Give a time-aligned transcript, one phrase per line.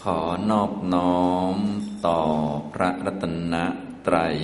[0.00, 0.20] ขอ
[0.50, 1.24] นอบน้อ
[1.54, 1.56] ม
[2.06, 2.20] ต่อ
[2.72, 3.54] พระรัตน
[4.06, 4.36] ตรัย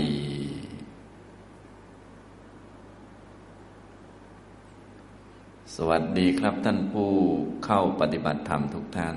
[5.75, 7.13] สวัสดีครับท่านผู้
[7.65, 9.17] เข้าปฏิบัติธรรมทุกท่าน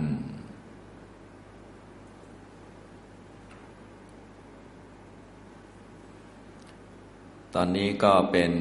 [7.54, 8.54] ตอนนี้ก็เป็น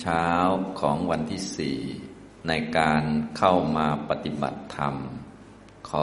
[0.00, 0.26] เช้า
[0.80, 1.78] ของวันที่สี่
[2.48, 3.02] ในการ
[3.38, 4.96] เข้ามาปฏิบัติธรรม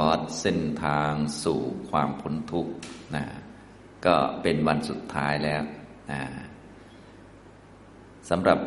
[0.04, 1.12] อร์สเส้นทาง
[1.44, 2.74] สู่ความพ้นทุกข์
[3.16, 3.26] นะ
[4.06, 5.64] ก็เป็นวันสุดท้ายแล้ว
[6.12, 6.22] นะ
[8.30, 8.60] สำหรับ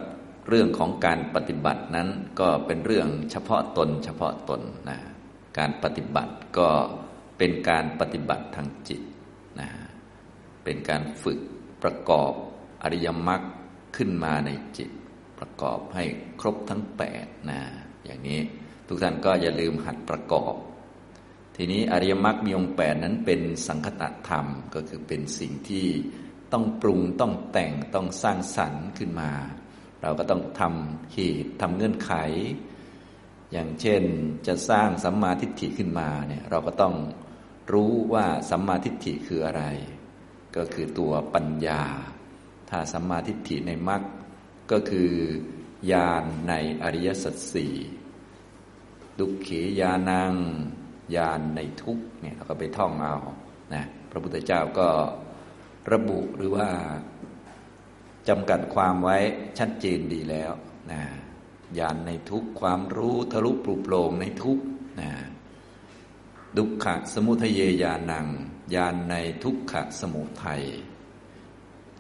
[0.48, 2.09] เรื่องของการปฏิบัตินั้น
[2.41, 4.98] ก็เป็นเรื่องเฉพาะตน เฉพาะตนนะ
[5.59, 6.68] การปฏิบัติก็
[7.38, 9.01] เป็นการปฏิบัติทางจิต
[9.60, 9.68] นะ
[10.65, 11.38] เป็นการฝึก
[11.82, 12.32] ประกอบ
[12.82, 13.43] อริยมรรค
[13.96, 14.91] ขึ้นมาในจิต
[15.38, 16.04] ประกอบให้
[16.41, 17.60] ครบทั้งแปดนะ
[18.04, 18.41] อย่างนี้
[18.87, 20.54] ทุกท่านก็อย่าลืมหัดประกอบ
[21.57, 25.87] ทีนี้อริยมรรคมีองค์แปดนั้นเป็นสังคตธรรมก็คือเป็นสิ่งที่
[26.52, 29.33] ต้องปรุงต้องแต่งต้องสร้างสรรค์ขึ้นมา
[30.02, 32.13] เราก็ต้องทำเหตุทำเงื่อนไข
[33.52, 34.02] อย่างเช่น
[34.46, 36.95] จะสร้างสัมมาทิฏฐิขึ้นมาเนี่ยเราก็ต้อง
[37.73, 39.65] รู้ว่าสัมมาทิฏฐิคืออะไร
[40.57, 41.83] ก็คือตัวปัญญา
[42.71, 44.02] ถ้าสัมมาทิฏฐิในมรรค
[44.73, 45.11] ก็คือ
[45.93, 46.52] ญาณใน
[46.83, 47.74] อริยสัจสี่
[49.18, 49.49] ดุเข
[49.80, 50.35] ยานัง
[51.16, 53.16] ญาณในทุกเนี่ยเราก็ไปท่องเอา
[53.74, 54.88] นะพระพุทธเจ้าก็
[55.93, 56.69] ระบุหรือว่า
[58.29, 59.16] จำกัดความไว้
[59.59, 60.52] ชัดเจนดีแล้ว
[60.93, 61.02] นะ
[61.79, 64.59] ญาณในทุกความรู้ทะลุปลุกโปร่งในทุก
[65.00, 65.11] นะ
[66.56, 68.27] ดุขะสมุทเยญาณัง
[68.75, 70.65] ญาณในทุกขะสมุทัย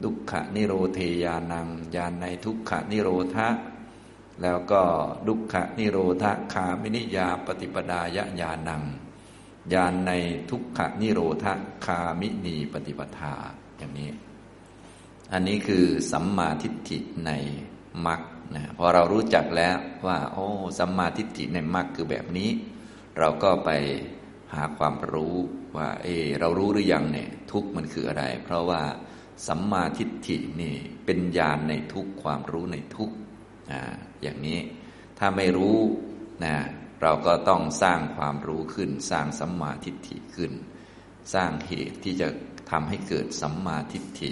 [0.04, 3.48] ดุขะนิโรเทญาณังญาณในทุกขะนิโรธะ
[4.42, 4.82] แล้วก็
[5.26, 8.82] ดุขะนิโรธคามินิยาปฏิปดายญาณัง
[9.72, 10.12] ญาณใน
[10.50, 11.46] ทุกขะนิโรธ
[11.86, 13.34] คามินีปฏิปทา
[13.78, 14.10] อย่างนี้
[15.32, 17.30] อันนี้คือสัมมาทิฏฐิใน
[18.06, 18.20] มรรค
[18.54, 22.50] นะพอเรารู้จักแล้วว่า โอ้สัมมาทิฏฐิในมรรคคือแบบนี้
[23.18, 23.70] เราก็ไป
[24.54, 25.36] หาความรู้
[25.76, 28.82] ว่า เออเรารู้หรือยังเนี่ย ทุกมันคืออะไร เพราะว่า
[29.48, 30.74] สัมมาทิฏฐินี่
[31.04, 33.10] เป็นญาณในทุกความรู้ในทุก
[34.22, 34.58] อย่างนี้
[35.18, 35.78] ถ้าไม่รู้
[36.44, 36.56] นะ
[37.02, 40.52] เราก็ต้องสร้างความรู้ขึ้น สร้างสัมมาทิฏฐิขึ้น
[41.34, 42.28] สร้างเหตุที่จะ
[42.70, 44.30] ทำให้เกิดสัมมาทิฏฐิ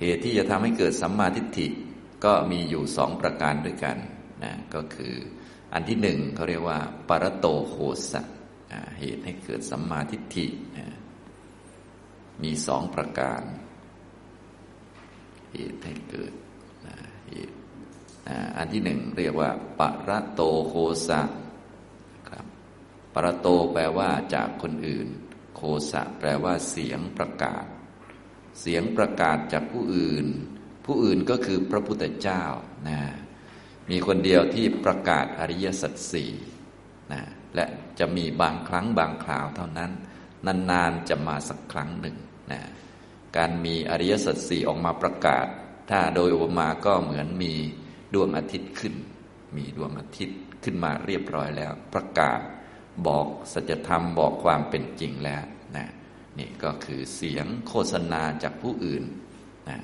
[0.00, 1.66] เหตุที่จะทำให้เกิดสัมมาทิฏฐิ
[2.24, 3.96] ก็มีอยู่สองประการด้วยกัน
[4.44, 5.14] นะก็คือ
[5.72, 6.78] อันที่หนึ่งเขาเรียกว่า
[7.08, 7.76] ปรโตโค
[8.12, 8.22] สะ
[9.00, 10.46] เหตุให้เกิดสัมมาทิฏฐิ
[12.42, 13.42] มีสองประการ
[15.52, 16.32] เหตุให้เกิด
[18.56, 20.74] อันที่หนึ่งเรียกว่าปรโตโค
[21.08, 21.20] สะ
[22.28, 22.44] ครับ
[23.14, 25.08] ปรโตแปลว่าจากคนอื่น
[25.56, 27.64] โคสะแปลว่าเสียงประกาศ
[28.60, 30.26] เสียงประกาศจากผู้อื่น
[30.84, 32.42] ผู้อื่นก็คือพระพุทธเจ้า
[32.88, 32.98] นะ
[33.90, 36.30] มีคนเดียวที่ประกาศอริยสัจสี่
[37.12, 37.22] นะ
[37.54, 37.66] และ
[37.98, 39.90] จะมีบางครั้งบางคราวเท่านั้น
[40.70, 42.16] นานๆจะมาสักครั้งหนึ่ง
[42.52, 42.60] นะ
[43.36, 45.46] การมีอริยสัจสี่ออกมาประกาศ
[45.90, 47.54] ถ้าโดยอุปมาก็เหมือนมี
[48.14, 48.94] ดวงอาทิตย์ขึ้น
[49.56, 52.40] มีดวงอาทิตย์ขึ้นมาเรียบร้อยแล้ว ประกาศ
[53.06, 55.44] บอกสัจธรรมบอกความเป็นจริงแล้ว
[55.76, 55.86] นะ
[56.38, 59.04] นี่ก็คือเสียงโฆษณาจากผู้อื่น
[59.68, 59.78] นะ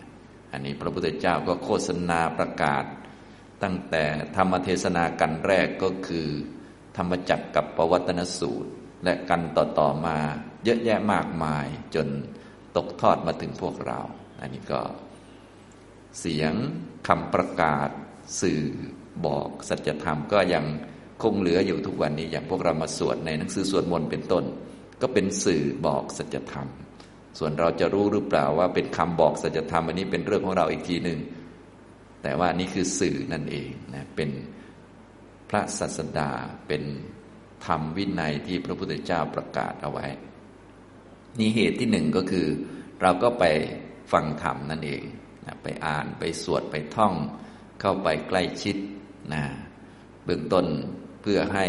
[0.52, 2.84] อันนี้พระพุทธเจ้าก็โฆษณาประกาศ
[3.62, 4.04] ตั้งแต่
[4.36, 6.28] ธรรมเทศนากันแรกก็คือ
[6.96, 8.70] ธรรมจักกับปวัตนสูตร
[9.04, 10.18] และกันต่อๆมา
[10.64, 12.08] เยอะแยะมากมายจน
[12.76, 14.00] ตกทอดมาถึงพวกเรา
[14.40, 14.80] อันนี้ก็
[16.20, 16.52] เสียง
[17.08, 17.88] คำประกาศ
[18.40, 18.60] สื่อ
[19.26, 20.64] บอกสัจธรรมก็ยัง
[21.22, 24.44] คงเหลืออยู่ทุกวันนี้อย่างพวกเรามาสวดในหนังสือสวดมนต์เป็นต้น
[25.02, 26.68] ก็เป็นสื่อบอกสัจธรรม
[27.38, 31.18] ส่วนเราจะรู้หรือเปล่าว่าเป็นคำบอกสัจธรรมอันนี้เป็นเรื่องของเราอีกทีหนึ่ง
[32.22, 34.30] แต่ว่านี่คือสื่อนั่นเองนะเป็น
[35.48, 36.30] พระศาสดา
[36.68, 36.82] เป็น
[37.66, 40.06] ธรรมวินัยที่พระพุทธเจ้าประกาศเอาไว้
[41.38, 42.46] นี่เหตุที่หนึ่งก็คือ
[43.02, 43.44] เราก็ไป
[44.12, 45.02] ฟังธรรมนั่นเอง
[45.46, 47.14] นะไปอ่านไปสวดไปท่อง
[47.80, 48.76] เข้าไปใกล้ชิด
[49.34, 49.42] นะ
[50.24, 50.66] เบื้องต้น
[51.22, 51.66] เพื่อให้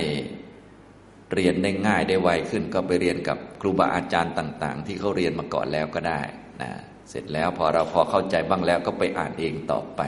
[1.34, 6.22] เรียนได้ง่ายได้ไวขึ้น ก็ไปเรียนกับครูบาอาจารย์ต่าง ๆ ที่เขาเรียนมาก่อนแล้วก็ได้
[6.62, 6.72] นะ
[7.10, 10.02] เสร็จแล้วพอเราพอเข้าใจบ้างแล้วก็ไปอ่านเองต่อไป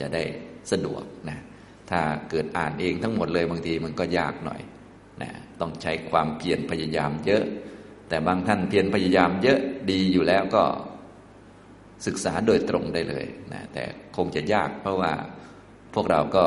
[0.00, 0.22] จะได้
[0.70, 1.38] สะดวกนะ
[1.90, 4.60] ถ้าเกิดอ่านเองทั้งหมดเลยบางทีมันก็ยากหน่อย
[5.22, 5.30] นะ
[5.60, 7.44] ต้องใช้ความเพียรพยายามเยอะ
[8.08, 9.58] แต่บางท่านเพียรพยายามเยอะ
[9.90, 10.64] ดีอยู่แล้วก็
[12.06, 13.84] ศึกษาโดยตรงได้เลยนะแต่
[14.16, 15.12] คงจะยากเพราะว่า
[15.94, 16.44] พวกเราก็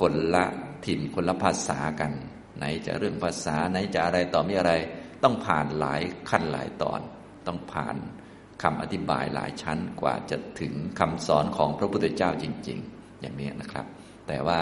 [0.00, 0.44] คนละ
[0.86, 2.12] ถิ่นคนละภาษากัน
[2.58, 4.72] ไหนจะเรื่องภาษาไหนจะอะไรต่อมีอะไร
[5.22, 6.00] ต้องผ่านหลาย
[6.30, 7.00] ขั้นหลายตอน
[7.46, 7.96] ต้องผ่าน
[8.62, 13.86] คำอธิบายหลายชั้นกว่าจะถึงคำสอนของพระพุทธเจ้าจริง ๆ อย่างนี้นะครับ
[14.28, 14.60] แต่ว่า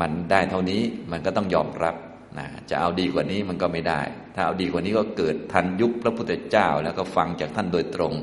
[0.00, 1.96] มันได้เท่านี้มันก็ต้องยอมรับ
[2.38, 4.00] นะจะเอาดีกว่านี้มันก็ไม่ได้
[4.34, 8.14] ถ้าเอาดีกว่านี้ก็เกิดทันยุคพระพุทธเจ้าแล้วก็ฟังจากท่านโดยตรง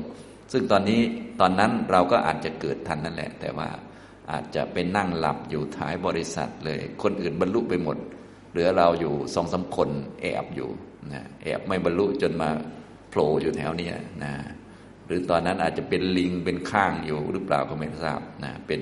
[0.52, 1.00] ซึ่งตอนนี้
[1.40, 3.68] ตอนนั้นเราก็อาจจะเกิดทันนั่นแหละ แต่ว่า
[4.30, 7.96] อาจจะไปนั่งหลับอยู่ท้ายบริษัทเลย คนอื่นบรรลุไปหมด
[8.50, 9.88] เหลือเราอยู่สองสาคน
[10.22, 10.68] แอบอยู่
[11.12, 12.50] นะแอบไม่บรรลุจนมา
[13.10, 13.88] โผล่อยู่แถวนี้
[14.24, 14.32] นะ
[15.06, 18.80] หรือตอนนั้นอาจจะเป็นลิงเป็นข้างอยู่หรือเปล่าก็ไม่ทราบนะเป็น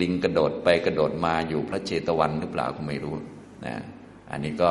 [0.00, 3.14] ลิงกระโดดไปกระโดดมาอยู่พระเจตวันหรือเปล่าก็ไม่รู้
[3.66, 3.74] นะ
[4.30, 4.70] อันนี้ก็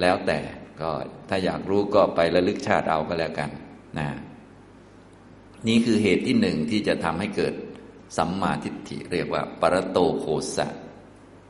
[0.00, 0.38] แล้วแต่
[0.80, 0.90] ก็
[1.28, 3.50] ถ้าอยากรู้ก็ไประลึกชาติเอาก็แล้วกัน
[3.98, 4.08] นะ
[5.68, 7.54] นี่คือเหตุที่หนึ่งที่จะทำให้เกิด
[8.16, 10.68] สัมมาทิฏฐิเรียกว่า ปรโตโคสะ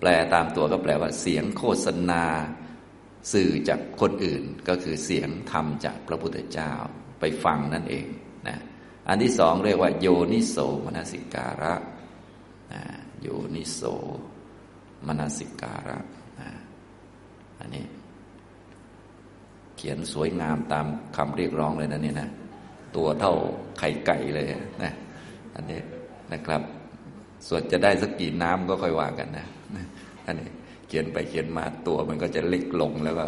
[0.00, 2.24] แปลตามตัวก็แปลว่า เสียงโฆษณา
[3.32, 6.72] สื่อจากคนอื่นก็คือเสียงธรรมจากพระพุทธเจ้า
[7.20, 8.06] ไปฟังนั่นเอง
[8.48, 8.58] นะ
[9.08, 11.74] อันที่สองเรียกว่า โยนิโสมนสิการะ
[12.72, 12.82] นะ
[13.20, 13.82] โยนิโส
[15.06, 15.98] มนสิการะ
[16.40, 16.50] นะ
[17.60, 17.84] อันนี้
[19.76, 20.86] เขียนสวยงามตาม
[21.16, 22.28] คำเรียกร้องเลยนะเนี่ยนะ
[22.96, 23.34] ตัวเท่า
[23.78, 24.46] ไข่ไก่เลย
[24.84, 24.92] นะ
[25.54, 25.80] อันนี้
[26.32, 26.62] นะครับ
[27.48, 29.46] ส่วนจะได้สักกี่น้ำก็ค่อยว่ากันนะ
[30.26, 30.48] อันนี้
[30.88, 33.26] เขียนไปเขียนมาตัวมันก็จะเล็กลงแล้วก็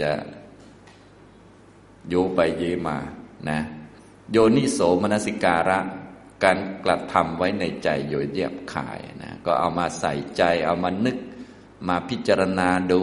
[0.00, 0.10] จะ
[2.08, 2.98] โยไปเยมา
[3.50, 3.60] นะ
[4.32, 5.78] โยนิโสมนสิการะ
[6.44, 11.18] การกระทำไว้ในใจโยเยียบขายนะ ก็เอามาใส่ใจเอามานึก
[11.88, 13.02] มาพิจารณาดู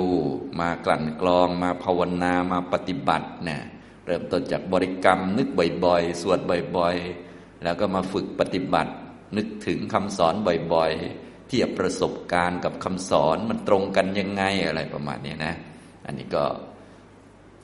[0.59, 3.61] มากลั่นกรอง มาภาวนามาปฏิบัติเนี่ย
[4.05, 5.47] เริ่มต้นจากบริกรรมนึก
[5.85, 6.39] บ่อยๆ สวด
[6.77, 7.28] บ่อยๆ
[7.63, 8.93] แล้วก็มาฝึกปฏิบัติ
[9.37, 10.33] นึกถึงคำสอน
[10.73, 15.53] บ่อยๆ เทียบประสบการณ์กับคำสอนมันตรงกันยังไงอะไรประมาณนี้นะ
[16.05, 16.43] อันนี้ก็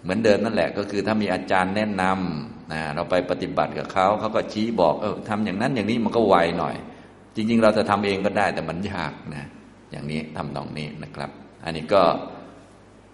[0.04, 6.76] เหมือนเดิมนั่นแหละ ก็คือถ้ามีอาจารย์แนะนำนะเราไปปฏิบัติกับเขาเขาก็ชี้บอกเออทำอย่างนั้นอย่างนี้มันก็ไวหน่อย
[7.36, 9.46] จริง ๆ เราจะทำเองก็ได้แต่มันยากนะ
[9.92, 11.30] อย่างนี้ทำตรงนี้นะครับ
[11.64, 12.04] อันนี้ก็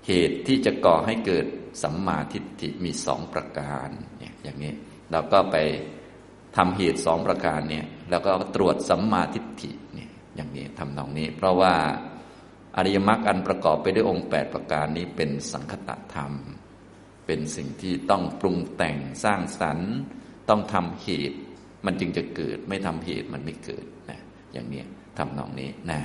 [0.08, 1.46] เหตุที่จะก่อให้เกิด
[1.84, 3.90] สัมมาทิฏฐิมีสองประการ
[4.44, 4.72] อย่างนี้
[5.12, 5.56] เราก็ไป
[6.58, 11.74] ทำเหตุสองประการเนี่ยแล้วก็ตรวจสัมมาทิฏฐิเนี่ยอย่างนี้ทำตรงนี้ เพราะว่า
[12.78, 16.34] อริยมรรคอันประกอบไปด้วยองค์ 8 ประการนี้เป็นสังคตธรรม
[17.26, 19.92] เป็นสิ่งที่ต้องปรุงแต่งสร้างสรรค์
[20.50, 21.40] ต้องทำเหตุ
[21.86, 24.20] มันจึงจะเกิด ไม่ทำเหตุมันไม่เกิดนะ
[24.54, 24.84] อย่างนี้
[25.18, 26.02] ทำนองนี้นะ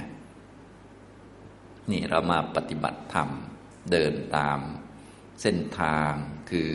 [1.91, 3.29] นี่เรามาปฏิบัติธรรม
[3.91, 4.59] เดินตาม
[5.43, 6.13] เส้นทาง
[6.51, 6.71] คือ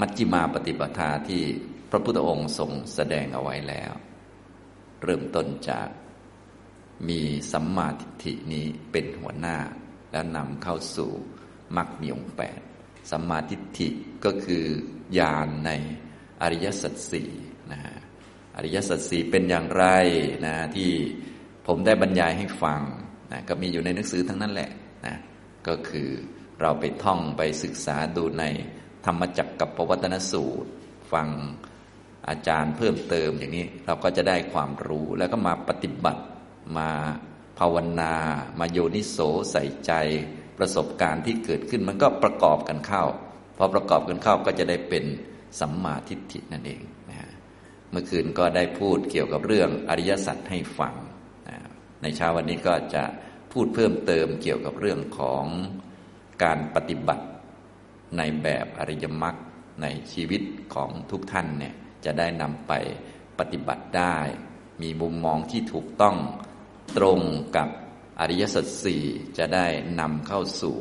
[0.00, 1.42] มัชฌิมาปฏิปทาที่
[1.94, 3.92] พระพุทธองค์ทรงแสดงเอาไว้แล้ว
[5.02, 5.88] เริ่มต้นจาก
[7.08, 7.20] มี
[7.52, 9.56] สัมมาทิฏฐินี้เป็นหัวหน้า
[10.12, 11.10] แล้วนำเข้าสู่
[11.76, 12.58] มรรคมีองค์แปด
[13.10, 13.88] สัมมาทิฏฐิ
[14.24, 14.64] ก็คือ
[15.18, 15.70] ญาณใน
[16.42, 17.30] อริยสัจสี่
[17.72, 17.96] นะฮะ
[18.56, 19.84] อริยสัจสี่เป็นอย่างไร
[20.46, 20.90] นะที่
[21.66, 22.82] ผมได้บรรยายให้ฟัง
[23.32, 24.70] นะก็มีอยู่ในหนังสือทั้งนั้นแหละ
[25.06, 25.16] นะ
[25.68, 26.08] ก็คือ
[26.60, 28.44] เราไปท่องไปศึกษาดูใน
[29.06, 30.70] ธรรมจักรกับปวัตนสูตร
[31.14, 31.28] ฟัง
[32.28, 36.22] อาจารย์เพิ่มเติมอย่างนี้เราก็จะได้ความรู้แล้วก็มาปฏิบัติ
[36.78, 36.90] มา
[37.58, 38.14] ภาวนา
[38.58, 39.18] มาโยนิโส
[39.52, 39.92] ใส่ใจ
[40.58, 43.04] ประสบการณ์ที่เกิดขึ้นมันก็ประกอบกันเข้า
[43.56, 45.04] พอประกอบกันเข้าก็จะได้เป็น
[45.60, 47.18] สัมมาทิฏฐินั่นเองนะ
[47.90, 50.94] เมื่อคืนก็ได้พูดเกี่ยวกับเรื่องอริยสัจให้ฟัง
[51.48, 51.56] นะ
[52.02, 53.04] ในเช้าวันนี้ก็จะ
[53.52, 55.44] พูดเพิ่มเติมเกี่ยวกับเรื่องของ
[56.44, 57.26] การปฏิบัติ
[58.18, 59.36] ในแบบอริยมรรค
[59.82, 60.42] ในชีวิต
[60.74, 62.72] ของทุกท่านเนี่ย จะได้นำไป
[63.38, 64.16] ปฏิบัติได้
[64.82, 66.16] มีมุมมองที่ถูกต้อง
[66.96, 67.20] ตรง
[67.56, 67.68] กับ
[68.20, 69.02] อริยสัจสี่
[69.38, 69.66] จะได้
[70.00, 70.76] นำเข้าสู่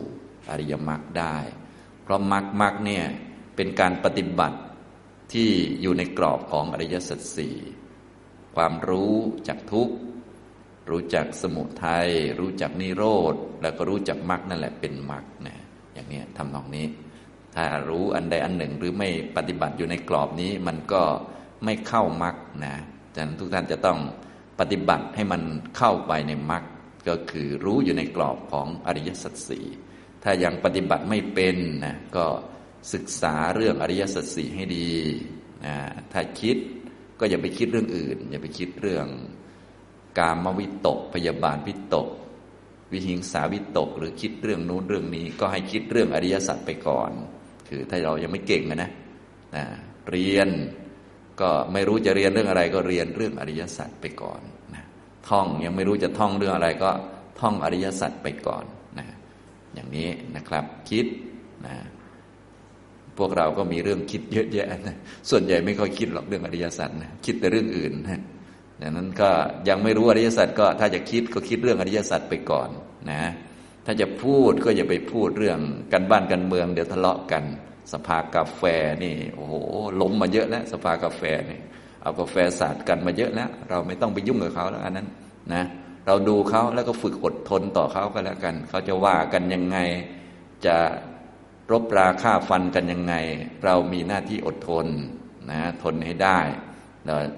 [0.49, 1.37] อริยมรรคได้
[2.03, 3.05] เพราะมรรคมรรคเนี่ย
[3.55, 4.59] เป็นการปฏิบัติ
[5.33, 5.49] ที่
[5.81, 7.55] อยู่ในกรอบของอริยสัจสี่
[8.55, 9.13] ความรู้
[9.47, 9.95] จากทุกข์
[10.89, 12.09] รู้จักสมุทัย
[12.39, 15.57] รู้จักนิโรธแล้วก็รู้จักมรรคนั่นแหละเป็นมรรคนะ
[15.93, 16.85] อย่างนี้ทำนองนี้
[17.55, 21.03] ถ้ารู้อันใดอันหนึ่งหรือไม่ปฏิบัติอยู่ในกรอบนี้ มันก็
[21.65, 22.75] ไม่เข้ามรรคนะ
[23.15, 23.99] ฉะนั้นทุกท่านจะต้อง
[24.59, 25.41] ปฏิบัติให้มัน
[25.77, 26.63] เข้าไปในมรรค
[27.07, 29.65] ก็คือรู้อยู่ในกรอบของอริยสัจสี่
[30.23, 32.25] ถ้ายังปฏิบัติไม่เป็นนะก็
[32.93, 34.89] ศึกษาเรื่องอริยสัจสี่ให้ดี
[35.65, 35.75] นะ
[36.13, 36.57] ถ้าคิด
[37.19, 39.07] ก็อย่าไปคิดเรื่องอื่น อย่าไปคิดเรื่อง
[40.17, 42.07] กามวิตก พยาบาลวิตก
[42.91, 47.11] วิหิงสาวิตก หรือคิดเรื่องนู้นเรื่องนี้ ก็ให้คิดเรื่องอริยสัจไปก่อน
[47.73, 48.89] คือถ้าเรายังไม่เก่งนะ
[49.55, 49.63] นะ
[50.11, 50.49] เรียน
[51.41, 54.41] ก็ไม่รู้จะเรียนเรื่องอะไร ก็เรียนเรื่องอริยสัจไปก่อน
[54.75, 54.83] นะ
[55.29, 56.89] ท่องยังไม่รู้จะท่องเรื่องอะไรก็
[57.39, 58.63] ท่องอริยสัจไปก่อน
[58.99, 59.07] นะ
[59.73, 61.05] อย่างนี้นะครับคิด
[61.65, 61.75] นะ
[63.17, 64.97] พวกเราก็มีเรื่องคิดเยอะแยะนะ
[65.29, 68.21] ส่วนใหญ่ไม่ค่อยคิดหรอกเรื่องอริยสัจนะคิดแต่เรื่องอื่นนะ
[68.81, 69.29] ดังนั้นก็
[69.69, 72.69] ยังไม่รู้อริยสัจก็ถ้าจะคิดก็คิดเรื่องอริยสัจไปก่อน
[73.11, 73.21] นะ
[73.85, 75.59] ถ้าจะพูดก็อย่าไปพูดเรื่อง
[75.93, 77.43] กันบ้านกันเมือง เดี๋ยวทะเลาะกัน
[77.93, 78.61] สภากาแฟ
[79.03, 79.53] นี่โอ้โห
[80.01, 81.59] ล้มมาเยอะแล้วสภากาแฟนี่
[82.01, 85.07] เอากาแฟสาดกันมาเยอะแล้ว เราไม่ต้องไปยุ่งกับเขาแล้วอันนั้น
[85.53, 85.63] นะ
[86.07, 89.77] เราดูเขาแล้วก็ฝึกอดทนต่อเขาก็แล้วกัน เขาจะว่ากันยังไง
[90.65, 90.77] จะ
[91.71, 93.15] รบราฆ่าฟันกันยังไง
[93.65, 94.87] เรามีหน้าที่อดทน
[95.51, 96.39] นะทนให้ได้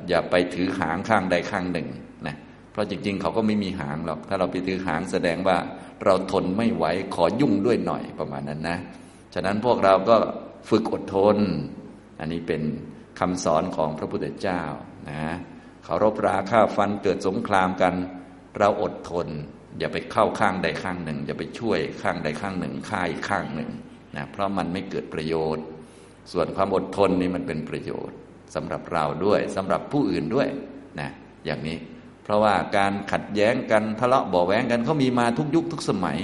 [0.09, 1.87] อย่าไปถือหางข้างใดข้างหนึ่ง
[2.73, 5.57] เพราะจริง ๆ เขาก็ไม่มีหางหรอก ถ้าเราไปถือหางแสดงว่า
[6.05, 8.77] เราทนไม่ไหวขอยุ่งด้วยหน่อยประมาณนั้นนะ
[9.33, 10.17] ฉะนั้นพวกเราก็
[10.69, 11.37] ฝึกอดทน
[12.19, 12.61] อันนี้เป็น
[13.19, 14.61] คำสอนของพระพุทธเจ้า
[15.09, 15.23] นะ
[15.83, 17.93] เขารบราฆ่าฟันเกิดสงครามกัน
[18.57, 19.27] เราอดทน
[19.79, 23.69] อย่าไปเข้าข้างใดข้างหนึ่ง อย่าไปช่วยข้างใดข้างหนึ่งฆ่าอีกข้างหนึ่ง
[24.15, 25.65] นะเพราะมันไม่เกิดประโยชน์
[26.31, 28.17] ส่วนความอดทนนี่มันเป็นประโยชน์
[28.55, 30.47] สำหรับเราด้วยสำหรับผู้อื่นด้วย
[30.99, 31.09] นะ
[31.45, 31.77] อย่างนี้
[32.23, 36.19] เพราะว่าการขัดแย้งกันทะเลาะบ่อแว้งกันเขามีมาทุกยุคทุกสมัย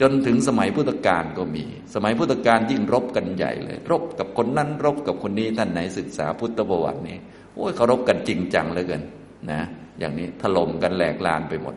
[0.00, 7.16] จนถึงสมัยพุทธกาลก็มี สมัยพุทธกาลยิ่งรบกันใหญ่เลย รบกับคนนั้นรบกับคนนี้ท่านไหนศึกษาพุทธประวัตินี้
[7.54, 9.02] โอ้ยเขารบกันจริงจังเหลือเกิน
[9.50, 9.60] นะ
[9.98, 11.74] อย่างนี้ถล่มกันแหลกลานไปหมด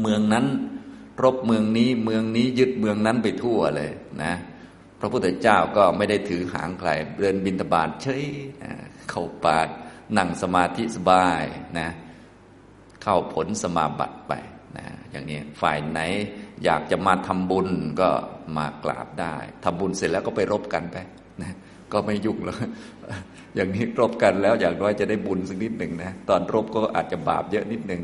[0.00, 0.46] เมืองนั้น
[1.22, 3.90] รบเมืองนี้เมืองนี้ยึดเมืองนั้นไปทั่วเลย
[4.22, 4.34] นะ
[5.00, 6.90] พระพุทธเจ้าก็ไม่ได้ถือหางใคร
[7.20, 8.22] เดินบินตบาทเฉย
[9.10, 9.58] เข้าป่า
[10.18, 11.44] นั่งสมาธิสบาย
[11.78, 11.88] นะ
[13.02, 14.32] เข้าผลสมาบัติไป
[14.76, 16.00] นะอย่างนี้ฝ่ายไหน
[16.64, 17.68] อยากจะมาทำบุญ
[18.00, 18.10] ก็
[18.56, 20.96] มากราบได้ทำบุญเสร็จแล้วก็ไปรบกันไป
[21.42, 21.52] นะ
[21.92, 22.56] ก็ไม่ยุ่งแล้ว
[23.56, 28.02] อย่างนี้รบกันแล้วอย่างน้อยจะได้บุญสักนิดหนึ่งนะตอนรบก็อาจจะบาปเยอะนิดหนึ่ง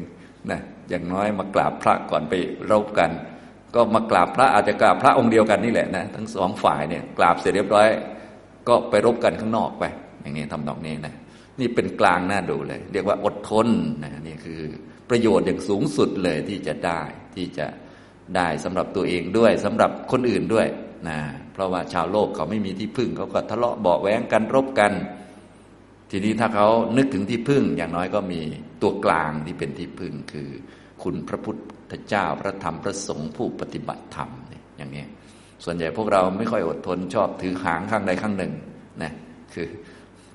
[0.51, 0.61] นะ
[0.91, 2.35] อย่างน้อยมากราบพระก่อนไป
[2.71, 3.11] รบกัน
[3.75, 7.89] ก็มากราบพระอาจจะกราบพระองค์เดียวกันนี่แหละนะทั้งสองฝ่ายเนี่ยกราบเสร็จเรียบร้อย
[8.69, 9.85] ก็ไปรบกันข้างนอกไป
[10.23, 11.15] อย่างนี้ทำนองนี้นะ
[11.61, 13.69] นี่เป็นกลางน่าดูเลย เรียกว่าอดทน
[14.05, 14.61] นะนี่คือ
[15.11, 17.03] ประโยชน์อย่างสูงสุดเลยที่จะได้
[17.37, 17.67] ที่จะ
[18.37, 20.67] ได้สำหรับตัวเองด้วยสำหรับคนอื่นด้วย
[21.09, 21.19] นะ
[21.53, 24.93] เพราะว่าชาวโลกเขาไม่มีที่พึ่ง เขาก็ทะเลาะเบาแว้งกันรบกัน
[26.11, 28.41] ทีนี้ถ้าเขานึกถึงที่พึ่ง อย่างน้อยก็มี
[28.83, 30.49] ตัวกลางที่เป็นที่พึ่งคือ
[31.03, 31.57] คุณพระพุท
[31.91, 34.31] ธเจ้าพระธรรมพระสงฆ์ผู้ปฏิบัติธรรม
[34.77, 35.05] อย่างนี้
[35.65, 38.53] ส่วนใหญ่พวกเราไม่ค่อยอดทนชอบถือหางข้างใดข้างหนึ่ง
[39.03, 39.13] นะ
[39.55, 39.69] คือ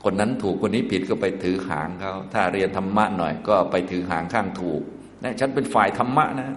[0.03, 4.81] คนนั้นถูกคนนี้ผิดก็ไปถือหางเขาถ้าเรียนธรรมะหน่อยก็ไปถือหางข้างถูก
[5.24, 6.48] นะฉันเป็นฝ่ายธรรมะนะ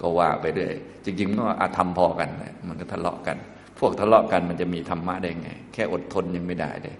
[0.00, 2.28] ก็ว่าไปเรื่อยจริงๆก็อาธรรมพอกัน
[2.68, 3.36] มันก็ทะเลาะกัน
[3.78, 6.96] พวกทะเลาะกันมันจะมีธรรมะได้ไง แค่อดทนยังไม่ได้เลย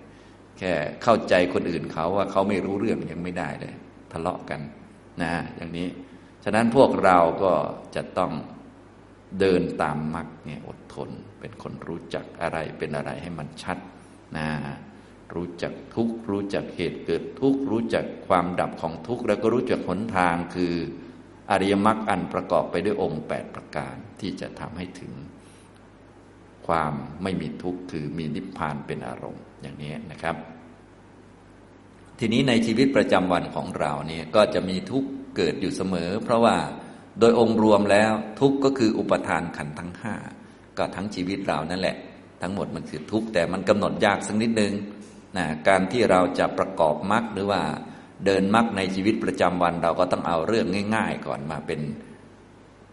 [0.59, 0.73] แค่
[1.03, 3.75] เข้าใจคนอื่นเขาว่าเขาไม่รู้เรื่องยังไม่ได้เลย
[4.13, 4.61] ทะเลาะกัน
[5.23, 5.89] นะอย่างนี้
[6.45, 7.53] ฉะนั้นพวกเราก็
[7.97, 8.33] จะต้อง
[9.41, 11.11] เดินตามมรรคเนี่ยอดทน
[11.41, 13.79] เป็นคนรู้จักอะไรเป็นอะไรให้มันชัด
[14.37, 14.49] นะ
[15.35, 20.75] รู้จักทุกรู้จักเหตุเกิดทุกรู้จักความดับของทุกแล้วก็รู้จักหนทางคือ
[21.51, 25.13] อริยมรรคอันประกอบไปด้วยองค์ 8 ประการที่จะทำให้ถึง
[26.67, 30.37] ความไม่มีทุกข์คือมีนิพพานเป็นอารมณ์อย่างนี้นะครับ
[32.19, 36.57] ทีนี้ในชีวิตประจำวันของเราเนี่ยก็จะมีทุกข์เกิดอยู่เสมอ เพราะว่า
[37.21, 40.15] โดยองค์รวมแล้วทุกข์ก็คืออุปทานขันทั้งห้า
[40.79, 41.97] ก็ทั้งชีวิตเรานั่นแหละ
[42.43, 44.73] ทั้งหมดมันคือทุกข์แต่มันกำหนดยากสักนิดนึง
[45.37, 47.63] นะการที่เราจะประกอบมรรคหรือว่า
[48.27, 51.81] เดินมรรคในชีวิตประจำวันเราก็ต้องเอาเรื่องง่าย ๆ ก่อนมาเป็น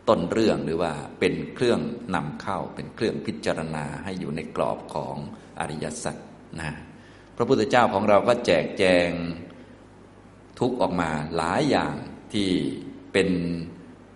[0.08, 1.80] ต้นเรื่องหรือว่าเป็นเครื่อง
[2.16, 5.16] นำเข้าเป็นเครื่องพิจารณาให้อยู่ในกรอบของ
[5.60, 6.16] อริยสัจ
[6.60, 6.72] นะ
[7.36, 9.10] พระพุทธเจ้าของเราก็แจกแจง
[10.60, 11.96] ทุกออกมาหลายอย่าง
[12.34, 12.50] ที่
[13.14, 13.30] เป็น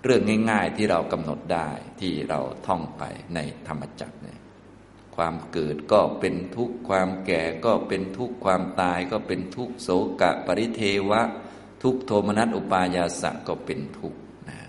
[0.04, 3.04] เรื่องง่าย ๆ ที่เรากำหนดได้ที่เราท่องไป
[3.36, 4.41] ในธรรมจักรเนี่ย
[5.16, 9.90] ความเกิดก็เป็นทุกข์ความแก่ก็เป็นทุกข์ความตายก็เป็นทุกข์โศ
[10.22, 11.22] กะปริเทวะ
[11.84, 14.60] ทุกโทมนัสอุปายาสะก็เป็นทุกข์นะ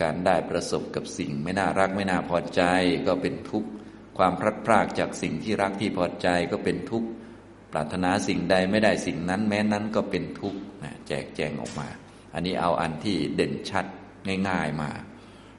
[0.00, 2.62] การได้ประสบกับสิ่งไม่น่ารักไม่น่าพอใจ
[3.06, 3.68] ก็เป็นทุกข์
[4.18, 7.08] ความพลัดพรากจากสิ่งที่รักที่พอใจก็เป็นทุกข์
[7.72, 11.88] ปรารถนาสิ่งใดไม่ได้สิ่งนั้นแม้นั้นก็เป็นทุกข์นะแจกแจงออกมา
[12.34, 13.84] อันนี้เอาอันที่เด่นชัด
[14.48, 14.90] ง่ายๆมา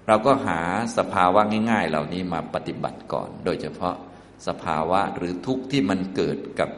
[0.07, 0.59] เราก็หา
[0.97, 1.41] สภาวะ
[1.71, 3.95] ง่าย ๆ เหล่านี้มาปฏิบัติก่อน โดยเฉพาะ
[4.47, 6.69] สภาวะหรือทุกข์ที่มันเกิดกับ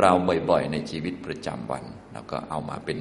[0.00, 0.12] เรา
[0.50, 2.98] บ่อยๆ ในชีวิตประจำวันเราก็เอามาเป็น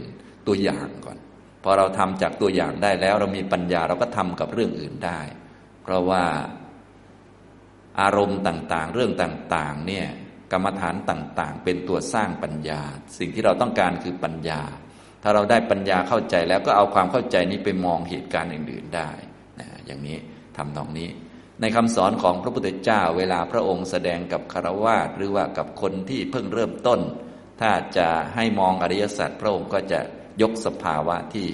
[0.48, 1.18] ตัวอย่างก่อน
[1.64, 5.20] พอเราทำจากตัวอย่างได้แล้ว เรามีปัญญาเราก็ทำกับเรื่องอื่นได้
[5.84, 6.24] เพราะว่า
[8.02, 10.08] อารมณ์ต่างๆ เรื่องต่างๆ เนี่ย
[10.52, 12.82] กรรมฐานต่างๆ เป็นตัวสร้างปัญญา
[13.20, 14.62] สิ่งที่เราต้องการคือปัญญา
[15.24, 19.10] ถ้าเราได้ปัญญาเข้าใจแล้วก็เอาความเข้าใจนี้ไปมองเหตุการณ์อื่น ๆได้
[19.60, 20.18] นะอย่างนี้
[20.58, 21.10] ทำตรงนี้
[21.62, 27.00] ในคำสอนของพระพุทธเจ้าเวลาพระองค์แสดงกับคารวาสหรือว่ากับคนที่เพิ่งเริ่มต้น
[27.62, 30.00] ถ้าจะให้มองอริยสัจพระองค์ก็จะ
[30.42, 31.48] ยกสภาวะที่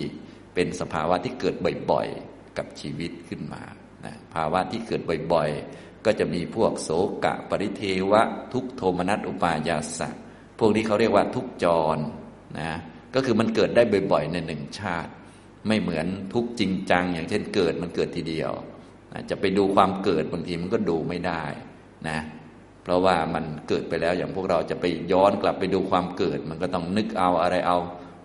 [0.56, 1.56] เป็นสภาวะที่เกิด
[1.92, 3.64] บ่อยๆกับชีวิตขึ้นมา
[4.06, 5.02] นะภาวะที่เกิด
[5.34, 6.90] บ่อยๆ ก็จะมีพวกโส
[7.26, 8.22] กะปริเทวะ
[8.54, 10.10] ทุกโทมนัสอุปายาสะ
[10.60, 11.98] พวกนี้เขาเรียกว่าทุกจร
[12.60, 12.72] นะ
[13.16, 15.12] ก็คือมันเกิดได้บ่อยๆ ในหนึ่งชาติ
[15.68, 18.52] ไม่เหมือนทุกจริงจัง อย่างเช่นเกิดมันเกิดทีเดียว
[19.30, 21.44] จะไปดูความเกิดบางทีมันก็ดูไม่ได้
[22.10, 22.20] นะ
[22.84, 27.78] เพราะว่ามันเกิดไปแล้วอย่างพวกเราจะไปย้อนกลับไปดูความเกิด มันก็ต้องนึกเอาอะไรเอา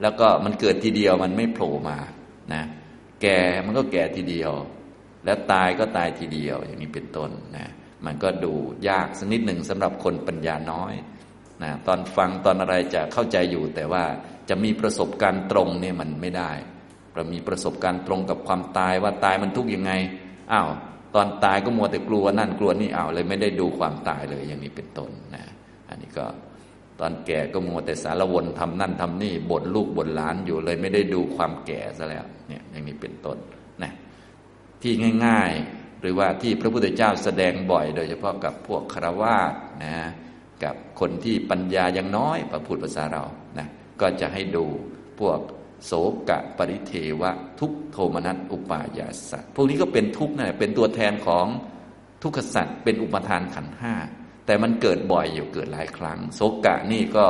[0.03, 1.99] แล้วก็มันเกิดทีเดียวมันไม่โผล่มา
[2.53, 2.63] นะ
[3.23, 4.53] แก่มันก็แก่ทีเดียว
[5.25, 7.69] แล้วตายก็ตายทีเดียวอย่างนี้เป็นต้นนะ
[8.07, 8.53] มันก็ดู
[8.89, 10.95] ยากสักนิดหนึ่งสำหรับคนปัญญาน้อย
[11.63, 14.05] นะตอนฟังตอนอะไรจะเข้าใจอยู่ แต่ว่า
[14.49, 16.53] จะมีประสบการณ์ตรงเนี่ยมันไม่ได้
[17.15, 19.93] เรามีประสบการณ์ตรงกับความตายว่าตายมันทุกข์ยังไง
[20.53, 20.69] อ้าว
[21.15, 25.45] ตอนตายก็มัวแต่กลัวนั่นกลัวนี่อ้าวเลยไม่ได้ดูความตายเลยอย่างนี้เป็นต้นนะ
[25.89, 26.27] อันนี้ก็
[27.01, 33.39] ตอนแก่ก็มัวแต่สารวนทำนั่นทำนี่บ่นลูกบ่นหลานอยู่เลยไม่ได้ดูความแก่ซะแล้วเนี่ยอย่างนี้เป็นต้น
[33.83, 33.93] นะ
[34.83, 34.93] ที่
[35.27, 39.53] ง่าย ๆ หรือว่าที่พระพุทธเจ้าแสดงบ่อย โดยเฉพาะกับพวกคารวาส
[39.85, 39.95] นะ
[40.65, 43.25] กับคนที่ปัญญายังน้อยประพุทธภาษาเรา
[43.59, 43.67] นะ
[44.01, 44.65] ก็จะให้ดู
[45.21, 45.39] พวก
[45.87, 45.93] โส
[46.29, 51.47] กะปริเทวะ ทุกโทมนัสอุปายาสัตพวกนี้ก็เป็นทุกข์นะเป็นตัวแทนของ
[52.23, 53.95] ทุกขสัตว์เป็นอุปทานขันห้า
[54.47, 57.27] แต่มันเกิดบ่อยอยู่เกิดหลายครั้ง โสกะนี่ก็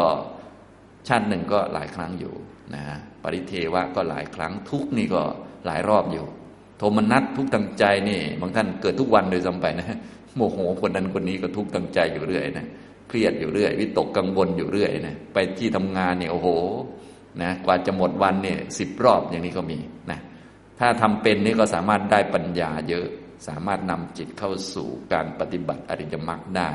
[1.09, 2.35] ชาติหนึ่งก็หลายครั้งอยู่
[2.75, 2.83] นะ
[3.23, 5.23] ปริเทวะก็หลายครั้ง ทุกนี่ก็
[5.66, 6.26] หลายรอบอยู่
[6.78, 9.99] โทมนัสทุกตังใจนี่บางท่านเกิดทุกวันโดยซ้ำไปนะ
[10.37, 12.66] โมโหคนนั้นคนนี้ก็ทุกตังใจอยู่เรื่อยนะ
[13.09, 16.49] เครียดอยู่เรื่อย วิตกกังวลอยู่เรื่อยนะไปที่ทำงานเนี่ยโอ้โห
[17.43, 19.79] นะกว่าจะหมดวันเนี่ยสิบรอบอย่างนี้ก็มี
[20.11, 20.21] นะ
[20.79, 23.07] ถ้าทำเป็นนี่ก็สามารถได้ปัญญาเยอะ
[23.49, 26.71] สามารถนำจิตเข้าสู่การปฏิบัติอริยมรรคได้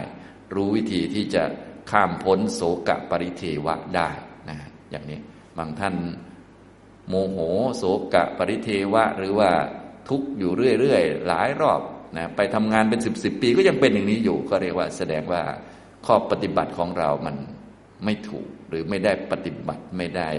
[0.54, 1.44] รู้วิธีที่จะ
[1.92, 4.10] ข้ามพ้นโสกะปริเทวะได้
[4.50, 4.58] นะ
[4.92, 5.20] อย่างนี้
[5.58, 5.96] บางท่าน
[7.10, 7.38] โมโห
[7.78, 9.50] โสกะปริเทวะ หรือว่า
[10.10, 11.82] ทุกอยู่เรื่อยๆ หลายรอบ
[12.18, 15.42] นะไปทำงานเป็นสิบสิบปีก็ยังเป็นอย่างนี้อยู่ ก็เรียกว่าแสดงว่า
[16.06, 17.36] ข้อปฏิบัติของเรามัน
[18.06, 20.30] ไม่ถูกหรือไม่ได้ปฏิบัติไม่ได้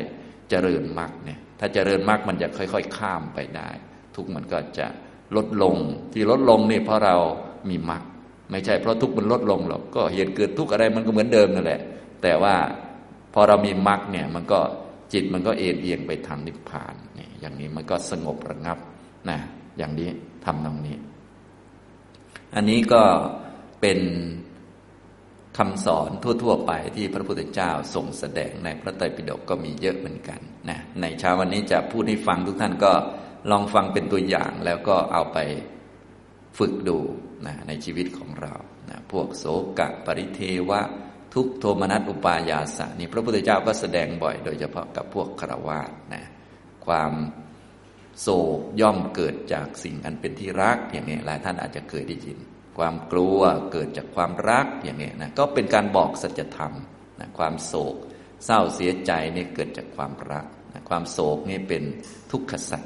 [0.50, 3.68] เจริญมรรคเนี่ยถ้าเจริญมรรคมันจะค่อย ๆ ข้ามไปได้
[4.14, 4.86] ทุกมันก็จะ
[5.36, 5.76] ลดลง
[6.12, 7.16] ที่ลดลงนี่เพราะเรา
[7.70, 8.02] มีมรรค
[8.50, 11.80] ไม่ใช่เพราะทุกมันลดลงหรอกก็เหตุเกิดทุกอะไรมันก็เหมือนเดิมนั่นแหละ
[12.22, 12.54] แต่ว่า
[13.34, 14.60] พอเรามีมรรคเนี่ยมันก็
[15.12, 18.78] จิตมันก็เอ็นเอียงไปทางนิพพานนี่อย่างนี้มันก็สงบระงับ
[19.30, 19.38] นะ
[19.78, 20.08] อย่างนี้
[20.44, 20.96] ทำตรงนี้
[22.54, 23.02] อันนี้ก็
[23.80, 23.98] เป็น
[25.56, 32.92] คำสอนทั่ว ๆ ไปที่พระพุทธเจ้าทรงแสดงในพระไตรปิฎกก็มีเยอะเหมือนกันนะในเช้าวันนี้จะพูดให้ฟังทุกท่านก็
[33.50, 35.38] ลองฟังเป็นตัวอย่างแล้วก็เอาไป
[36.58, 36.98] ฝึกดู
[37.46, 38.54] นะในชีวิตของเรา
[38.90, 39.44] นะพวกโส
[39.78, 40.40] กะปริเท
[40.70, 40.80] วะ
[41.34, 46.24] ทุกโทมนัสอุปายาสะนี่พระพุทธเจ้าก็แสดงบ่อย โดยเฉพาะกับพวกครวาสนะ
[46.86, 47.12] ความ
[48.20, 52.38] โศกย่อมเกิดจากสิ่งอันเป็นที่รักอย่างนี้หลายท่านอาจจะเคยได้ยิน
[52.78, 53.40] ความกลัว
[53.72, 56.72] เกิดจากความรักอย่างนี้นะก็เป็นการบอกสัจธรรม
[57.20, 57.94] นะความโศก
[58.44, 61.82] เศร้าเสียใจนี่เกิดจากความรักนะความโศกนี่เป็น
[62.30, 62.82] ทุกขสัจ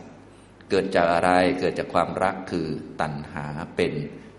[0.70, 2.66] เกิดจากอะไรเกิดจากความรักคือ
[3.00, 3.92] ตัณหาเป็น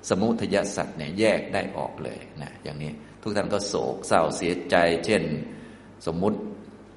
[0.10, 5.24] สมุทยสัจเนี่ยแยกได้ออกเลยนะอย่างนี้ทุกท่านก็โศกเศร้าเสียใจ เช่น
[6.06, 6.40] สมมุติ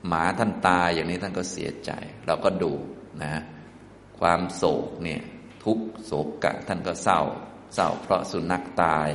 [0.06, 1.90] หมาท่านตายอย่างนี้ท่านก็เสียใจ
[2.26, 2.72] เราก็ดู
[3.22, 3.34] นะ
[4.20, 5.20] ความโศกเนี่ย
[5.64, 7.20] ทุกโศกกะท่านก็เศร้า
[7.74, 9.08] เศร้าเพราะสุนัขตาย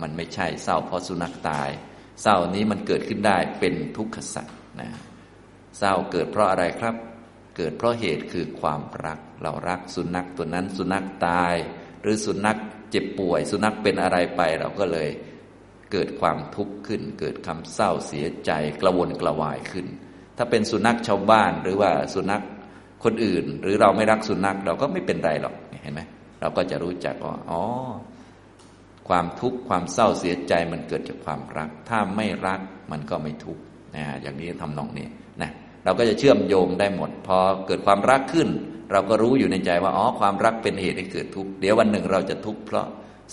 [0.00, 1.68] มันไม่ใช่เศร้าเพราะสุนัขตาย
[2.22, 4.90] เศร้านี้มันเกิดขึ้นได้เป็นทุกขสัตว์นะ
[5.78, 6.94] เศร้าเกิดเพราะอะไรครับ
[7.56, 11.54] เกิดเพราะเหตุคือความรัก เรารักสุนัขตัวนั้นสุนัขตาย
[12.02, 12.58] หรือสุนัข
[12.90, 15.08] เจ็บป่วย สุนัขเป็นอะไรไปเราก็เลย
[15.92, 19.86] เกิดความทุกข์ขึ้น เกิดคำเศร้าเสียใจกระวนกระวายขึ้น
[20.36, 22.42] ถ้าเป็นสุนัขชาวบ้านหรือว่าสุนัข
[23.04, 26.00] คนอื่น หรือเราไม่รักสุนัขเราก็ไม่เป็นไรหรอกเห็นไหม
[26.40, 27.62] เราก็จะรู้จักว่าอ๋อ
[29.08, 32.60] ความทุกข์ความเศร้าเสียใจมันเกิดจากความรัก ถ้าไม่รัก
[32.92, 33.62] มันก็ไม่ทุกข์
[33.96, 35.06] นะอย่างนี้ทำนองนี้
[35.42, 35.50] นะ
[35.84, 38.48] เราก็จะเชื่อมโยงได้หมด พอเกิดความรักขึ้น
[38.92, 42.86] เราก็รู้อยู่ในใจว่าอ๋อความรักเป็นเหตุให้เกิดทุกข์เดี๋ยววันหนึ่งเราจะทุกข์เพราะ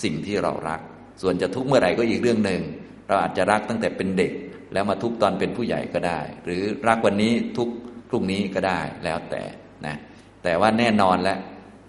[0.03, 0.81] สิ่งที่เรารัก
[1.21, 2.61] ส่วนจะทุกข์เมื่อไหร่ก็อีกเรื่องหนึ่ง
[3.07, 4.31] เราอาจจะรักตั้งแต่เป็นเด็ก
[4.73, 7.69] แล้วมาทุกข์ตอนเป็นผู้ใหญ่ก็ได้ หรือรักวันนี้ทุก
[8.09, 9.43] พรุ่งนี้ก็ได้แล้วแต่
[9.85, 9.95] นะ
[10.43, 11.39] แต่ว่าแน่นอนแล้ว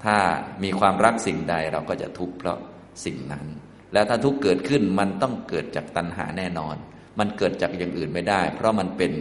[0.05, 0.17] ถ้า
[0.65, 2.59] มีความรักสิ่งใดเราก็จะทุกข์เพราะ
[3.05, 3.47] สิ่งนั้น
[3.93, 6.77] แล้วถ้าทุกข์เกิดขึ้นมันต้องเกิดจากตัณหาแน่นอน
[7.19, 9.13] มันเกิดจากอย่างอื่นไม่ได้ เพราะมันเป็น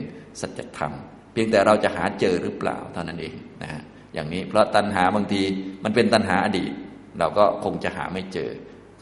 [0.42, 0.94] สัจธรรม
[1.32, 3.82] เพียงแต่เราจะหาเจอหรือเปล่าเท่านั้นเองนะฮะ
[4.14, 5.42] อย่างนี้เพราะตัณหาบางที
[5.84, 6.72] มันเป็นตัณหาอดีต
[7.20, 8.50] เราก็คงจะหาไม่เจอ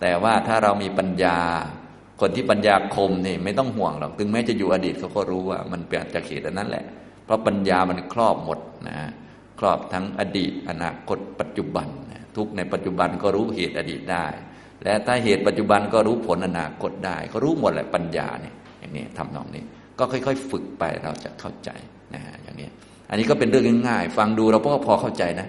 [0.01, 1.37] แต่ว่าถ้าเรามีปัญญา
[2.21, 6.85] คนที่ปัญญาคมนี่ไม่ต้องห่วงหรอกถึงแม้จะอยู่อดีตเขาก็รู้ว่ามันเปลี่ยนจากเหตุนั้นแหละ
[7.25, 8.59] เพราะปัญญามันครอบหมด
[8.89, 8.97] นะ
[9.59, 11.87] ครอบทั้งอดีต อนาคต ปัจจุบัน
[12.35, 14.27] ทุกในปัจจุบันก็รู้เหตุอดีตได้
[14.83, 19.63] และถ้าเหตุปัจจุบันก็รู้ผลอนาคตได้ก็รู้หมดแหละปัญญาเนี่ยอย่างนี้ทำนองนี้
[19.99, 21.69] ก็ค่อย ๆ ฝึกไปเราจะเข้าใจ
[22.13, 22.69] นะฮะอย่างนี้
[23.09, 25.47] อันนี้ก็เป็นเรื่องง่ายๆฟังดูเราก็พอเข้าใจนะ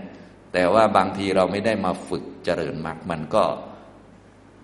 [0.53, 3.45] แต่ว่าบางทีเราไม่ได้มาฝึกเจริญมากมันก็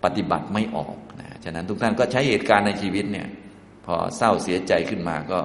[0.04, 3.28] ปฏิบัติไม่ออกนะฉะนั้นทุกท่านก็ใช้เหตุการณ์ในชีวิตเนี่ย
[3.86, 5.40] พอเศร้าเสียใจขึ้นมาก็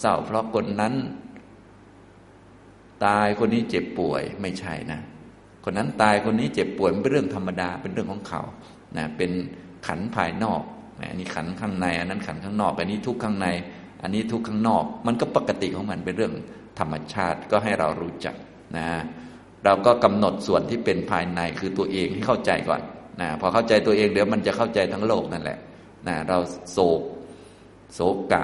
[0.00, 0.94] เศร้าเพราะคนนั้น
[3.06, 5.00] ตายคนนี้เจ็บป่วยไม่ใช่นะ
[5.64, 8.42] คนนั้นตายคนนี้เจ็บป่วยเป็นเรื่องธรรมดาเป็นเรื่องของเขา
[8.96, 9.30] นะเป็น
[9.86, 10.62] ขันภายนอก
[11.10, 13.46] อันนี้ขันข้างใน อันนั้นขันข้างนอก อันนี้ทุกข้างใน
[14.02, 16.34] อันนี้ทุกข้างนอก มันก็ปกติของมันเป็นเรื่อง
[16.78, 18.34] ธรรมชาติก็ให้เรารู้จัก
[18.76, 18.88] นะ
[19.64, 22.82] เราก็กำหนดส่วนที่เป็นภายในคือตัวเองให้เข้าใจก่อน
[23.20, 25.58] นะพอเข้าใจตัวเองเดี๋ยวมันจะเข้าใจทั้งโลกนั่นแหละ
[26.08, 26.38] นะเรา
[26.72, 27.00] โศก
[27.94, 28.42] โศกกะ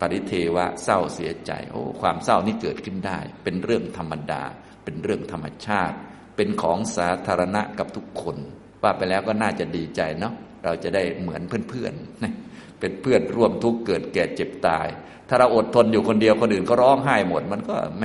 [0.00, 4.42] ปริเทวะเศร้าเสียใจ โอ้ความเศร้านี่เกิดขึ้นได้ เป็นเรื่องธรรมดา
[4.84, 5.96] เป็นเรื่องธรรมชาติ
[6.36, 8.36] เป็นของสาธารณะกับทุกคน
[8.82, 14.86] ว่าไปแล้วก็น่าจะดีใจเนาะเราจะได้เหมือนเพื่อนๆเป็นเพื่อนร่วมทุกข์เกิดแก่เจ็บตาย
[15.28, 18.04] ถ้าเราอดทนอยู่คนเดียวคนอื่นก็ร้องไห้หมด มันก็แหม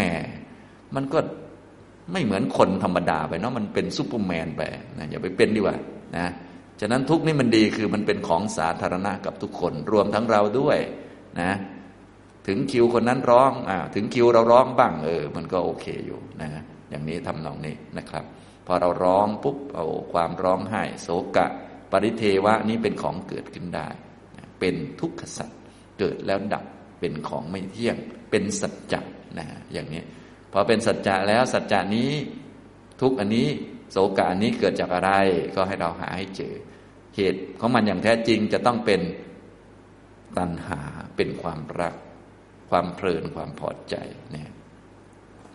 [0.96, 1.20] มันก็
[2.12, 4.62] ไม่เหมือนคนธรรมดาไปเนาะมันเป็นซูเปอร์แมนไป
[4.98, 5.78] นะอย่าไปเป็นดีกว่า
[6.18, 6.28] นะ
[6.80, 10.78] ฉะนั้นทุกนี่มันดีคือมันเป็นของสาธารณะกับทุกคน รวมทั้งเราด้วย
[11.42, 11.52] นะ
[12.48, 18.26] ถึงคิวคนนั้นร้องอ่าถึงคิวเราร้องบ้างเออ มันก็โอเคอยู่นะอย่างนี้ทำนองนี้นะครับ
[18.66, 21.48] พอเราร้องปุ๊บเอาความร้องไห้โศกะ
[21.92, 23.88] ปริเทวะนี้เป็นของเกิดขึ้นได้
[24.60, 25.50] เป็นทุกขสัจ
[26.00, 26.66] เกิดแล้วดับ
[27.00, 27.98] เป็นของไม่เที่ยง
[28.32, 29.02] เป็นสัจจะ
[29.38, 30.04] นะอย่างนี้
[30.54, 32.12] พอเป็นสัจจะแล้วสัจจะนี้
[33.02, 33.48] ทุกอันนี้
[33.92, 35.12] โศกะอันนี้เกิดจากอะไร
[35.56, 36.54] ก็ให้เราหาให้เจอ
[37.16, 39.02] เหตุของมันอย่างแท้จริงจะต้องเป็น
[40.38, 40.80] ตัณหา
[41.16, 41.96] เป็นความรัก
[42.72, 43.96] ความเพลินความพอใจ
[44.32, 44.50] เนี่ย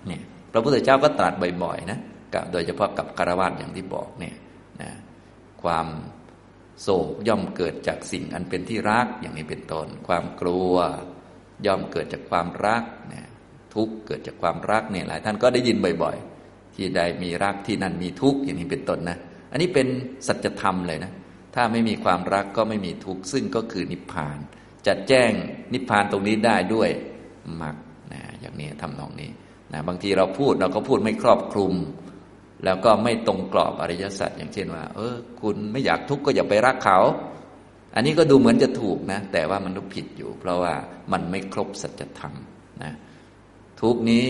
[0.07, 1.98] เนี่ยพระพุทธเจ้าก็ตรัสบ่อยๆนะ
[2.35, 4.37] กับโดยเฉพาะกับคารวะอย่างที่บอกเนี่ย
[4.83, 4.90] นะ
[5.62, 5.87] ความ
[6.83, 10.74] โศกย่อมเกิดจากสิ่งอันเป็นที่รักอย่างนี้เป็นต้นความกลัว
[11.66, 13.26] ย่อมเกิดจากความรักเนี่ย
[13.74, 19.18] ทุกเกิดจากความรักเนี่ยหลายท่านก็ได้ยินบ่อยๆ ที่ใดมีรักที่นั่นมีทุกอย่างนี้เป็นต้นนะ
[19.50, 19.87] อันนี้เป็น
[20.26, 21.12] สัจธรรมเลยนะ
[21.55, 24.38] ถ้าไม่มีความรักก็ไม่มีทุกข์ซึ่งก็คือนิพพาน
[24.87, 25.33] จะแจ้ง
[25.72, 26.90] นิพพานตรงนี้ได้ด้วย
[27.62, 27.77] มรรค
[28.12, 29.31] นะอย่างนี้ทำนองนี้
[29.72, 31.75] นะบางทีเราพูดเราก็พูดไม่ครอบคลุม
[32.64, 37.01] แล้วก็ไม่ตรงกรอบอริยสัจอย่างเช่นว่า เออ คุณไม่อยากทุกข์ก็อย่าไปรักเขา
[37.94, 40.75] อันนี้ก็ดูเหมือนจะถูกนะ แต่ว่ามันผิดอยู่ เพราะว่า
[41.12, 42.35] มันไม่ครบสัจธรรม
[42.83, 42.92] นะ
[43.81, 44.25] ทุกนี้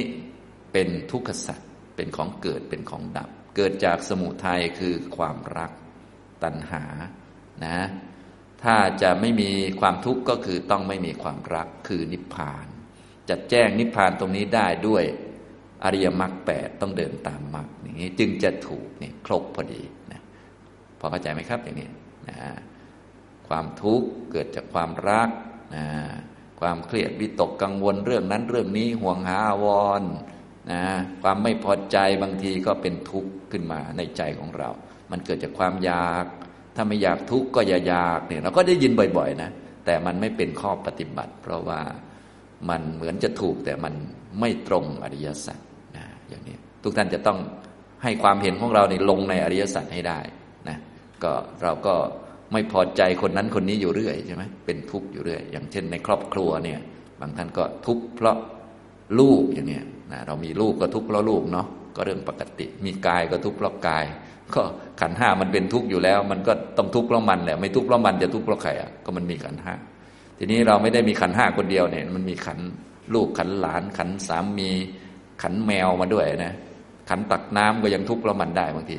[0.73, 1.61] เป็นทุกขสัจ
[1.97, 5.71] เป็นของเกิดเป็นของดับ เกิดจากสมุทัยคือความรัก
[6.45, 6.83] ตัณหา
[7.65, 7.79] นะ
[8.67, 9.51] ถ้าจะไม่มี
[9.81, 12.67] ความทุกข์ก็คือต้องไม่มีความรักคือนิพพาน
[13.29, 15.05] จะแจ้งนิพพานตรงนี้ได้ด้วย
[15.85, 20.23] อริยมรรคแปดต้องเดินตามมรรคอย่างนี้จึงจะถูกนี่ครบพอดีนะ
[20.99, 21.89] พอเข้าใจไหมครับอย่างนี้
[22.29, 22.39] นะ
[23.49, 25.29] ความทุกข์เกิดจากความรัก
[25.77, 25.87] นะ
[26.61, 29.67] ความเครียดวิตกกังวลเรื่องนั้นเรื่องนี้ห่วงหาอาว
[30.01, 30.03] ร
[30.73, 30.83] นะ
[31.23, 34.71] ความไม่พอใจบางทีก็เป็นทุกข์ขึ้นมาในใจของเรา
[35.11, 36.27] มันเกิดจากความอยาก
[36.77, 39.51] ถ้าไม่อยากทุกข์ก็อย่าอยากเนี่ยเราก็ได้ยินบ่อย ๆ นะ
[39.87, 41.81] แต่มันไม่เป็นข้อปฏิบัติ เพราะว่า
[42.71, 43.95] มันเหมือนจะถูกแต่มัน
[44.41, 45.59] ไม่ตรงอริยสัจ
[45.97, 47.39] นะอย่างนี้ทุกท่านจะต้อง
[48.03, 50.21] ให้ความเห็นของเราในลงในอริยสัจให้ได้
[50.69, 50.79] นะ
[51.25, 51.95] ก็เราก็
[52.53, 56.81] ไม่พอใจคนนั้นคนนี้อยู่เรื่อยใช่ไหมเป็นทุกข์อยู่เรื่อย อย่างเช่น ในครอบครัวเนี่ย
[57.21, 58.37] บางท่านก็ทุกข์เพราะ
[59.21, 59.81] ลูกอย่างนี้
[60.13, 64.05] นะเรามีลูกก็ทุกข์เพราะลูกเนาะก็เรื่องปกติ มีกายก็ทุกข์เพราะกาย
[64.55, 64.63] ก็
[65.01, 69.75] ขันห้ามันเป็นทุกข์อยู่แล้ว มันก็ต้องทุกข์เพราะมันแหละไม่ทุกข์เพราะมันจะทุกข์เพราะใครอะก็มันมีขันห้า
[70.39, 72.59] ทีนี้เราไม่ได้มีขันห้าคนเดียวเนี่ย มันมีขัน
[73.15, 74.71] ลูกขันหลาน ขันสามี
[75.43, 76.55] ขันแมวมาด้วยนะ
[77.09, 78.97] ขันตักน้ำก็ยังทุกข์เพราะมันได้บางที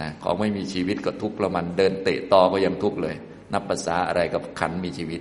[0.00, 3.14] นะของไม่มีชีวิตก็ทุกข์เพราะมันเดินเตะตอก็ยังทุกข์เลย
[3.52, 5.20] นับภาษาอะไรกับขันมีชีวิต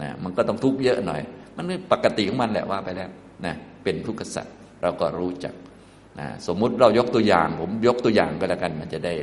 [0.00, 1.20] นะมันก็ต้องทุกข์เยอะหน่อย
[1.56, 3.10] มันปกติของมันแหละว่าไปแล้ว
[3.46, 5.54] นะเป็นทุกข์สัตว์เราก็รู้จัก
[6.18, 9.14] นะสมมุติเรายกตัวอย่าง ผมยกตัวอย่างก็แล้วกัน มันจะได้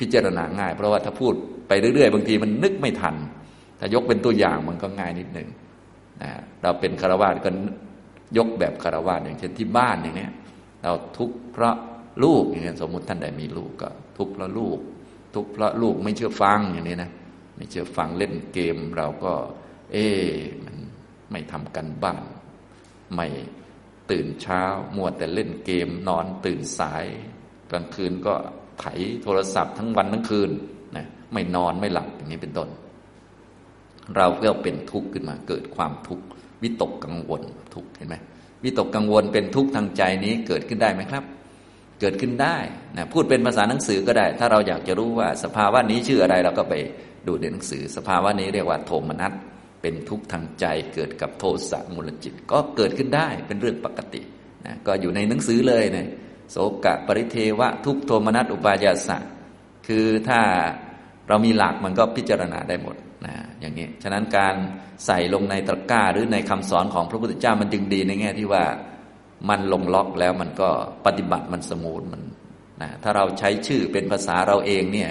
[0.00, 1.34] พิจารณาง่าย เพราะว่าถ้าพูด
[1.68, 3.16] ไปเรื่อยๆ บางทีมันนึกไม่ทัน
[3.78, 5.48] ถ้ายกเป็นตัวอย่างมันก็ง่ายนิดหนึ่ง
[6.22, 6.30] นะ
[6.62, 7.50] เราเป็นคารวะก็
[8.38, 10.28] ยกแบบคารวะอย่างเช่นที่บ้านอย่างนี้
[10.82, 11.76] เราทุกข์เพราะ
[12.24, 14.78] ลูกอย่างนี้สมมุติท่านใดมีลูกก็ ทุกข์เพราะลูก
[15.34, 17.10] ทุกข์เพราะลูกไม่เชื่อฟังอย่างนี้นะ
[17.56, 19.32] ไม่เชื่อฟังเล่นเกมเราก็
[19.92, 20.06] เอ๊
[20.64, 20.76] มัน
[21.30, 22.22] ไม่ทำกันบ้าน
[23.14, 23.26] ไม่
[24.10, 24.62] ตื่นเช้า
[24.96, 27.04] มัวแต่เล่นเกม นอนตื่นสาย
[27.70, 28.34] กลางคืนก็
[28.80, 28.84] ไถ
[29.22, 30.50] โทรศัพท์ทั้งวันทั้งคืน
[30.96, 32.68] นะไม่นอนไม่หลับอย่างนี้เป็นต้น
[34.16, 36.24] เราก็เป็นทุกข์ขึ้นมา เกิดความทุกข์
[36.62, 37.42] วิตกกังวล
[37.74, 38.16] ทุกข์เห็นไหม
[38.64, 41.24] วิตกกังวลเป็นทุกข์ทางใจนี้เกิดขึ้นได้ไหมครับ
[42.00, 42.56] เกิดขึ้นได้
[42.96, 46.74] นะพูดเป็นภาษาหนังสือก็ได้ ถ้าเราอยากจะรู้ว่าสภาวะนี้ชื่ออะไรเราก็ไป
[47.26, 49.32] ดูในหนังสือ สภาวะนี้เรียกว่าโทมนัส
[49.84, 54.22] เป็นทุกข์ทางใจเกิดกับโทสะมูลจิต ก็เกิดขึ้นได้เป็นเรื่องปกติ
[54.66, 56.08] นะก็อยู่ในหนังสือเลยเนะ
[56.50, 59.18] โสกะปริเทวะทุกโทมนัสอุปายาสะ
[59.86, 60.40] คือถ้า
[61.28, 64.54] เรามีหลักมันก็พิจารณาได้หมดนะอย่างนี้ ฉะนั้นการ
[65.06, 68.64] ใส่ลงในตะกร้าหรือในคำสอนของพระพุทธเจ้ามันจึงดีในแง่ที่ว่า
[69.48, 70.70] มันลงล็อกแล้วมันก็
[71.06, 72.22] ปฏิบัติมันสมูทมัน
[72.82, 75.10] นะถ้าเราใช้ชื่อเป็นภาษาเราเองเนี่ย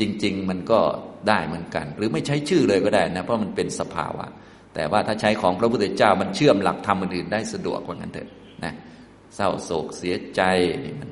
[0.00, 0.80] จริง ๆ มันก็
[1.28, 4.26] ได้เหมือนกัน หรือไม่ใช้ชื่อเลยก็ได้นะเพราะมันเป็นสภาวะ
[4.74, 8.28] แต่ว่าถ้าใช้ของพระพุทธเจ้ามันเชื่อมหลักธรรมอื่นได้สะดวกกว่านั้นเถอะ
[8.64, 8.72] นะ
[9.34, 10.42] เศร้าโศกเสียใจ
[10.84, 11.10] นี่มัน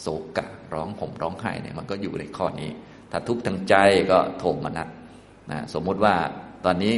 [0.00, 2.70] โศกกะร้องห่มร้องไห้เนี่ยมันก็อยู่ในข้อนี้
[3.10, 3.74] ถ้าทุกข์ทางใจ
[4.10, 4.88] ก็โทมนัส
[5.50, 6.14] นะสมมุติว่า
[6.64, 6.94] ตอนนี้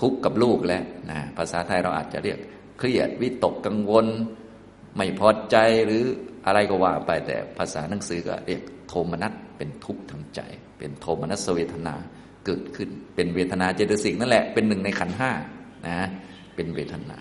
[0.00, 2.38] ทุกข์กับลูกแล้วนะภาษาไทยเราอาจจะเรียก
[2.78, 4.06] เครียดวิตกกังวล
[4.96, 6.02] ไม่พอใจหรือ
[6.46, 10.40] อะไรก็ว่าไปแต่ภาษาหนังสือก็เรียกโทมนัสเป็นทุกข์ทางใจ
[10.78, 11.94] เป็นโทมนัสเวทนา
[12.46, 15.30] เกิดขึ้น เป็นเวทนาเจตสิกนั่นแหละเป็นหนึ่งในขันห้า
[15.88, 15.98] นะ
[16.54, 17.18] เป็นเวทนา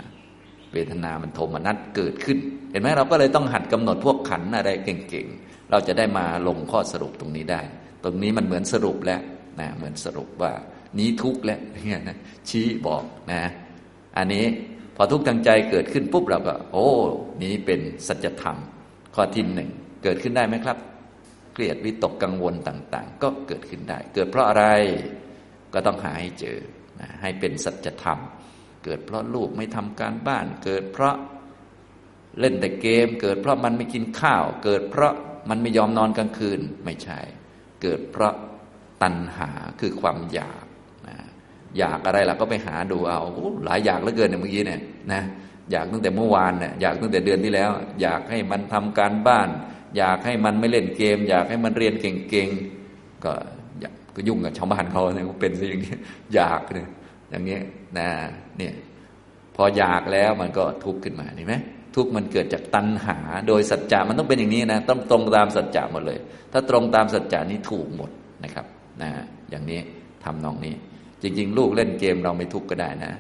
[0.74, 2.38] เวทนามันโทมนัสเกิดขึ้น
[2.72, 7.62] เห็นไหมเราก็เลยต้องหัดกำหนดพวกขันอะไรเก่งๆ เราจะได้มาลงข้อสรุปตรงนี้ได้
[8.04, 9.22] ตรงนี้มันเหมือนสรุปแล้ว
[9.60, 10.52] นะเหมือนสรุปว่า
[11.00, 12.18] นี้ทุกข์แล้วเนี่ยนะ
[12.50, 13.42] ชี้บอกนะ
[14.18, 14.46] อันนี้
[14.96, 16.88] พอทุกข์ทางใจเกิดขึ้นปุ๊บเราก็ โอ้
[17.44, 18.58] นี้เป็นสัจธรรม
[19.16, 19.70] ข้อที่หนึ่ง
[20.04, 20.78] เกิดขึ้นได้ไหมครับ
[21.54, 24.66] เครียดวิตกกังวลต่าง ๆ ก็เกิดขึ้นได้ เกิดเพราะอะไร
[25.74, 26.58] ก็ต้องหาให้เจอ
[27.02, 28.20] นะให้เป็นสัจธรรม
[28.84, 31.16] เกิดเพราะลูกไม่ทำการบ้าน เกิดเพราะ
[32.40, 35.14] เล่นแต่เกม เกิดเพราะมันไม่กินข้าว เกิดเพราะ
[35.50, 37.20] มันไม่ยอมนอนกลางคืนไม่ใช่
[37.82, 38.34] เกิดเพราะ
[39.02, 40.66] ตัณหาคือความอยาก
[41.08, 41.18] นะ
[41.78, 43.22] อยากอะไรล่ะก็ไปหาดูเอา
[43.66, 44.82] หลายอยากเหลือเกินเนี่ยเมื่อกี้เนี่ย
[45.14, 45.22] นะ
[45.72, 49.50] อยากตั้งแต่เมื่อวานเนี่ยอยากตั้งแต่เดือนที่แล้ว อยากให้มันทำการบ้าน
[49.98, 53.34] อยากให้มันไม่เล่นเกม อยากให้มันเรียนเก่งๆก็
[54.16, 55.96] ก็ยุ่งกับชาวบ้านเขาเนี่ยเป็นอย่างนี้
[56.36, 56.90] อยากเนี่ย
[57.30, 57.60] อย่างนี้
[57.98, 58.08] นะ
[58.58, 58.74] เนี่ย
[59.56, 61.56] พออยากแล้วมันก็ทุกข์ขึ้นมาเห็นไหม
[61.96, 66.20] ทุกข์มันเกิดจากตัณหา โดยสัจจะมันต้องเป็นอย่างนี้นะต้องตรงตามสัจจะหมดเลย
[66.52, 68.10] ถ้าตรงตามสัจจะนี้ถูกหมด
[68.44, 68.66] นะครับ
[69.02, 69.10] นะ
[69.50, 69.80] อย่างนี้
[70.24, 70.76] ทำนองนี้
[71.22, 73.14] จริง ๆ ลูกเล่นเกมเราไม่ทุกข์ก็ได้นะ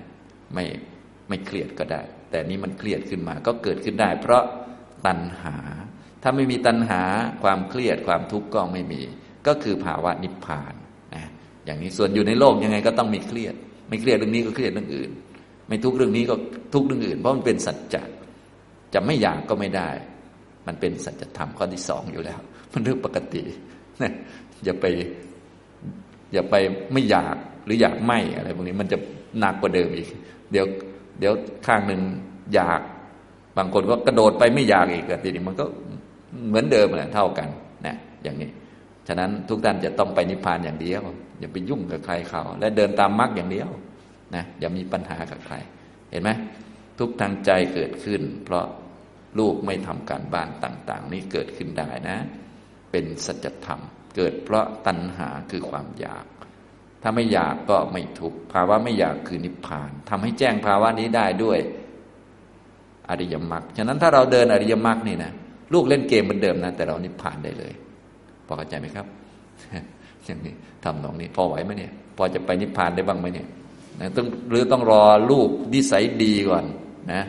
[0.53, 0.65] ไม่
[1.29, 4.43] ไม่เครียดก็ได้ แต่นี้มันเครียดขึ้นมาก็เกิดขึ้นได้ เพราะ
[5.05, 5.55] ตัณหา
[6.23, 7.01] ถ้าไม่มีตัณหา
[7.43, 9.01] ความเครียดความทุกข์ก็ไม่มี
[9.47, 10.73] ก็คือภาวะนิพพาน
[11.15, 11.23] นะ
[11.65, 13.55] อย่างนี้ส่วนอยู่ในโลกยังไงก็ต้องมีเครียด
[13.89, 15.09] ไม่เครียดเรื่องนี้ก็เครียดเรื่องอื่น
[15.67, 16.35] ไม่ทุกเรื่องนี้ก็
[16.73, 18.03] ทุกเรื่องอื่น เพราะมันเป็นสัจจะ
[18.93, 19.89] จะไม่อยากก็ไม่ได้
[20.67, 22.39] มันเป็นสัจธรรมข้อที่สองอยู่แล้ว
[22.73, 23.43] มันเรื่องปกติ
[24.01, 24.11] นะ
[24.63, 24.85] อย่าไป
[26.33, 26.55] อย่าไป
[26.93, 28.97] ไม่อยากหรืออยากไม่อะไรพวกนี้มันจะ
[29.39, 30.09] หนักกว่าเดิมอีก
[30.51, 30.65] เดี๋ยว
[31.19, 31.33] เดี๋ยว
[31.67, 32.01] ข้างหนึ่ง
[32.53, 32.81] อยาก
[33.57, 35.65] บางคนก็กระโดดไปไม่อยากอีกทีนี้มันก็
[36.47, 37.47] เหมือนเดิมแหละเท่ากัน
[37.85, 38.49] นะอย่างนี้
[39.07, 41.01] ฉะนั้นทุกท่านจะต้องไปนิพพานอย่างเดียว
[41.39, 43.69] อย่าไปยุ่งกับใครเขา และเดินตามมรรคอย่างเดียว
[44.35, 45.55] นะอย่ามีปัญหากับใคร
[46.11, 46.29] เห็นไหม
[46.99, 48.65] ทุกทางใจเกิดขึ้น เพราะ
[49.39, 52.17] ลูกไม่ทำการบ้านต่าง ๆ นี้เกิดขึ้นได้นะ
[52.91, 53.81] เป็นสัจธรรม
[54.15, 56.25] เกิดเพราะตัณหาคือความอยาก
[57.01, 61.59] ถ้าไม่อยากก็ไม่ทุกภาวะไม่อยากคือนิพพานทำให้แจ้งภาวะนี้ได้ด้วย
[63.09, 65.31] อริยมรรคฉะนั้นถ้าเราเดินอริยมรรคนี่นะ
[65.73, 67.73] ลูกเล่นเกมเหมือนเดิมนะ แต่เรานิพพานได้เลย
[68.47, 69.05] พอเข้าใจไหมครับ
[70.25, 73.47] อย่างนี้ทำตรงนี้ พอไหวไหมเนี่ย พอจะไปนิพพานได้บ้างไหมเนี่ย
[74.15, 76.65] ต้องหรือต้องรอลูกนิสัยดีก่อน
[77.13, 77.21] นะ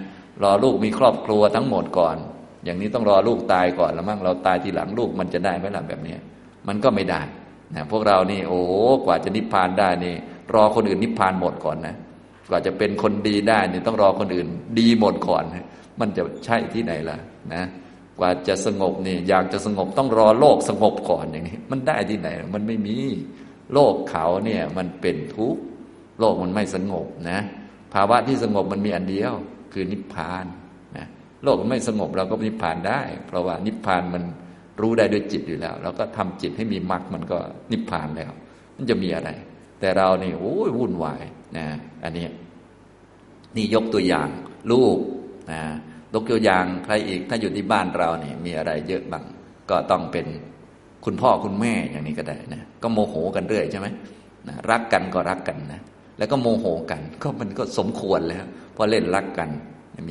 [0.43, 2.17] รอลูกมีครอบครัวทั้งหมดก่อน
[2.65, 6.15] อย่างนี้ต้องรอลูกตายก่อนแล้วมั่งเราตายทีหลังลูกมันจะได้ไหมล่ะแบบนี้
[6.69, 7.23] มันก็ไม่ได้
[7.75, 8.61] นะพวกเรานี่ โอ้
[9.05, 10.15] กว่าจะนิพพานได้นี่
[10.55, 11.95] รอคนอื่นนิพพานหมดก่อนนะ
[12.49, 15.45] กว่าจะเป็นคนดีได้นี่ต้องรอคนอื่น ดีหมดก่อน
[16.01, 17.17] มันจะใช่ที่ไหนล่ะ
[17.55, 17.63] นะ
[18.19, 22.97] กว่าจะสงบนี่อยากจะสงบต้องรอโลกสงบก่อนอย่างนี้ มันได้ที่ไหน มันไม่มี
[23.73, 25.63] โลกเขาเนี่ยมันเป็นทุกข์
[26.21, 27.41] โลกมันไม่สงบนะ
[27.95, 29.33] ภาวะที่สงบมันมีอันเดียว
[29.73, 30.45] คือนิพพาน
[30.97, 31.07] นะ
[31.43, 34.23] โลกมันไม่สงบเราก็นิพพานได้ เพราะว่านิพพานมัน
[34.81, 37.39] รู้ได้ด้วยจิตอยู่แล้วเราก็ทำจิตให้มีมรรคมันก็
[37.73, 38.33] นิพพานแล้ว
[38.77, 39.31] มันจะมีอะไร
[39.81, 41.23] แต่เรานี่โอ้ยวุ่นวาย
[41.57, 41.67] นะ
[42.05, 42.27] อันนี้
[43.57, 44.29] นี่ยกตัวอย่าง
[44.73, 44.99] ลูก
[45.53, 45.63] นะ
[46.15, 49.25] ยกตัวอย่างใครอีก ถ้าอยู่ที่บ้านเราเนี่ยมีอะไรเยอะบ้าง
[49.71, 50.27] ก็ต้องเป็น
[51.05, 53.87] คุณพ่อคุณแม่อย่างนี้ก็ได้นะก็โมโหกันเรื่อยใช่ไหม
[54.49, 55.81] นะรักกันก็รักกันนะ
[56.19, 58.45] แล้วก็โมโหกัน ก็มันก็สมควรแล้ว
[58.77, 59.49] พอเล่นรักกัน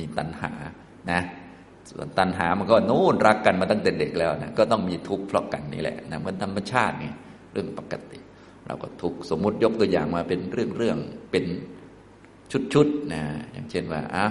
[0.02, 0.52] ีตัณหา
[1.10, 1.20] นะ
[1.90, 7.12] ส่วนตัณหามันก็โน่นรักกันมาตั้งแต่เด็กแล้วนะก็ต้องมีทุกข์เพราะกันนี่แหละนะมันธรรมชาตินี่
[7.52, 8.18] เรื่องปกติ
[8.66, 10.98] เราก็ทุกข์สมมุติยกตัวอย่างมาเป็นเรื่องเรื่อง
[11.30, 11.44] เป็น
[12.74, 14.24] ชุดๆนะอย่างเช่นว่าอะ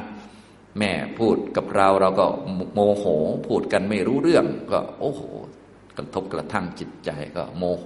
[0.79, 2.25] แม่พูดกับเราเราก็
[2.73, 3.05] โมโห
[3.47, 5.21] พูดกันไม่รู้เรื่อง ก็โอ้โห
[5.97, 7.85] กระทบกระทั่งจิตใจก็โมโห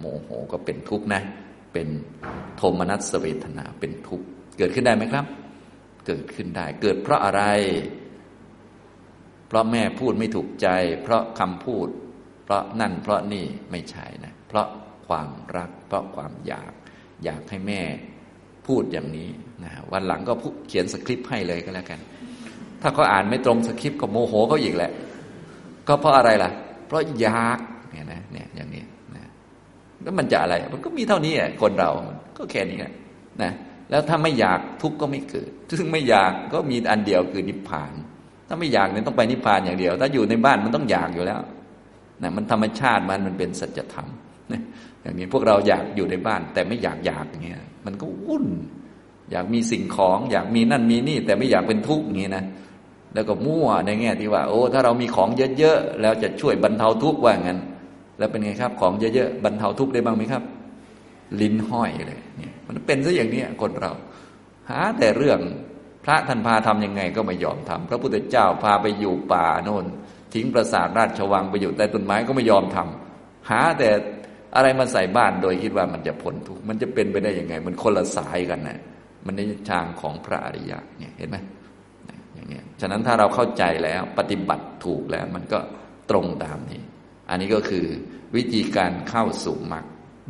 [0.00, 1.22] โมโหก็เป็นทุกข์นะ
[1.72, 1.88] เป็น
[2.56, 4.26] โทมนัสเวทนาเป็นทุกข์
[4.58, 5.24] เกิดขึ้นได้ไหมครับ
[6.06, 7.42] เกิดขึ้นได้ เกิดเพราะอะไร
[9.48, 10.68] เพราะแม่พูดไม่ถูกใจ
[11.02, 11.88] เพราะคำพูด
[12.44, 14.68] เพราะนั่นเพราะนี่ไม่ใช่นะ เพราะ
[15.08, 16.72] ความรัก เพราะความอยาก
[17.24, 17.82] อยากให้แม่
[18.68, 19.28] พูดอย่างนี้
[19.64, 20.32] นะวันหลังก็
[20.68, 22.00] เขียนสคริปต์ให้เลยก็แล้วกัน
[22.82, 24.92] ถ้าเขาอ่านไม่ตรงสคริปต์ก็โมโหเขาอีกแหละ
[25.88, 26.50] ก็เพราะอะไรล่ะ
[26.86, 27.58] เพราะอยาก
[27.92, 28.82] เนี่ยนะเนี่ยอย่างนี้
[29.16, 29.24] นะ
[30.02, 31.90] แล้วมันจะอะไร มันก็มีเท่านี้อะคนเรา
[32.38, 32.92] ก็แค่นี้นะ
[33.42, 33.52] นะ
[33.90, 37.92] แล้วถ้าไม่อยากทุกข์ก็ไม่เกิด ซึ่งไม่อยากก็มีอันเดียวคือนิพพาน
[38.48, 41.40] ถ้าไม่อยากเนี่ยต้องไปนิพพานอย่างเดียว ถ้าอยู่ในบ้านมันต้องอยากอยู่แล้ว
[42.22, 44.08] นะมันธรรมชาติมันมันเป็นสัจธรรม
[45.08, 48.46] อย่างนี้พวกเราอยากอยู่ในบ้าน แต่ไม่อยากอยากอย่างเงี้ยมันก็วุ่น
[49.30, 52.44] อยากมีสิ่งของ อยากมีนั่นมีนี่ แต่ไม่อยากเป็นทุกข์อย่างนี้นะ
[53.14, 57.58] แล้วก็มั่วในแง่ที่ว่า โอ้ ถ้าเรามีของเยอะๆแล้วจะช่วยบรรเทาทุกข์ว่างั้น
[58.18, 60.42] แล้วเป็นไงครับ ของเยอะๆบรรเทาทุกข์ได้บ้างไหมครับ
[61.40, 63.92] ลิ้นห้อยเลยเนี่ยมันเป็นซะอย่างนี้คนเรา
[64.70, 65.40] หาแต่เรื่อง
[66.04, 69.84] พระท่านพาทํำยังไงก็ไม่ยอมทำพระพุทธเจ้าพาไปอยู่ป่าโน่น
[70.34, 73.88] ทิ้งปราสาทราชวังไปอยู่ใต้ต้นไม้ก็ไม่ยอมทำหาแต่
[74.56, 78.78] อะไรมาใส่บ้านโดยคิดว่ามันจะพ้นทุกข์มันจะเป็นไปได้ยังไง มันคนละสายกันนะ
[79.26, 81.36] มันในทางของพระอริยะเนี่ยเห็นไหม
[82.34, 85.58] อย่างเงี้ยฉะนั้นถ้าเราเข้าใจแล้วปฏิบัติถูกแล้ว มันก็
[86.10, 86.82] ตรงตามนี้
[87.28, 87.86] อันนี้ก็คือ
[88.36, 89.84] วิธีการเข้าสู่มรรค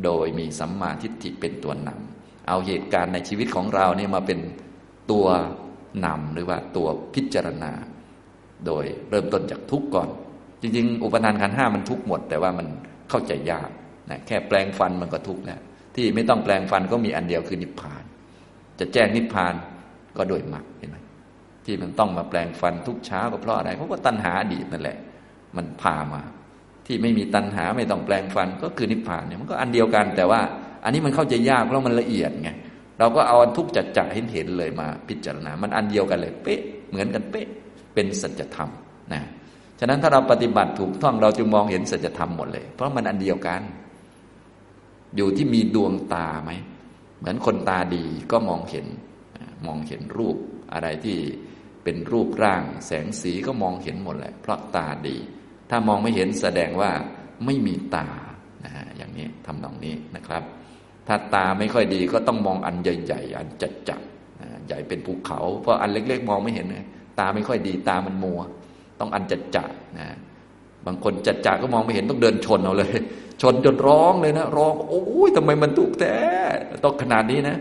[0.04, 4.38] โดยมีสัมมาทิฏฐิเป็นตัวนำเอาเหตุการณ์ในชีวิตของเราเนี่ยมาเป็น
[5.10, 5.26] ตัว
[6.06, 7.72] นำหรือว่าตัวพิจารณา
[8.66, 10.08] โดยเริ่มต้นจากทุกข์ก่อน
[10.60, 12.66] จริง ๆ อุปทานขันห้ามันทุกข์หมด แต่ว่ามัน
[13.10, 13.70] เข้าใจยาก
[14.10, 15.60] นะแค่แปลงฟันมันก็ทุกข์แล้ว
[15.94, 18.02] ที่ไม่ต้องแปลงฟันก็มีอันเดียวคือนิพพาน
[18.78, 19.54] จะแจ้งนิพพาน
[20.16, 20.96] ก็โดยมรรคเห็นไหม
[21.64, 24.98] ที่มันต้องมาแปลงฟันทุกเช้าก็เพราะอะไร เพราะว่าตัณหาอดีตนั่นแหละ
[25.56, 26.22] มันพามา
[26.86, 30.40] ที่ไม่มีตัณหาไม่ต้องแปลงฟันก็คือนิพพานเนี่ยมันก็อันเดียวกันแต่ว่า
[30.84, 32.50] อันนี้มันเข้าใจยากเพราะมันละเอียดไง
[32.98, 37.46] เราก็เอาอันทุกจัดจ่าเห็นเห็นเลยมาพิจารณา มันอันเดียวกันเลยเป๊ะเหมือนกันเป๊ะ
[37.94, 38.70] เป็นสัจธรรม
[39.12, 39.22] นะ
[39.80, 43.60] ฉะนั้นถ้าเราปฏิบัติถูกต้องเราจึงมองเห็นสัจธรรมหมดเลย เพราะมันอันเดียวกัน
[45.16, 46.50] อยู่ที่มีดวงตาไหม
[47.18, 48.86] เหมือนคนตาดีก็มองเห็น
[49.66, 50.36] มองเห็นรูป
[50.72, 51.18] อะไรที่
[51.84, 55.16] เป็นรูปร่าง แสงสีก็มองเห็นหมดแหละ เพราะตาดี
[55.70, 56.90] ถ้ามองไม่เห็นแสดงว่า
[57.44, 58.08] ไม่มีตา
[58.64, 60.42] นะฮะอย่างนี้ทำตรงนี้นะครับ
[61.08, 64.00] ถ้าตาไม่ค่อยดีก็ต้องมองอันใหญ่ๆ อันจัดจัด
[64.66, 66.66] ใหญ่เป็นภูเขา เพราะอันเล็ก ๆ มองไม่เห็น
[67.18, 68.40] ตาไม่ค่อยดีตามันมัว
[69.00, 70.06] ต้องอันจัดจัดนะ
[70.88, 72.96] บางคนจัดจัดก็มองไม่เห็นต้องเดินชนเอาเลย
[73.42, 76.16] ชนจนร้องเลยนะ ร้อง โอ้ยทำไมมันทุกข์แท้
[76.84, 77.56] ต้องขนาดนี้นะ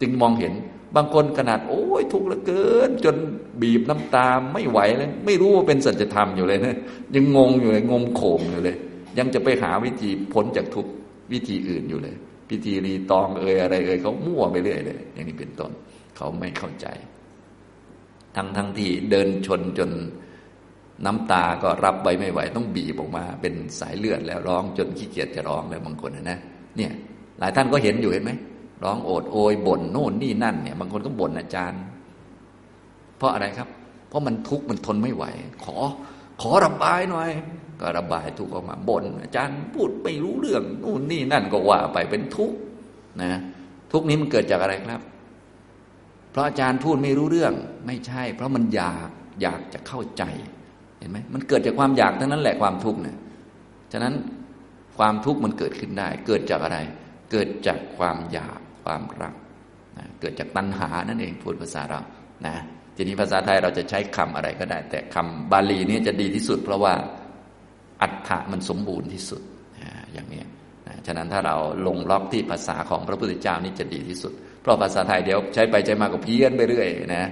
[0.00, 0.52] จึงมองเห็น
[0.96, 3.16] บางคนขนาด โอ้ยทุกข์เหลือเกิน จน
[3.62, 6.76] บีบน้ำตาไม่ไหวเลย ไม่รู้ว่าเป็นสัจธรรมอยู่เลยนะ
[7.14, 8.76] ยังงงอยู่เลยงมโขงอยู่เลย
[9.18, 10.86] ยังจะไปหาวิธีพ้นจากทุก
[11.32, 12.16] วิธีอื่นอยู่เลย
[12.50, 15.70] พิธีรีตองเอ่ยอะไรเอ่ยเขามั่วไปเรื่อยเลย อย่างนี้เป็นต้น
[16.16, 16.86] เขาไม่เข้าใจ
[18.36, 19.90] ทั้งทั้งที่เดินชนจน
[21.04, 26.38] น้ำตาก็รับไว้ไม่ไหว ต้องบีบออกมา เป็นสายเลือดแล้วร้องจนขี้เกียจจะร้องแล้วบางคนนะ
[26.76, 26.92] เนี่ย
[27.38, 28.32] หลายท่านก็เห็นอยู่เห็นไหม
[28.84, 31.82] ร้องโอดโอยบ่นโน่นนี่นั่นเนี่ยบางคนก็บ่นอาจารย์
[33.16, 33.68] เพราะอะไรครับ
[34.08, 35.24] เพราะมันทุกข์มันทนไม่ไหว
[35.64, 35.76] ขอ
[36.42, 37.30] ขอระบายหน่อย
[37.80, 42.56] ก็ระบายทุกข์ออกมาบ่นอาจารย์พูดไม่รู้เรื่องนู่นนี่นั่นก็ว่าไปเป็นทุกข์
[43.22, 43.32] นะ
[43.92, 45.00] ทุกข์นี้มันเกิดจากอะไรครับ
[46.30, 47.54] เพราะอาจารย์พูดไม่รู้เรื่อง
[47.86, 49.08] ไม่ใช่ เพราะมันอยาก
[49.42, 50.22] อยากจะเข้าใจ
[51.02, 53.16] เห็นไหมมันเกิดจากความอยากทั้งนั้นแหละความทุกข์เนี่ย
[53.92, 54.14] ฉะนั้น
[54.98, 56.78] ความทุกข์มันเกิดขึ้นได้ เกิดจากอะไร
[57.32, 59.34] เกิดจากความอยากความรัก
[59.98, 62.00] นะเกิดจากตัณหานั่นเองพูดภาษาเรา
[62.46, 62.54] นะ
[62.96, 66.94] ทีนี้ภาษาไทยเราจะใช้คำอะไรก็ได้ แต่คำบาลีนี้จะดีที่สุด เพราะว่า
[68.02, 69.42] อัฏฐะมันสมบูรณ์ที่สุด
[70.12, 70.42] อย่างนี้
[70.88, 74.32] นะฉะนั้นถ้าเราลงล็อกที่ภาษาของพระพุทธเจ้านี่จะดีที่สุด
[74.62, 77.24] เพราะภาษาไทยเดี๋ยวใช้ไปใช้มาก็เพี้ยนไปเรื่อยนะ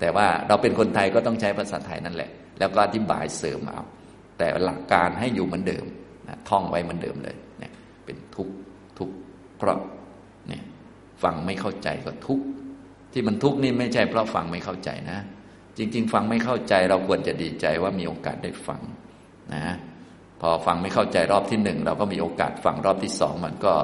[0.00, 3.82] แต่ว่าเราเป็นคนไทยก็ต้องใช้ภาษาไทยนั่นแหละ แล้วก็อธิบายเสริมเอา
[4.38, 5.84] แต่หลักการให้อยู่เหมือนเดิม
[6.28, 7.72] นะท่องไว้เหมือนเดิมเลยเนี่ย
[8.04, 8.48] เป็นทุก
[8.98, 9.10] ทุก
[9.58, 9.78] เพราะ
[10.48, 10.62] เนี่ย
[11.22, 12.40] ฟังไม่เข้าใจก็ทุก
[13.12, 15.18] ที่มันทุกนี่ไม่ใช่เพราะฟังไม่เข้าใจนะ
[15.78, 18.80] จริง ๆ ฟังไม่เข้าใจเราควรจะดีใจว่ามีโอกาสได้ฟัง
[19.54, 19.64] นะ
[20.40, 23.74] พอฟังไม่เข้าใจรอบที่หนึ่งเราก็มีโอกาสฟังรอบที่สองมันก็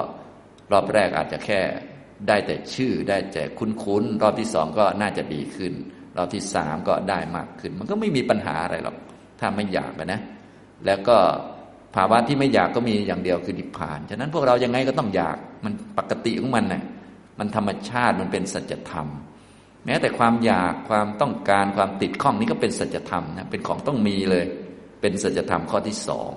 [0.71, 1.61] รอบแรกอาจจะแค่
[2.27, 5.73] ได้แต่ชื่อได้แต่คุ้นๆ รอบที่สองก็น่าจะดีขึ้น
[6.17, 8.95] รอบที่สามก็ได้มากขึ้น มันก็ไม่มีปัญหาอะไรหรอก
[9.39, 10.21] ถ้าไม่อยากนะ
[10.85, 11.17] แล้วก็
[11.95, 16.83] ภาวะที่ไม่อยากก็มีอย่างเดียวคือนิพพาน ฉะนั้นพวกเรายังไงก็ต้องอยากมันปกติของมันนะ่ะ
[17.39, 19.07] มันธรรมชาติมันเป็นสัจธรรม
[19.85, 24.45] แม้แต่ความอยากความต้องการความติดข้องนี้ก็เป็นสัจธรรมนะเป็นของต้องมีเลย
[25.01, 26.31] เป็นสัจธรรมข้อที่สอง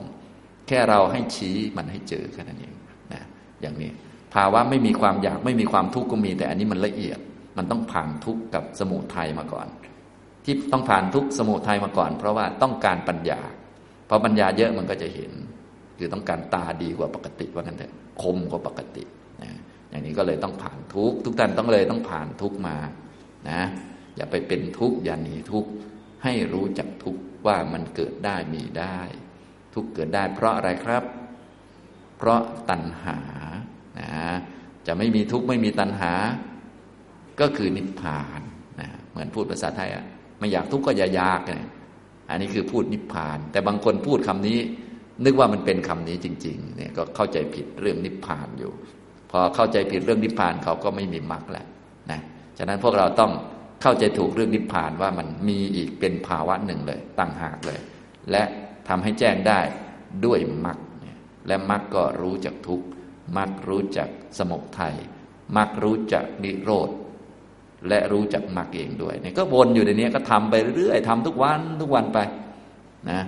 [0.68, 2.74] แค่เราให้ชี้มันให้เจอแค่นั้นเอง
[3.12, 3.22] นะ
[3.60, 3.90] อย่างนี้
[4.34, 7.18] ภาวะไม่มีความอยากไม่มีความทุกข์ก็มีแต่อันนี้มันละเอียด
[7.58, 9.68] มันต้องผ่านทุกข์กับสมุทัยมาก่อน
[10.44, 13.40] ที่ต้องผ่านทุกข์สมุทัยมาก่อน เพราะว่าต้องการปัญญา
[14.08, 15.32] พอปัญญาเยอะมันก็จะเห็น
[15.98, 17.92] คือต้องการตาดีกว่าปกติว่างั้นเถอะ
[18.22, 19.04] คมกว่าปกติ
[19.42, 19.50] นะ
[19.90, 22.76] อย่างนี้ก็เลยต้องผ่านทุกทุกท่านต้องเลยต้องผ่านทุกมา
[23.50, 23.60] นะ
[24.16, 25.70] อย่าไปเป็นทุกข์อย่าหนีทุกข์
[26.24, 29.00] ให้รู้จักทุกข์ว่ามันเกิดได้มีได้
[29.74, 31.04] ทุกเกิดได้ เพราะอะไรครับ
[32.18, 32.40] เพราะ
[32.70, 33.18] ตัณหา
[34.00, 34.10] นะ
[34.86, 36.12] จะไม่มีทุกข์ไม่มีตัณหา
[37.40, 38.40] ก็คือนิพพาน
[38.80, 40.04] นะเหมือนพูดภาษาไทยอะ
[40.38, 41.62] ไม่อยากทุกข์ก็อย่ายากเนี่ย
[42.30, 44.58] อันนี้คือพูดนิพพาน แต่บางคนพูดคำนี้
[45.24, 48.72] นึกว่ามันเป็นคำนี้จริงๆเนี่ยก็เข้าใจผิดเรื่องนิพพานอยู่
[49.30, 51.66] พอเข้าใจผิดเรื่องนิพพานเขาก็ไม่มีมรรคแล้ว
[52.10, 52.20] นะ
[52.58, 53.32] ฉะนั้นพวกเราต้อง
[53.82, 57.80] เข้าใจถูกเรื่องนิพพานว่ามันมีอีกเป็นภาวะหนึ่งเลยตั้งหากเลย
[58.30, 58.42] และ
[58.88, 59.60] ทำให้แจ้งได้
[60.24, 60.78] ด้วยมรรค
[61.46, 62.82] และมรรคก็รู้จักทุก
[63.36, 64.08] มรรครู้จัก
[64.38, 64.94] สมุทัย
[65.56, 66.88] มรรครู้จักนิโรธ
[67.88, 72.18] และรู้จักมรรคเองด้วยเนี่ยก็วนอยู่ในนี้ก็ทำไปเรื่อยๆทำทุกวันทุกวันไป
[73.10, 73.20] นะ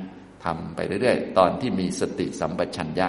[0.45, 3.09] ทำไปเรื่อยๆ ตอนที่มีสติสัมปชัญญะ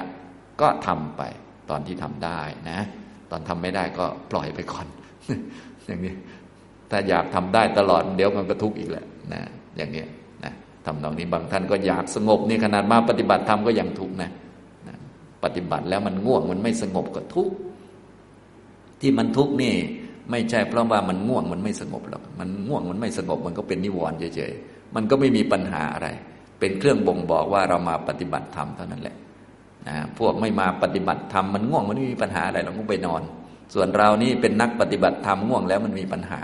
[0.62, 1.22] ก็ทำไป
[1.70, 2.80] ตอนที่ทำได้นะ
[3.32, 4.88] ตอนทำไม่ได้ก็ปล่อยไปก่อน
[5.88, 6.14] อย่างนี้
[6.92, 9.42] ถ้าอยากทำได้ตลอดเดี๋ยวมันก็ทุกข์อีกแหละนะ
[9.78, 10.06] อย่างนี้
[10.44, 10.54] นะ
[10.86, 14.32] ทำตรงนี้บางท่านก็อยากสงบนี่ขนาดมาปฏิบัติธรรมก็ยังทุกข์นะ
[14.88, 14.96] นะ
[15.44, 17.54] ปฏิบัติแล้วมันง่วงมันไม่สงบก็ทุกข์
[19.02, 19.76] ที่มันทุกข์นี่
[20.32, 26.08] ไม่ใช่เพราะว่ามันง่วงมันไม่สงบหรอกมันง่วงมันไม่สงบมันก็เป็นนิวรณ์เฉยๆมันก็ไม่มีปัญหาอะไร
[26.60, 29.16] เป็นเครื่องบ่งบอกว่าเรามาปฏิบัติธรรมเท่านั้นแหละ
[29.88, 33.22] นะพวกไม่มาปฏิบัติธรรมมันง่วงมันไม่มีปัญหาอะไรเราก็ไปนอน
[33.74, 36.42] ส่วนเรานี่เป็นนักปฏิบัติธรรมง่วงแล้วมันมีปัญหา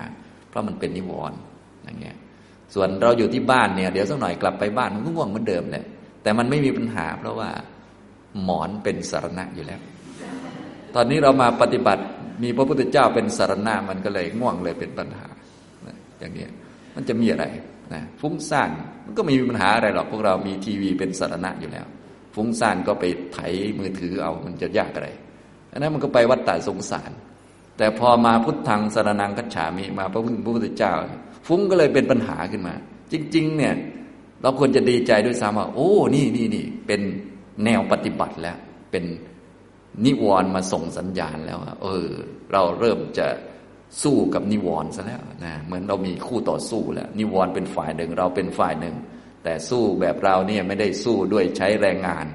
[0.49, 1.38] เพราะมันเป็นนิวรณ์
[1.83, 2.17] อย่างเงี้ย
[2.73, 5.83] ส่วนเราอยู่ที่บ้านเนี่ยเดี๋ยวสักหน่อยกลับไปบ้านมันก็ง่วงเหมือนเดิมเลย
[6.23, 7.49] แต่มันไม่มีปัญหา เพราะว่า
[8.43, 9.79] หมอนเป็นสารณะอยู่แล้ว
[10.95, 12.03] ตอนนี้เรามาปฏิบัติ
[12.43, 15.27] มีพระพุทธเจ้าเป็นสารณะมันก็เลยง่วงเลยเป็นปัญหา
[16.19, 16.47] อย่างนี้
[16.95, 17.45] มันจะมีอะไร
[17.93, 18.69] นะฟุ้งซ่าน
[19.05, 21.85] มันก็ไม่มีปัญหาอะไรหรอกพวกเรามีทีวีเป็นสารณะอยู่แล้ว
[22.35, 23.39] ฟุ้งซ่านก็ไปไถ
[23.79, 25.09] มือถือเอามันจะยากอะไร
[25.71, 27.11] อันนั้นมันก็ไปวัดตาสงสาร
[27.77, 30.21] แต่พอมาพุทธังสารนังกัจฉามิมาพระ
[30.55, 30.93] พุทธเจ้า
[31.47, 32.73] ฟุ้งก็เลยเป็นปัญหาขึ้นมา
[33.11, 33.73] จริง ๆ เนี่ย
[34.41, 37.01] เราควรจะดีใจด้วยซ้ำว่า โอ้นี่นี่นี่เป็น
[37.63, 38.57] แนวปฏิบัติแล้ว
[38.91, 39.03] เป็น
[40.06, 42.08] นิวรณ์มาส่งสัญญาณแล้วเออ
[42.54, 43.28] เราเริ่มจะ
[44.04, 48.95] สู้กับนิวรณ์ซะแล้วนะเหมือนเรามีคู่ต่อสู้แล้ว นิวรณ์เป็นฝ่ายหนึ่งเราเป็นฝ่ายหนึ่ง
[49.43, 52.26] แต่สู้แบบเราเนี่ยไม่ได้สู้ด้วยใช้แรงงาน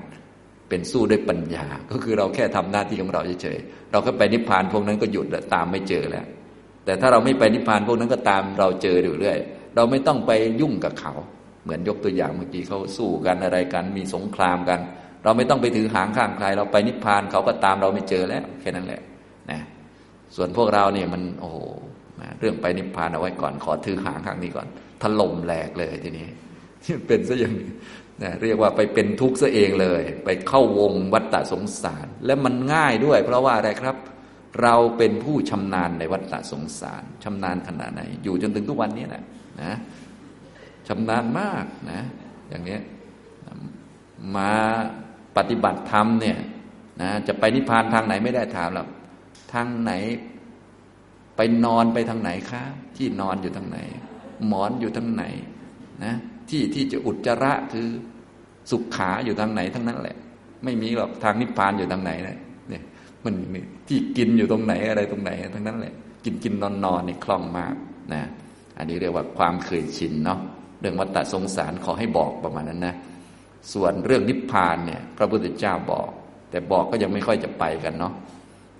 [0.69, 6.27] เป็นสู้ด้วยปัญญา ก็คือเราแค่ทำหน้าที่ของเราเฉยๆเราก็ไปนิพพานพวกนั้นก็หยุดแล้วตามไม่เจอแล้ว
[6.85, 9.39] แต่ถ้าเราไม่ไปนิพพานพวกนั้นก็ตามเราเจออยู่เรื่อย
[9.77, 11.15] เราไม่ต้องไปยุ่งกับเขา
[11.63, 14.81] เหมือนยกตัวอย่างเมื่อกี้เขาสู้กันอะไรกันมีสงครามกัน
[15.25, 19.01] เราไม่ต้องไปถือหางข้างใคร เราไปนิพพานเขาก็ตามเราไม่เจอแล้วแค่นั้นแหละ
[19.51, 19.61] นะ
[20.37, 21.59] ส่วนพวกเราเนี่ยมันโอ้โห
[22.41, 24.67] เรื่องไปนิพพานเอาไว้ก่อนขอถือหางข้างนี้ก่อน
[25.03, 26.27] ถล่มแหลกเลยทีนี้
[27.07, 27.71] เป็นซะอย่างนี้
[28.23, 33.97] นะเรียกว่าไปเป็นทุกข์ซะเองเลย ไปเข้าวงวัฏฏะสงสาร และมันง่ายด้วย เพราะว่าอะไรครับ
[34.63, 39.23] เราเป็นผู้ชำนาญในวัฏฏะสงสารชำนาญขนาดไหน อยู่จนถึงทุกวันนี้แหละ
[39.63, 39.73] นะ
[40.89, 42.01] ชำนาญมากนะ
[42.49, 42.79] อย่างนี้
[44.37, 44.53] มา
[45.37, 46.39] ปฏิบัติธรรมเนี่ย
[47.03, 48.89] นะจะไปนิพพานทางไหนไม่ได้ถามหรอก
[49.53, 49.93] ทางไหน
[51.37, 52.63] ไปนอนไปทางไหนคะ
[52.97, 53.79] ที่นอนอยู่ทางไหน
[54.47, 55.25] หมอนอยู่ทางไหน
[56.05, 56.15] นะ
[56.51, 57.89] ที่ที่จะอุจจาระคือ
[58.71, 60.17] สุขขาอยู่ทางไหนทั้งนั้นแหละ
[60.65, 62.83] ไม่มีหรอกทางนิพพานอยู่ทางไหนเนี่ยเนี่ย
[63.25, 63.35] มัน
[63.89, 67.75] ที่กินอยู่ตรงไหนอะไรตรงไหน ทั้งนั้นแหละ กินกินนอนนอนนี่คล่องมาก
[68.13, 68.23] นะ
[68.79, 70.39] อันนี้เรียกว่าความเคยชินเนาะ
[70.81, 72.95] เรื่องวัฏฏะสงสารขอให้บอกประมาณนั้นนะ
[73.73, 76.09] ส่วนเรื่องนิพพานเนี่ยพระพุทธเจ้าบอก
[76.51, 78.15] แต่บอกก็ยังไม่ค่อยจะไปกันเนาะ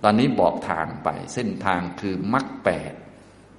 [0.03, 2.93] ตอนนี้บอกทางไป เส้นทางคือมรรคแปด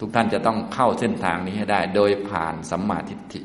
[0.00, 3.40] ทุกท่านจะต้องเข้าเส้นทางนี้ให้ได้ โดยผ่านสัมมาทิฏฐิ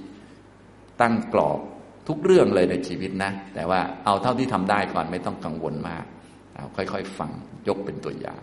[1.01, 1.59] ตั้งกรอบ
[2.07, 6.05] ทุกเรื่องเลยในชีวิตนะ แต่ว่าเอาเท่าที่ทำได้ก่อนไม่ต้องกังวลมาก
[6.55, 7.31] เอาค่อย ๆ ฟัง
[7.67, 8.41] ยกเป็นตัวอย่าง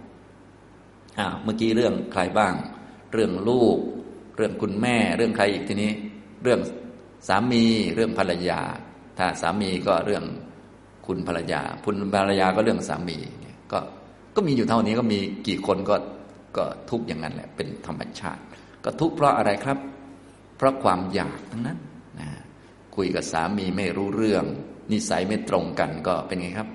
[1.18, 2.54] อ่าเมื่อกี้เรื่องใครบ้าง
[3.12, 3.78] เรื่องลูก
[4.36, 5.92] เรื่องคุณแม่ เรื่องใครอีกทีนี้
[6.42, 6.60] เรื่อง
[7.28, 7.64] สามี
[7.94, 8.60] เรื่องภรรยา
[9.18, 10.24] ถ้าสามีก็เรื่อง
[11.06, 13.18] คุณภรรยาคุณภรรยาก็เรื่องสามี
[13.72, 13.78] ก็
[14.36, 15.96] ก็มีอยู่เท่านี้ก็มีกี่คนก็
[16.56, 18.42] ก็ทุกอย่างนั้นแหละเป็นธรรมชาติ
[18.84, 19.78] ก็ทุกเพราะอะไรครับ
[20.56, 21.78] เพราะความอยากทั้งนั้น
[22.20, 22.28] นะ
[22.96, 24.44] คุยกับสามีไม่รู้เรื่อง
[24.92, 26.68] นิสัยไม่ตรงกันก็เป็นไงครับ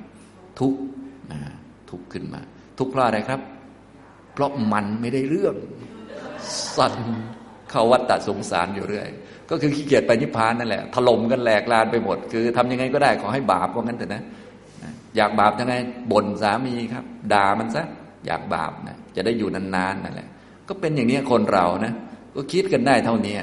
[0.60, 0.74] ทุก
[1.32, 1.42] นะ
[1.90, 2.42] ทุกขึ้นมา
[2.78, 3.42] ทุกเพราะอะไรครับ
[4.34, 5.56] เพราะมันไม่ได้เรื่อง
[6.78, 6.96] สั่น
[7.70, 9.10] เข้าวัฏฏะสงสารอยู่เรื่อย
[9.52, 14.24] ก็คือขี้เกียจไปนิพพานนั่นแหละถล่มกันแหลกลานไปหมด คือทำยังไงก็ได้ขอให้บาปก็งั้นเถอะนะ
[15.16, 15.76] อยากบาปยังไง
[16.12, 17.84] บ่นสามีครับ ด่ามันซะ
[18.26, 20.28] อยากบาปนะจะได้อยู่นานๆนั่นแหละ
[20.68, 21.94] ก็เป็นอย่างนี้คนเรานะ
[22.36, 23.36] ก็คิดกันได้เท่านี้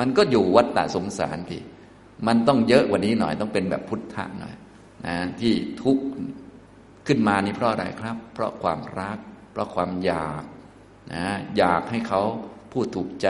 [0.00, 1.62] มันก็อยู่วัฏฏะสงสารพี่
[2.26, 4.54] มันต้องเยอะกว่านี้หน่อยต้องเป็นแบบพุทธะหน่อย
[5.06, 6.04] นะที่ทุกข์
[7.06, 9.18] ขึ้นมานี่เพราะอะไรครับ เพราะความรัก
[9.52, 10.42] เพราะความอยาก
[11.14, 11.26] นะ
[11.58, 12.22] อยากให้เขา
[12.72, 13.28] พูดถูกใจ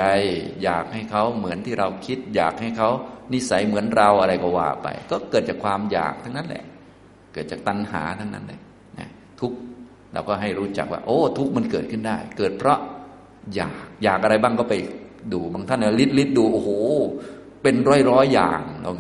[0.63, 2.91] อยากให้เขาเหมือนที่เราคิด อยากให้เขา
[3.33, 6.65] นิสัยเหมือนเราอะไรก็ว่าไป ก็เกิดจากความอยากทั้งนั้นแหละ
[7.33, 8.61] เกิดจากตัณหาทั้งนั้นเลย
[8.99, 9.09] นะ
[9.41, 9.53] ทุก
[10.13, 12.79] เราก็ให้รู้จักว่า โอ้ ทุกมันเกิดขึ้นได้ เกิดเพราะ
[13.55, 13.73] อยาก
[14.05, 14.75] อยากอะไรบ้างก็ไป
[15.33, 16.71] ดูบางท่านลิดลิดดูโอ้โห
[17.63, 18.91] เป็นร้อยร้อยอย่างเรา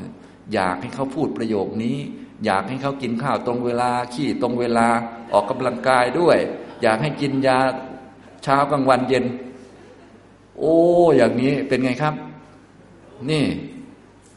[0.54, 1.98] อยากให้เขาพูดประโยคนี้
[2.44, 4.88] อยากให้เขากินข้าวตรงเวลาขี้ตรงเวลา
[5.32, 6.38] ออกกำลังกายด้วย
[6.82, 7.58] อยากให้กินยา
[8.42, 9.24] เช้ากลางวันเย็น
[10.58, 10.76] โอ้
[11.16, 12.14] อย่างนี้เป็นไงครับ
[13.30, 13.44] นี่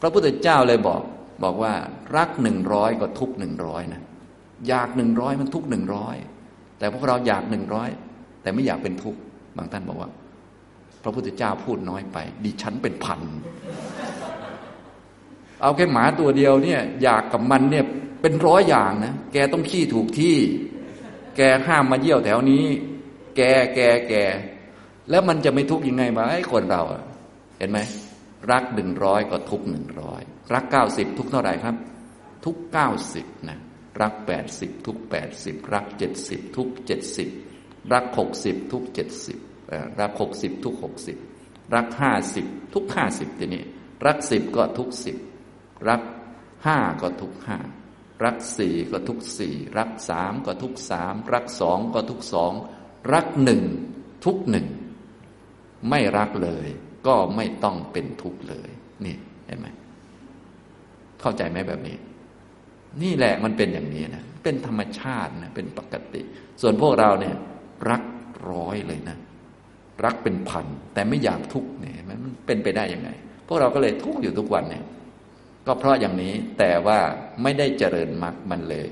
[0.02, 1.02] พระพุทธเจ้าเลยบอก
[1.44, 1.74] บอกว่า
[2.16, 4.02] รักหนึ่งร้อยก็ทุกหนึ่งร้อยนะ
[4.68, 6.16] อยากหนึ่งร้อยมันทุกหนึ่งร้อย
[6.80, 7.90] แต่พวกเราอยากหนึ่งร้อย
[8.42, 9.20] แต่ไม่อยากเป็นทุกข์
[9.58, 10.10] บางท่านบอกว่า
[11.04, 13.22] พระพุทธเจ้าพูดน้อยไป ดิฉันเป็นพัน
[15.62, 17.86] เอาแค่หมาตัวเดียวเนี่ย อยากกับมันเนี่ย
[18.22, 20.38] เป็นร้อยอย่างนะแกต้องขี้ถูกที่
[21.38, 22.66] แกห้ามมาเยี่ยวแถวนี้
[23.36, 23.42] แก
[23.76, 24.14] แกแก
[25.10, 26.82] แล้วมันจะไม่ทุกข์ยังไงมาไอ้คนเรา
[27.58, 27.80] เห็นไหม
[28.52, 30.22] รักหนึ่งร้อยก็ทุกหนึ่งร้อย
[30.54, 31.76] รักเก้าสิบทุกเท่าไหร่ครับ
[32.46, 33.60] ทุกเก้าสิบนะ
[34.02, 37.30] รักแปดสิบทุกแปดสิบรักเจ็ดสิบทุกเจ็ดสิบ
[37.94, 39.38] รักหกสิบทุกเจ็ดสิบ
[40.00, 41.18] รักหกสิบทุกหกสิบ
[41.76, 43.64] รักห้าสิบทุกห้าสิบทีนี้
[44.06, 45.18] รักสิบก็ทุกสิบ
[45.90, 46.02] รัก
[46.66, 47.60] ห้าก็ทุกห้า
[48.24, 52.54] รักสี่ก็ทุกสี่รักสามก็ทุกสามรักสองก็ทุกสอง
[53.14, 53.64] รักหนึ่ง
[54.26, 54.68] ทุกหนึ่ง
[55.90, 56.68] ไม่รักเลย
[57.08, 58.70] ก็ไม่ต้องเป็นทุกข์เลย
[59.06, 59.16] นี่
[59.48, 59.68] เห็นไหม
[61.22, 61.98] เข้าใจไหมแบบนี้
[63.04, 66.22] นี่แหละมันเป็นอย่างนี้นะเป็นธรรมชาตินะเป็นปกติ
[66.62, 67.36] ส่วนพวกเราเนี่ย
[67.90, 68.04] รัก
[68.50, 69.18] ร้อยเลยนะ
[70.06, 73.10] รักเป็นพันแต่ไม่อยากทุกข์เนี่ยมันเป็นไปได้ยังไง
[73.48, 74.84] พวกเราก็เลยทุกข์อยู่ทุกวันเนี่ย
[75.68, 77.00] ก็เพราะอย่างนี้แต่ว่า
[77.44, 78.88] ไม่ได้เจริญมรรคมันเลย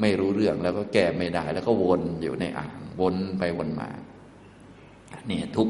[0.00, 3.88] ไม่รู้เรื่องแล้วก็แก้ไม่ได้ แล้วก็วนอยู่ในอ่างวนไปวนมา
[5.28, 5.68] เนี่ยทุก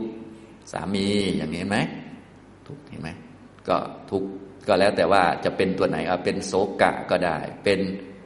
[0.73, 1.77] สามีอย่างนี้ไหม
[2.69, 3.11] ทุกเห็นไหม
[3.69, 3.77] ก็
[4.11, 4.23] ทุก
[4.69, 6.53] ก็แล้วแต่ว่าจะเป็นตัวไหนเอาเป็นโศ
[6.83, 7.81] กะก็ได้ เป็น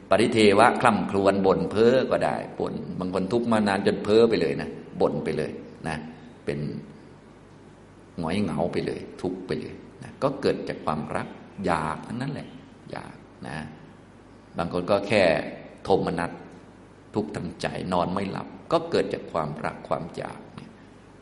[0.09, 4.69] ปริเทวะคล่ำครวญบ่นเพ้อก็ได้บ่นบางคนทุกมานานจนเพ้อไปเลยนะ
[5.01, 5.51] บ่นไปเลย
[5.87, 5.97] นะ
[6.45, 6.59] เป็น
[8.19, 11.27] หงอยเหงาไปเลย ทุกไปเลยนะก็เกิดจากความรัก
[11.65, 12.47] อยากทั้งนั้นแหละ
[12.91, 13.15] อยาก
[13.47, 13.57] นะ
[14.57, 15.23] บางคนก็แค่
[15.83, 16.31] โทมนัส
[17.15, 20.39] ทุกข์ทางใจนอนไม่หลับ ก็เกิดจากความรักความอยาก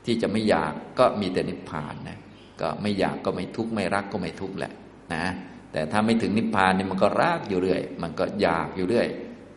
[0.08, 2.20] ที่จะไม่อยากก็มีแต่นิพพานนะ
[2.62, 4.72] ก็ไม่อยากก็ไม่ทุกข์ไม่รักก็ไม่ทุกข์แหละ
[5.16, 5.26] นะ
[5.72, 9.08] แต่ถ้าไม่ถึงนิพพานเนี่ยมันก็รักอยู่เรื่อย มันก็อยากอยู่เรื่อย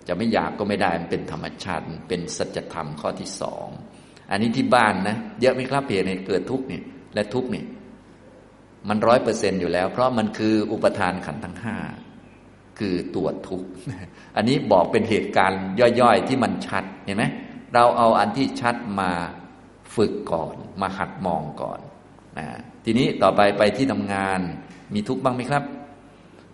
[0.08, 3.68] จะไม่อยากก็ไม่ได้มันเป็นธรรมชาติเป็นสัจธรรมข้อที่สอง
[4.30, 6.82] อันนี้ที่บ้านนะเยอะไหมครับเพียในเกิดทุกข์เนี่ย
[7.14, 7.66] และทุกข์เนี่ย
[8.88, 11.76] มันร้อยเปอร์เซ็นอยู่แล้ว เพราะมันคืออุปทานขันธ์ทั้งห้า
[12.78, 13.68] คือตัวทุกข์
[14.36, 15.60] อันนี้บอกเป็นเหตุการณ์
[16.00, 17.24] ย่อยๆที่มันชัดเห็นไหม
[17.74, 19.10] เราเอาอันที่ชัดมา
[20.00, 21.80] ฝึกก่อน มาหัดมองก่อน
[22.38, 22.46] นะ
[22.84, 24.40] ทีนี้ต่อไปไปที่ทำงาน
[24.94, 25.64] มีทุกข์บ้างไหมครับ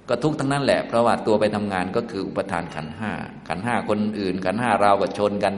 [0.08, 3.12] ก็ทุกข์ทั้งนั้นแหละเพราะว่าตัวไปทำงานก็คืออุปทานขันห้า
[3.48, 5.54] ขันห้าคนอื่น ขันห้าเราก็ชนกัน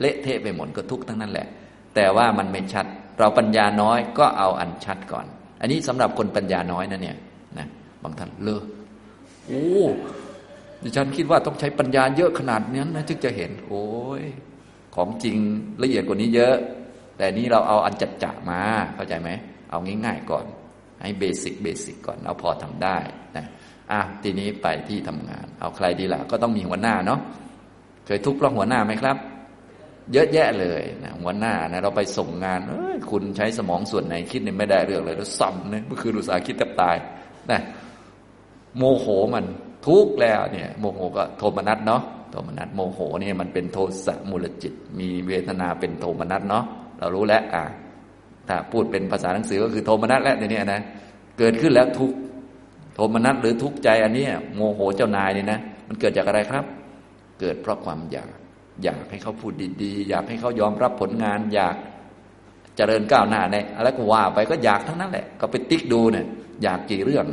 [0.00, 1.46] เละเทะไปหมดก็ทุกข์ทั้งนั้นแหละ
[1.94, 2.86] แต่ว่ามันไม่ชัด
[3.18, 5.26] เราปัญญาน้อยก็เอาอันชัดก่อน
[5.60, 7.16] อันนี้สำหรับคนปัญญาน้อยนะเนี่ย
[7.58, 7.66] นะ
[8.02, 8.62] บางท่านเลอ
[9.46, 9.66] โอ้
[10.82, 13.86] ดิฉันคิดว่าต้องใช้ปัญญาเยอะขนาดนี้นะถึงจะเห็น โอ้
[14.20, 14.22] ย
[14.94, 15.36] ของจริง
[15.82, 16.56] ละเอียดกว่านี้เยอะ
[17.18, 18.60] แต่นี้เราเอาอันจัดจ่ามา
[18.94, 19.30] เข้าใจไหม
[19.70, 20.44] เอาง่ายๆก่อน
[21.02, 22.98] ให้เบสิกเบสิกก่อนเอาพอทำได้
[23.36, 23.46] นะ
[23.92, 27.20] อะทีนี้ไปที่ทำงาน เอาใครดีล่ะก็ต้องมีหัวหน้าเนาะ
[28.06, 29.16] เคยทุกข์เพราะหัวหน้าไหมครับ
[30.12, 36.96] เยอะแยะเลยนะหัวหน้านะเราไปส่งงานเอ้ยคุณใช้สมองส่วนไหนคิดเนี่ยไม่ได้เรื่องเลยแล้วซ้ำเนี่ยเมื่อคืนอุตส่าห์คิดแทบตาย
[37.50, 37.60] นะ
[38.76, 39.44] โมโหมัน
[39.86, 46.64] ทุกข์แล้วเนี่ยโมโหก็โทมนัสเนาะโทมนัสโมโหเนี่ยมันเป็นโทสะมูลจิต มีเวทนาเป็นโทมนัสเนาะ
[46.98, 47.64] เรารู้แล้วอะ
[48.48, 50.80] ถ้าพูดเป็นภาษาหนังสือก็คือโทมนัสแล้วเนี่ยนะ
[51.38, 52.12] เกิดขึ้นแล้วทุกข์
[52.94, 56.64] โทมนัสหรือทุกข์ใจอันนี้โมโหเจ้านายเนี่ยนะมันเกิดจากอะไรครับ
[57.40, 58.28] เกิดเพราะความอยาก
[58.82, 61.76] อยากให้เขาพูดดีๆ อยากให้เขายอมรับผลงาน อยาก
[62.76, 66.26] เจริญก้าวหน้าในอะไรก็ว่าไปก็อยากทั้งนั้นแหละ ก็ไปติ๊กดูเนี่ย
[66.62, 67.26] อยากกี่เรื่อง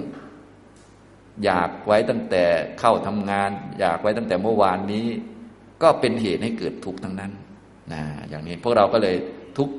[1.46, 2.44] อยากไว้ตั้งแต่
[2.80, 5.06] เข้าทำงาน อยากไว้ตั้งแต่เมื่อวานนี้
[5.84, 7.32] ก็เป็นเหตุให้เกิดทุกข์ทั้งนั้น
[7.94, 9.16] นะอย่างนี้พวกเราก็เลย
[9.58, 9.76] ทุกข์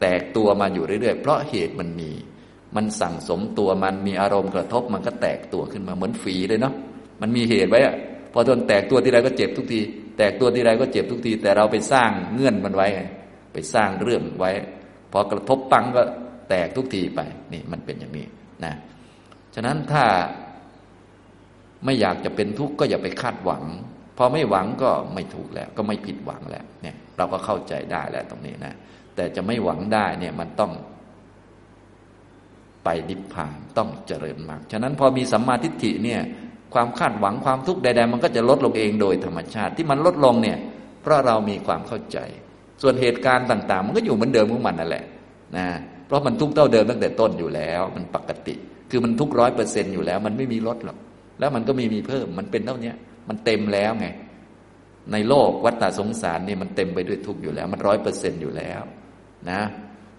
[0.00, 2.10] แตกตัวมาอยู่เรื่อยๆ เพราะเหตุมันมี
[2.76, 6.74] มันสั่งสมตัวมันมีอารมณ์กระทบมันก็แตกตัวขึ้นมาเหมือนฝีเลยเนาะ
[7.20, 7.94] มันมีเหตุไว้อะ
[8.32, 9.80] พอโดนแตกตัวทีไรก็เจ็บทุกที
[10.18, 12.88] แตกตัวทีไรก็เจ็บทุกที แต่เราไปสร้างเงื่อนมันไว้
[13.52, 14.50] ไปสร้างเรื่องไว้
[15.12, 16.02] พอกระทบปังก็
[16.48, 17.20] แตกทุกทีไป
[17.52, 18.26] นี่มันเป็นอย่างนี้
[18.64, 18.74] นะ
[19.54, 20.04] ฉะนั้นถ้า
[21.84, 23.64] ไม่อยากจะเป็นทุกข์ก็อย่าไปคาดหวัง
[24.16, 28.74] พอไม่หวังก็ไม่ทุกข์แล้ว ก็ไม่ผิดหวังแล้วเนี่ย เราก็เข้าใจได้แล้วตรงนี้นะ
[29.14, 30.72] แต่จะไม่หวังได้เนี่ยมันต้อง
[32.84, 36.20] ไปนิพพานต้องเจริญมากฉะนั้นพอมีสัมมาทิฏฐิเนี่ย
[36.74, 40.58] ความคาดหวังความทุกข์ใดๆ มันก็จะลดลงเองโดยธรรมชาติที่มันลดลงเนี่ย
[41.02, 42.18] เพราะเรามีความเข้าใจ
[42.82, 45.04] ส่วนเหตุการณ์ต่าง ๆ มันก็อยู่เหมือนเดิมของมันนั่นแหละ
[45.56, 45.66] นะ
[46.06, 48.54] เพราะมันทุกข์เท่าเดิมตั้งแต่ต้นอยู่แล้ว มันปกติ
[48.90, 50.98] คือมันทุกร้อยเปอร์เซ็นต์อยู่แล้ว มันไม่มีลดหรอก
[51.38, 52.92] แล้วมันก็มีมีเพิ่มมันเป็นเท่านี้
[53.28, 54.06] มันเต็มแล้วไง
[55.12, 58.82] ในโลกวัฏฏสงสารนี่มันเต็มไปด้วยทุกข์อยู่แล้ว มันร้อยเปอร์เซ็นอยู่แล้ว
[59.50, 59.60] นะ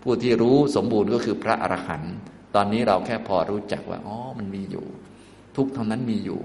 [0.04, 2.16] ผู้ที่รู้สมบูรณ์ก็คือพระอรหันต์
[2.56, 4.86] ตอนนี้เราแค่พอรู้จักว่าอ๋อมันมีอยู่
[5.56, 6.40] ทุกเท่านั้นมีอยู่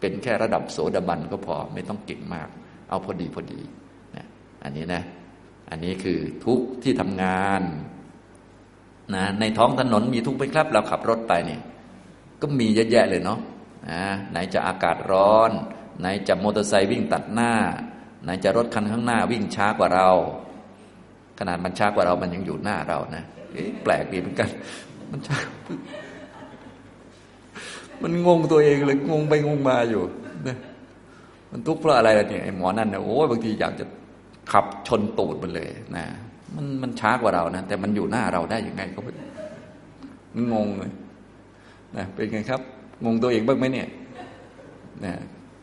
[0.00, 2.48] เป็นแค่ระดับโสดาบันก็พอไม่ต้องเก่งมาก
[2.88, 3.60] เอาพอดีพอดี
[4.16, 4.26] นะ
[4.62, 5.02] อันนี้นะ
[5.70, 7.62] อันนี้คือทุกที่ทำงาน
[9.14, 11.60] นะในท้องถนนมีทุกไหมครับ เราขับรถไปเนี่ย
[12.40, 13.38] ก็มีเยอะแยะเลยเนาะ
[13.90, 15.50] นะไหนจะอากาศร้อน
[16.00, 17.52] ไหนจะมอเตอร์ไซค์วิ่งตัดหน้า
[18.24, 20.08] ไหนจะรถคันข้างหน้าวิ่งช้ากว่าเรา
[21.38, 23.24] ขนาดมันช้ากว่าเรามันยังอยู่หน้าเรานะ
[23.84, 24.48] แปลกดีเหมือนกัน
[25.10, 25.38] มันช้า
[28.02, 30.02] มันงงตัวเองเลยงงไปงงมาอยู่
[30.46, 30.56] นะ
[31.50, 33.84] มันทุกข์เพราะอะไรล่ะเนี่ยไอ้หมอนั่นเนี่ยโอ้ยบางทีอยากจะ
[34.52, 36.04] ขับชนตูดมันเลยนะ
[36.56, 40.92] มันมันช้ากว่าเรานะแต่มันอยู่หน้าเราได้ยังไงก็มันงงเลย
[41.96, 42.60] นะเป็นไงครับ
[43.04, 43.88] งงตัวเองบ้างไหมเนี่ย
[45.04, 45.12] นะ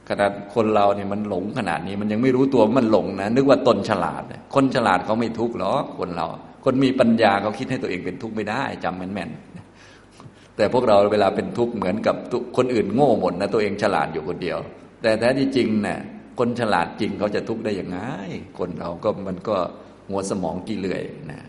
[0.10, 4.24] ขนาดคนเราเนี่ยมันหลงขนาดนี้มันยังไม่รู้ตัวมันหลงนะ นึกว่าตนฉลาด
[4.56, 6.28] คนฉลาดเขาไม่ทุกข์หรอกคนเรา
[6.66, 12.16] คนมีปัญญาเขาคิดให้ตัวเองเป็นทุกข์ไม่ได้จำแม่นๆแต่พวกเราเวลาเป็นทุกข์เหมือนกับ
[12.58, 14.58] คนอื่นโง่หมดนะตัวเองฉลาดอยู่คนเดียว
[15.02, 16.00] แต่แท้ที่จริงเนะี่ย
[16.40, 18.00] คนฉลาดจริงเขาจะทุกข์ได้ยังไง
[18.60, 19.58] คนเราก็มันก็
[20.10, 21.40] หัวสมองกี่เลื่อยนะ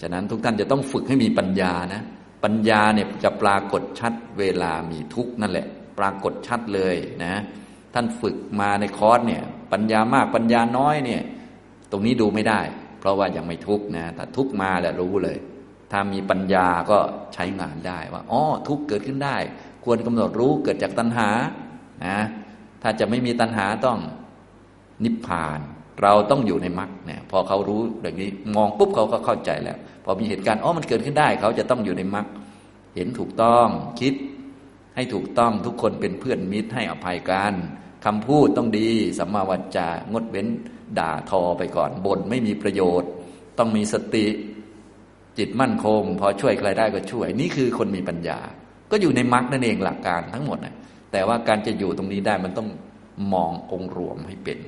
[0.00, 2.02] ฉะนั้นทุกท่านจะต้องฝึกให้มีปัญญานะ
[2.44, 5.66] ปัญญาเนี่ยจะปรากฏชัดเวลามีทุกข์นั่นแหละ
[5.98, 7.34] ปรากฏชัดเลยนะ
[7.94, 9.42] ท่านฝึกมาในคอร์สเนี่ย
[9.72, 11.22] ปัญญามากปัญญาน้อยเนี่ย
[11.90, 12.60] ตรงนี้ดูไม่ได้
[13.00, 15.38] เพราะว่ายังไม่ทุกนะแต่ทุกมาแหละรู้เลย
[15.92, 16.98] ถ้ามีปัญญาก็
[17.34, 19.36] ใช้งานได้ว่าอ๋อทุกเกิดขึ้นได้
[19.84, 21.28] ควรกำหนดรู้เกิดจากตัณหา
[22.06, 22.18] นะ
[22.82, 23.98] ถ้าจะไม่มีตัณหาต้อง
[25.04, 25.60] นิพพาน
[26.02, 32.26] เราต้องอยู่ในมรรคเนี่ยพอเขารู้แบบนี้มองปุ๊บเขาก็เข้าใจแล้ว พอมีเหตุการณ์อ๋อมันเกิดขึ้นได้ เขาจะต้องอยู่ในมรรค
[32.94, 33.68] เห็นถูกต้อง
[34.00, 34.14] คิด
[34.96, 37.54] ให้ถูกต้องทุกคนเป็นเพื่อนมิตรให้อภัยกัน
[38.04, 38.88] คำพูดต้องดี
[39.18, 40.48] สัมมาวัจจางดเว้น
[40.98, 43.10] ด่าทอไปก่อนบ่นไม่มีประโยชน์
[43.58, 44.26] ต้องมีสติ
[45.38, 48.38] จิตมั่นคง พอช่วยใครได้ก็ช่วย นี่คือคนมีปัญญา
[48.90, 50.74] ก็อยู่ในมรรคนั่นเองหลักการทั้งหมดนะ
[51.12, 52.68] แต่ว่าการจะอยู่ตรงนี้ได้มันต้อง
[53.32, 54.58] มององค์รวมให้เป็น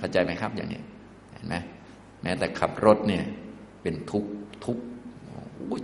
[0.00, 0.80] เข้าใจไหมครับอย่างนี้
[1.32, 1.54] เห็นไหม
[2.22, 3.24] แม้แต่ขับรถเนี่ย
[3.82, 4.24] เป็นทุก
[4.64, 4.78] ทุก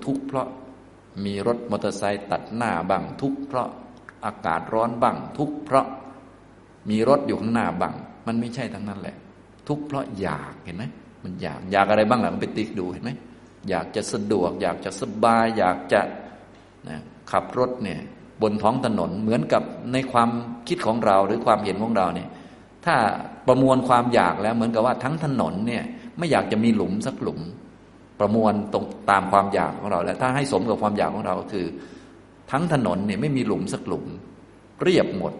[0.06, 0.48] ทุกเพราะ
[1.24, 3.68] มีรถมอเตอร์ไซค์ตัดหน้าบ้างทุกเพราะ
[4.24, 5.86] อากาศร้อนบ้างทุกเพราะ
[6.90, 7.94] มีรถอยู่ข้างหน้าบ้าง
[8.26, 9.16] มันไม่ใช่ทั้งนั้นแหละ
[9.68, 10.84] ทุกเพราะอยากเห็นไหม
[11.24, 13.10] มันอยากอยากอะไรบ้างหล่ะมันไปติ๊กดูเห็นไหม
[13.70, 16.00] อยากจะสะดวก อยากจะสบาย อยากจะ
[16.88, 16.96] นะ
[17.30, 18.00] ขับรถเนี่ย
[18.42, 19.62] บนท้องถนนเหมือนกับ
[19.92, 20.30] ในความ
[20.68, 22.28] คิดของเราหรือความเห็นของเราเนี่ย
[22.86, 22.96] ถ้า
[23.46, 25.82] ประมวลความอยากแล้วเหมือนกับว่าทั้งถนนเนี่ย
[26.18, 27.40] ไม่อยากจะมีหลุมสักหลุม
[28.20, 31.66] ประมวลตรงตามความอยากของเราแล้ว ถ้าให้สมกับความอยากของเราก็คือ
[32.50, 34.04] ทั้งถนนเนี่ยไม่มีหลุมสักหลุม
[34.82, 35.32] เรียบหมด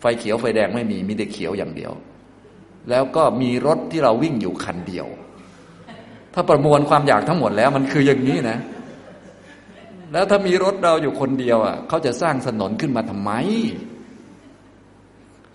[0.00, 1.92] ไฟเขียวไฟแดงไม่มีมีแต่เขียวอย่างเดียว
[2.90, 5.06] แล้วก็มีรถที่เราวิ่งอยู่คันเดียว
[6.34, 8.58] ถ้าประมวลความอยากทั้งหมดแล้วมันคืออย่างนี้นะ
[10.12, 13.30] แล้วถ้ามีรถเราอยู่คนเดียวอะเขาจะสร้างถนนขึ้นมาทำไม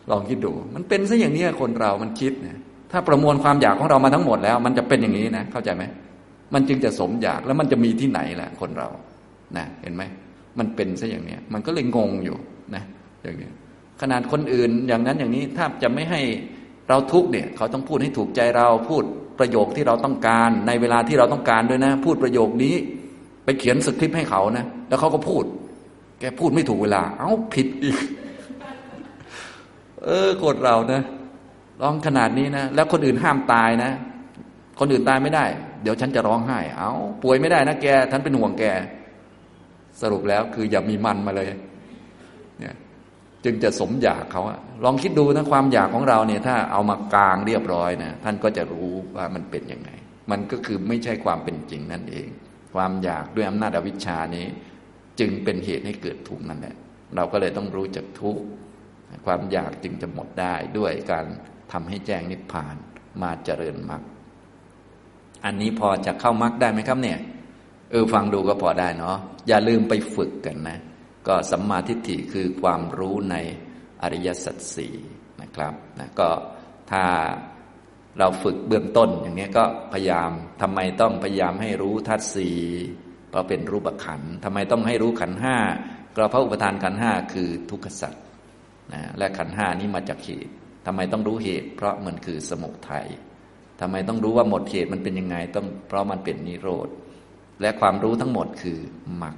[0.09, 2.57] ลองคิดดู มันเป็นซะอย่างนี้คนเรามันคิดนะ
[2.91, 5.83] ถ้าประมวลความอยากของเรามาทั้งหมดแล้ว มันจะเป็นอย่างนี้นะเข้าใจไหม
[6.53, 8.89] มันจึงจะสมอยากแล้วมันจะมีที่ไหนล่ะ คนเรา
[9.57, 10.03] นะเห็นไหม
[10.59, 12.37] มันเป็นซะอย่างนี้มันก็เลยงงอยู่
[12.75, 12.83] นะ
[13.23, 13.49] อย่างนี้
[14.01, 16.21] ขนาดคนอื่นอย่างนั้นอย่างนี้ถ้าจะไม่ให้
[16.89, 19.03] เราทุกเนี่ยเขาต้องพูดให้ถูกใจเราพูด
[19.39, 22.75] ประโยคที่เราต้องการ ในเวลาที่เราต้องการด้วยนะ พูดประโยคนี้
[23.45, 25.43] ไปเขียนสคริปต์ให้เขานะ แล้วเขาก็พูด
[26.19, 27.97] แกพูดไม่ถูกเวลา เอ้าผิดอีก
[30.03, 31.01] เออโกดเรานะ
[31.81, 33.91] ร้องขนาดนี้นะ แล้วคนอื่นห้ามตายนะ
[34.79, 35.45] คนอื่นตายไม่ได้
[35.83, 36.91] เดี๋ยวฉันจะร้องไห้ เอา
[37.23, 38.63] ป่วยไม่ได้นะแกฉันเป็นห่วงแก
[40.01, 41.49] สรุปแล้วคืออย่ามีมันมาเลย
[43.45, 44.41] จึงจะสมอยากเขา
[44.83, 49.89] ลองคิดดูนะความอยากของเราเนี่ย ถ้าเอามากลางเรียบร้อยนะท่านก็จะรู้ว่ามันเป็นยังไง
[50.31, 52.27] มันก็คือไม่ใช่ความเป็นจริงนั่นเอง
[52.75, 54.45] ความอยากด้วยอำนาจอวิชชานี้
[55.19, 56.75] จึงเป็นเหตุให้เกิดทุกข์นั่นแหละ
[57.15, 58.41] เราก็เลยต้องรู้จักทุกข์
[59.25, 61.25] ความอยากจึงจะหมดได้ด้วยการ
[61.71, 62.75] ทำให้แจ้งนิพพาน
[63.21, 64.01] มาเจริญมรรค
[65.45, 67.19] อันนี้พอจะเข้ามรรคได้ไหมครับเนี่ย
[67.91, 69.17] เออฟังดูก็พอได้เนาะ
[69.47, 70.77] อย่าลืมไปฝึกกันนะ
[71.27, 73.35] ก็สัมมาทิฏฐิคือความรู้ใน
[74.01, 74.95] อริยสัจสี่
[75.41, 76.29] นะครับนะก็
[76.91, 77.03] ถ้า
[78.19, 79.63] เราฝึกเบื้องต้นอย่างนี้ก็
[79.93, 82.57] พยายามทำไมต้องพยายามให้รู้ธาตุสี่
[83.29, 85.57] เพราะเป็นรูปขันทำไมต้องให้รู้ขันห้า
[86.17, 88.13] ก็เพราะอุปทานขันห้าคือทุกขสัจ
[88.93, 90.51] นะและขันห้านี้มาจากเหตุ
[90.85, 93.07] ทำไมต้องรู้เหตุ เพราะมันคือสมุทัย
[93.81, 96.87] ทำไมต้องรู้ว่าหมดเหตุมันเป็นยังไงต้องเพราะมันเป็นนิโรธ
[97.61, 98.79] และความรู้ทั้งหมดคือ
[99.21, 99.35] มรรค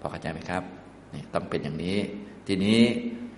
[0.00, 0.81] พอเข้าใจไหมครับ
[1.14, 1.98] นี่ต้องเป็นอย่างนี้
[2.46, 2.80] ทีนี้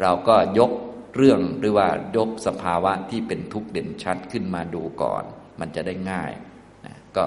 [0.00, 0.70] เราก็ยก
[1.16, 5.24] เรื่องหรือว่ายกสภาวะที่เป็นทุกข์เด่นชัดขึ้นมาดูก่อน
[5.60, 6.32] มันจะได้ง่าย
[6.86, 7.24] นะก็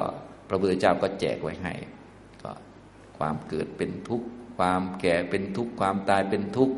[0.48, 1.74] พระพุทธเจ้าก็แจกไว้ให้
[2.44, 2.52] ก็
[3.18, 4.28] ความเกิดเป็นทุกข์
[4.58, 6.76] ความแก่เป็นทุกข์ความตายเป็นทุกข์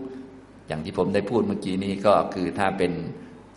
[0.68, 2.92] อย่างที่ผมได้พูดเมื่อกี้นี้ก็คือถ้าเป็น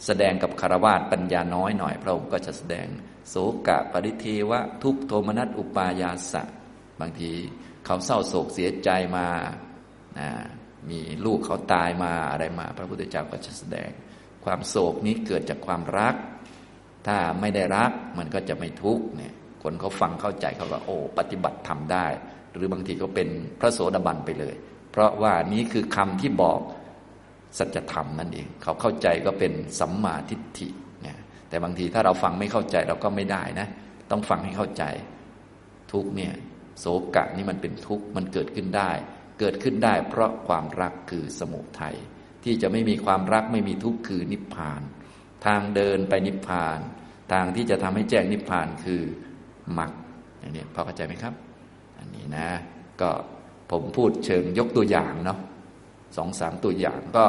[0.07, 2.87] แสดงกับคารวาสปัญญาน้อยหน่อยพระองค์ก็จะแสดง
[3.29, 3.35] โศ
[3.69, 6.43] กะปริเทวะทุกโทมนัสอุปายาสะ
[7.01, 7.31] บางที
[7.85, 9.27] เขาเศร้าโศกเสียใจมา
[10.19, 10.29] นะ
[10.91, 13.91] มีลูกเขาตายมาอะไรมา พระพุทธเจ้าก็จะแสดง
[14.45, 16.15] ความโศกนี้เกิดจากความรัก
[17.07, 22.07] ถ้าไม่ได้รักมันก็จะไม่ทุกข์เนี่ยคนเขาฟังเข้าใจเขาก็โอ้ปฏิบัติทำได้
[22.53, 23.29] หรือบางทีก็เป็น
[23.61, 24.55] พระโสดาบันไปเลย
[24.91, 26.61] เพราะว่านี้คือคำที่บอก
[27.59, 30.69] สัจธรรมนั่นเอง เขาเข้าใจก็เป็นสัมมาทิฏฐิ
[31.03, 33.69] เนี่ยแต่บางทีถ้าเราฟังไม่เข้าใจเราก็ไม่ได้นะ
[34.11, 34.85] ต้องฟังให้เข้าใจ
[35.93, 36.33] ทุกเนี่ย
[36.79, 36.85] โศ
[37.17, 38.91] กะนี่มันเป็นทุกข์มันเกิดขึ้นได้
[39.39, 41.97] เกิดขึ้นได้เพราะความรักคือสมุทัย
[42.45, 44.83] ที่จะไม่มีความรักไม่มีทุกข์คือนิพพาน
[45.47, 46.79] ทางเดินไปนิพพาน
[47.33, 49.03] ทางที่จะทำให้แจ้งนิพพานคือ
[49.79, 49.91] มรรค
[50.39, 51.35] อย่างนี้พอเข้าใจไหมครับ
[51.99, 52.49] อันนี้นะ
[53.01, 53.11] ก็
[53.71, 55.39] ผมพูดเชิงยกตัวอย่างเนาะ
[56.17, 57.25] สองสามตัวอย่างก็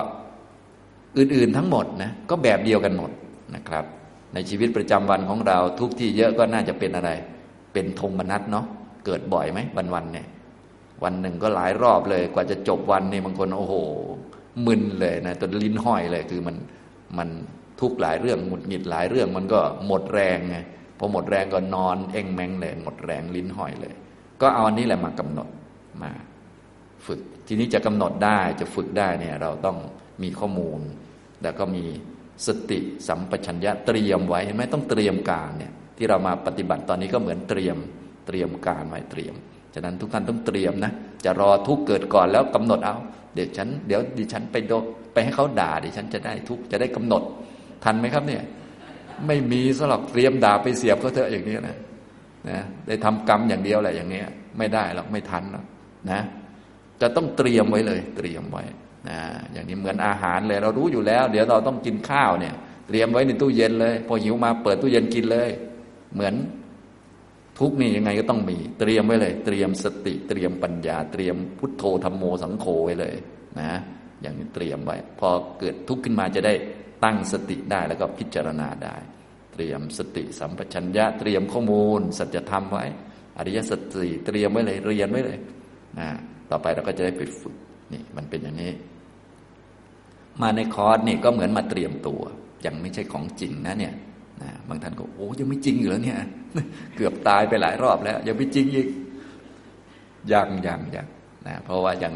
[1.17, 3.11] อื่นๆทั้งหมดนะก็แบบเดียวกันหมด
[3.55, 3.85] นะครับ
[4.33, 7.11] ในชีวิตประจำวันของเราทุกที่เยอะก็น่าจะเป็นอะไร
[7.73, 8.65] เป็นธงมนัสเนาะ
[9.05, 9.59] เกิดบ่อยไหม
[9.93, 10.27] วันๆเนี่ย
[11.03, 13.75] วันหนึ่งก็หลายรอบเลย กว่าจะจบวันเนี่ยบางคนโอ้โห
[14.65, 16.55] มึนเลยนะจนลิ้นห้อยเลยคือมัน
[17.17, 17.29] มัน
[17.79, 20.57] ทุกหลายเรื่องหงุดหงิดหลายเรื่องมันก็หมดแรงไง
[20.97, 23.93] พอหมดแรงก็นอนเอ่งแมงเลย หมดแรงลิ้นห้อยเลย
[24.41, 25.49] ก็เอาอันนี้แหละมากำหนด
[26.01, 26.11] มา
[27.05, 29.77] ฝึก ทีนี้จะกำหนดได้จะฝึกได้เนี่ยเราต้อง
[30.23, 30.81] มีข้อมูล
[31.43, 31.83] แล้วก็มี
[32.47, 37.77] สติสัมปชัญญะเตรียมไว้เห็นไหมต้องเตรียมการเนี่ยที่เรามาปฏิบัติตอนนี้ก็เหมือนเตรียม
[38.27, 39.35] เตรียมการไว้เตรียม
[39.73, 40.91] ฉะนั้นทุกท่านต้องเตรียมนะ
[41.25, 42.97] จะรอทุกเกิดก่อนแล้วกำหนดเอา
[43.33, 44.73] เดี๋ยวฉันเดี๋ยวดิฉันไปโด
[45.13, 47.23] ไปให้เขาด่าดิฉันจะได้ทุกจะได้กำหนด
[47.83, 48.41] ทันไหมครับเนี่ย
[49.27, 51.77] ไม่มีสลับเตรียมด่าไปเสียบก็เถอะอย่างนี้นะ
[52.49, 55.65] นะได้ทำกรรมอย่างเดียวแหละอย่างเนี้ย ไม่ได้หรอกไม่ทันหรอก
[56.11, 56.21] นะ
[57.01, 58.63] จะต้องเตรียมไว้เลย เตรียมไว้
[59.09, 59.19] นะ
[59.53, 62.53] อย่างนี้เหมือนอาหารเลย เรารู้อยู่แล้ว เดี๋ยวเราต้องกินข้าวเนี่ย
[62.87, 65.49] เตรียมไว้ในตู้เย็นเลย พอหิวมาเปิดตู้เย็นกินเลย
[66.13, 66.33] เหมือน
[67.63, 73.15] ทุกนี่ยังไงก็ต้องมี เตรียมไว้เลย เตรียมสติเตรียมปัญญา เตรียมพุทโธธรรมโมสังโฆไว้เลย
[73.61, 73.71] นะ
[74.21, 76.53] อย่างนี้เตรียมไว้ พอเกิดทุกข์ขึ้นมาจะได้
[77.03, 78.95] ตั้งสติได้แล้วก็พิจารณาได้
[79.53, 82.85] เตรียมสติสัมปชัญญะเตรียมข้อมูล สัจธรรมไว้
[83.37, 85.39] อริยสัจสี่เตรียมไว้เลยเรียนไว้เลย
[85.99, 86.09] นะ
[86.49, 87.55] ต่อไปเราก็จะได้ไปฝึก
[87.93, 88.71] นี่มันเป็นอย่างนี้
[90.41, 92.21] มาในคอร์สนี่ก็เหมือนมาเตรียมตัว
[92.65, 96.19] ยังไม่ใช่ของจริงนะเนี่ยางท่านก็โอ้ยังไม่จริงอยู่แล้วเนี่ย
[96.95, 98.87] เกือบตายไปหลายรอบแล้ว ยังไม่จริงอีก
[100.31, 101.07] ยังยังยัง
[101.47, 102.13] นะเพราะว่ายัง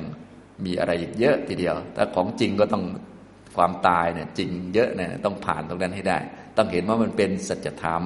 [0.66, 2.84] มีอะไรอีกเยอะทีเดียว ถ้าของจริงก็ต้อง
[3.56, 6.20] ความตายเนี่ยจริงเยอะเนี่ยต้องผ่านตรงนั้นให้ได้
[6.58, 8.04] ต้องเห็นว่ามันเป็นสัจธรรม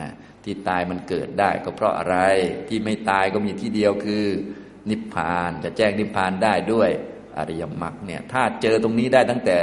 [0.00, 0.10] นะ
[0.44, 2.16] ที่ตายมันเกิดได้ก็เพราะอะไร
[2.68, 4.24] ที่ไม่ตายก็มีที่เดียวคือ
[4.90, 6.90] นิพพานจะแจ้งนิพพานได้ด้วย
[7.38, 9.58] อริยมรรคเนี่ยถ้าเจอตรงนี้ได้ตั้งแต่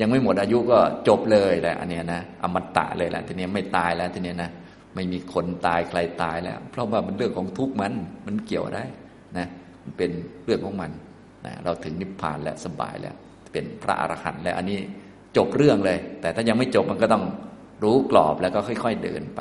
[0.00, 0.78] ยังไม่หมดอายุก็
[1.08, 4.50] จบเลยแหละอันนี้นะอมตะเลยแหละทีนี้ไม่ตายแล้วทีนี้นะ
[4.94, 7.92] ไม่มีคนตายใครตายแล้ว เพราะว่ามันเรื่องของทุกข์มัน
[8.26, 8.84] มันเกี่ยวได้
[9.38, 9.46] นะ
[9.82, 10.10] มันเป็น
[10.44, 10.90] เรื่องของมัน
[11.46, 13.14] นะเราถึงนิพพานแล้วสบายแล้ว
[13.52, 14.78] เป็นพระอรหันต์แล้ว อันนี้
[15.36, 17.24] จบเรื่องเลย แต่ถ้ายังไม่จบมันก็ต้อง
[17.82, 19.40] รู้กรอบแล้วก็ค่อย ๆเดินไป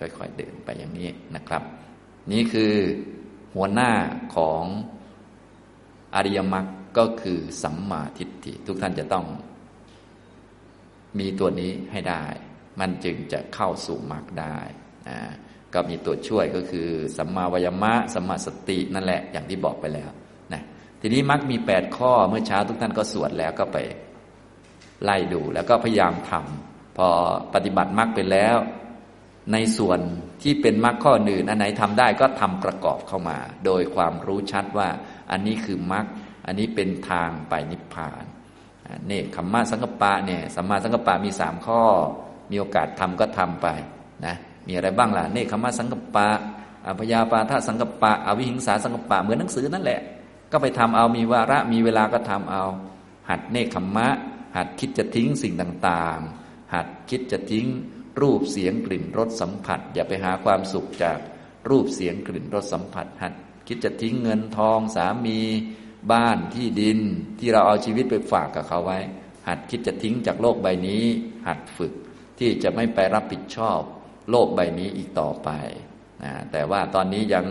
[0.00, 1.62] ค่อย ๆเดินไปอย่างนี้นะครับ
[2.32, 2.72] นี่คือ
[3.54, 3.90] หัวหน้า
[4.36, 4.64] ของ
[6.14, 6.66] อริยมรรค
[6.98, 9.24] ก็คือสัมมาทิฏฐิทุกท่านจะต้อง
[11.18, 12.24] มีตัวนี้ให้ได้
[12.80, 14.58] มันจึงจะเข้าสู่มรรคได้
[15.08, 15.18] นะ
[15.74, 20.10] ก็มีตัวช่วยก็คือสัมมาวายมะสัมมาสตินั่นแหละอย่างที่บอกไปแล้ว
[20.52, 20.62] นะ
[21.00, 23.78] ทีนี้มักมีแปดข้อเมื่อเช้าทุกท่านก็สวดแล้วก็ไป
[25.04, 27.08] ไล่ดูแล้วก็พยายามทำพอ
[27.54, 28.56] ปฏิบัติมักไปแล้ว
[29.52, 30.00] ในส่วน
[30.42, 34.88] ที่เป็นมรรคข้ออื่นอันไหนทำได้ก็ทำประกอบเข้ามา โดยความรู้ชัดว่า
[35.30, 36.06] อันนี้คือมรรค
[36.46, 38.24] อันนี้เป็นทางไปนิพพาน
[39.06, 41.82] เนคขมมาสังกปะเนี่ยสัมมาสังกปะมีสามข้อ
[42.50, 43.66] มีโอกาสทำก็ทำไป
[44.26, 44.34] นะ
[44.66, 46.28] มีอะไรบ้างล่ะเนคขมมาสังกปะ
[46.86, 50.00] อภยาปาทสังกปะอวิหิงสาสังกปะเหมือนหนังสือนั่นแหละ
[50.52, 52.64] ก็ไปทำเอามีวาระมีเวลาก็ทำเอา
[53.28, 54.08] หัดเนคขมมะ
[54.56, 57.66] หัดคิดจะทิ้งสิ่งต่างๆ หัดคิดจะทิ้ง
[58.20, 61.18] รูปเสียงกลิ่นรสสัมผัส อย่าไปหาความสุขจาก
[61.70, 63.34] รูปเสียงกลิ่นรสสัมผัส หัด
[63.68, 65.40] คิดจะทิ้งเงินทองสามี
[66.12, 66.98] บ้านที่ดิน
[67.38, 68.98] ที่เราเอาชีวิตไปฝากกับเขาไว้
[69.48, 71.04] หัดคิดจะทิ้งจากโลกใบนี้
[71.46, 71.92] หัดฝึก
[72.38, 73.80] ที่จะไม่ไปรับผิดชอบ
[74.30, 75.50] โลกใบนี้อีกต่อไป
[76.22, 77.46] นะแต่ว่าตอนนี้ยัง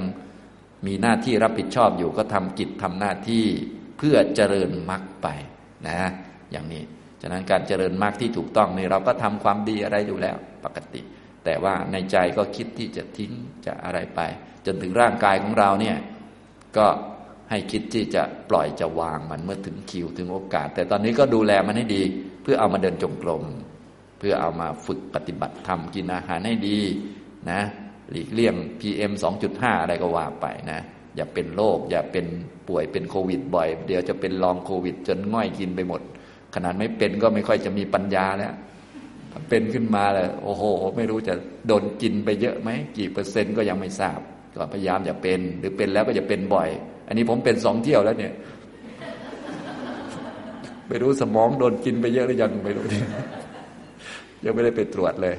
[0.85, 3.45] มีหน้าที่รับผิดชอบอยู่ก็ทำกิจทำหน้าที่
[3.97, 5.27] เพื่อเจริญมรรคไป
[5.87, 5.99] นะ
[6.51, 6.83] อย่างนี้
[7.21, 11.01] ฉะนั้นการเจริญมรรคที่ถูกต้องนี่เราก็ทำความดีอะไรอยู่แล้วปกติ
[11.45, 13.31] แต่ว่าในใจก็คิดที่จะทิ้ง
[13.65, 14.21] จะอะไรไป
[14.65, 15.97] จนถึงร่างกายของเราเนี่ย
[16.77, 16.87] ก็
[17.49, 22.03] ให้คิดที่จะปล่อยจะวางมันเมื่อถึงคิวถึงโอกาส แต่ตอนนี้ก็ดูแลมันให้ดี
[22.43, 23.43] เพื่อเอามาเดินจงกรม
[24.19, 26.79] เพื่อเอามาฝึกปฏิบัติธรรมกินอาหารให้ดี
[27.51, 27.61] นะ
[28.11, 29.11] หลีกเลี่ยง PM
[29.47, 30.79] 2.5 อะไรก็ว่าไปนะ
[31.15, 32.25] อย่าเป็นโรคอย่าเป็น
[32.67, 36.01] ป่วยเป็นโควิดบ่อย เดี๋ยวจะเป็นลองโควิด จนง่อยกินไปหมด
[36.55, 38.53] ขนาดไม่เป็นก็ไม่ค่อยจะมีปัญญาแล้ว
[39.49, 40.63] เป็นขึ้นมาเลยโอ้โห
[40.95, 41.33] ไม่รู้จะ
[41.67, 44.19] โดนกินไปเยอะไหม กี่เปอร์เซ็นต์ก็ยังไม่ทราบ
[44.55, 46.69] ก็พยายามอย่าเป็น หรือเป็นแล้วก็จะเป็นบ่อย
[47.09, 48.33] อันนี้ผมเป็นสองเที่ยวแล้วเนี่ย
[50.87, 52.85] ไม่รู้สมองโดนกินไปเยอะหรือยังไม่รู้
[54.43, 55.35] ยังไม่ได้ไปตรวจเลย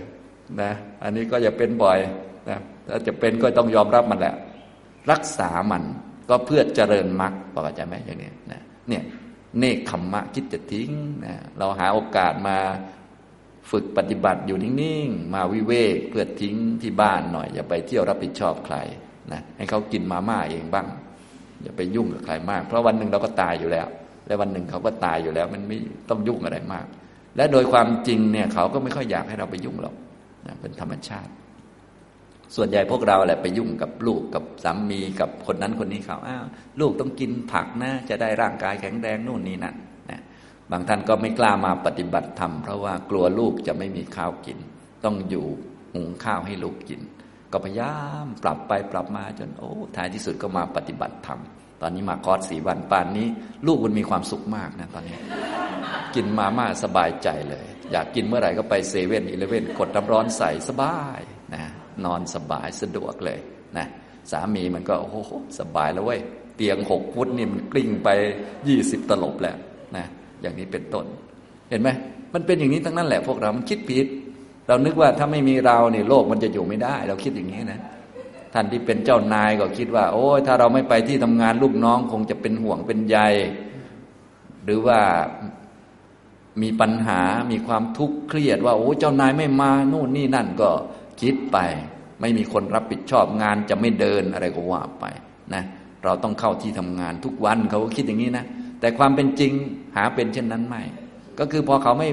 [0.60, 0.70] นะ
[1.02, 1.98] อันนี้ก็อย่าเป็นบ่อย
[2.48, 2.58] นะ
[2.88, 4.34] ถ้าจะเป็นก็ต้องยอมรับมันแหละ
[5.10, 5.82] รักษามัน
[6.28, 9.02] ก็เพื่อเจริญมรรคบอกอาจไหมอย่างนี้นะเนี่ย
[9.58, 10.90] เนคขมมะคิดจะทิ้ง
[11.24, 12.58] นะเราหาโอกาสมา
[13.70, 18.76] ฝึกปฏิบัติอยู่นิ่งๆ มาวิเวกเพื่อทิ้งที่บ้านหน่อย อย่าไปเที่ยวรับผิดชอบใคร
[19.32, 20.86] นะให้เขากินมาม่าเองบ้าง
[21.62, 23.86] อย่าไปยุ่งกับใครมาก เพราะวันหนึ่งเราก็ตายอยู่แล้ว
[24.26, 26.86] และวันหนึ่งเขาก็ตายอยู่แล้ว มันไม่ต้องยุ่งอะไรมาก
[27.36, 29.94] และโดยความจริงเนี่ยเขาก็ไม่ค่อยอยากให้เราไปยุ่งหรอก
[30.46, 31.32] นะเป็นธรรมชาติ
[32.56, 36.44] ส่วนใหญ่พวกเราแหละไปยุ่งกับลูกกับสามีกับคนนั้นคนนี้เขาอ้าว
[36.80, 39.76] ลูกต้องกินผักนะ จะได้ร่างกายแข็งแรงนู่นนี่นั่น
[40.10, 40.20] นะ
[40.70, 44.58] บางท่านก็ไม่กล้ามาปฏิบัติธรรมเพราะว่ากลัวลูกจะไม่มีข้าวกิน
[45.04, 45.46] ต้องอยู่
[45.94, 47.00] หุงข้าวให้ลูกกิน
[47.52, 51.40] ก็พยายามปรับไปปรับมาจนโอ้ท้ายที่สุดก็มาปฏิบัติธรรม
[51.80, 53.26] ตอนนี้มาคอร์สสี่วันป่านนี้
[53.66, 55.16] ลูกมันมีความสุขมากนะตอนนี้
[56.14, 61.20] กินมาม่าสบายใจเลย อยากกินเมื่อไหร่ก็ไปเซเว่นอีเลเว่นกดน้ำร้อนใส่สบาย
[61.54, 61.62] นะ
[62.04, 63.38] นอนสบายสะดวกเลย
[63.78, 63.86] นะ
[64.30, 65.16] สามีมันก็โอ้โห
[65.58, 66.20] สบายแล้วเว้ย
[66.56, 68.08] เตียงหกฟุตนี่มันกลิ้งไป
[68.68, 69.56] ยี่สิบตลบแล้ว
[69.96, 70.04] นะ
[70.40, 71.06] อย่างนี้เป็นต้น
[71.70, 71.88] เห็นไหม
[72.34, 74.06] มันเป็นอย่างนี้ทั้งนั้นแหละพวกเรา มันคิดผิด
[74.70, 77.80] เรานึกว่าถ้าไม่มีเราเนี่ยโลกมันจะอยู่ไม่ได้ เราคิดอย่างนี้นะ
[78.54, 83.18] ท่านที่เป็นเจ้านายก็คิดว่า โอ้ยถ้าเราไม่ไปที่ทำงานลูกน้องคงจะเป็นห่วงเป็นใย
[84.64, 85.00] หรือว่า
[86.62, 90.70] มีปัญหา มีความทุกข์เครียดว่า โอ้เจ้านายไม่มาโน่นนี่นั่นก็
[91.20, 91.58] คิดไป
[92.20, 95.04] ไม่มีคนรับผิดชอบงานจะไม่เดินอะไรก็ว่าไป
[95.54, 95.62] นะ
[96.04, 98.44] เราต้องเข้าที่ทำงานทุกวันเขาก็คิดอย่างนี้นะ
[98.80, 99.52] แต่ความเป็นจริง
[99.96, 100.82] หาเป็นเช่นนั้นไม่
[101.38, 102.08] ก็คือพอเขาไม่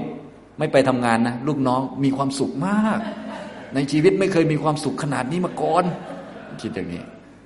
[0.59, 2.99] ไม่ไปทำงานนะลูกน้องมีความสุขมาก
[3.75, 5.85] ในชีวิตไม่เคยมีความสุขขนาดนี้มาก่อน
[6.61, 7.03] คิดอย่างนี้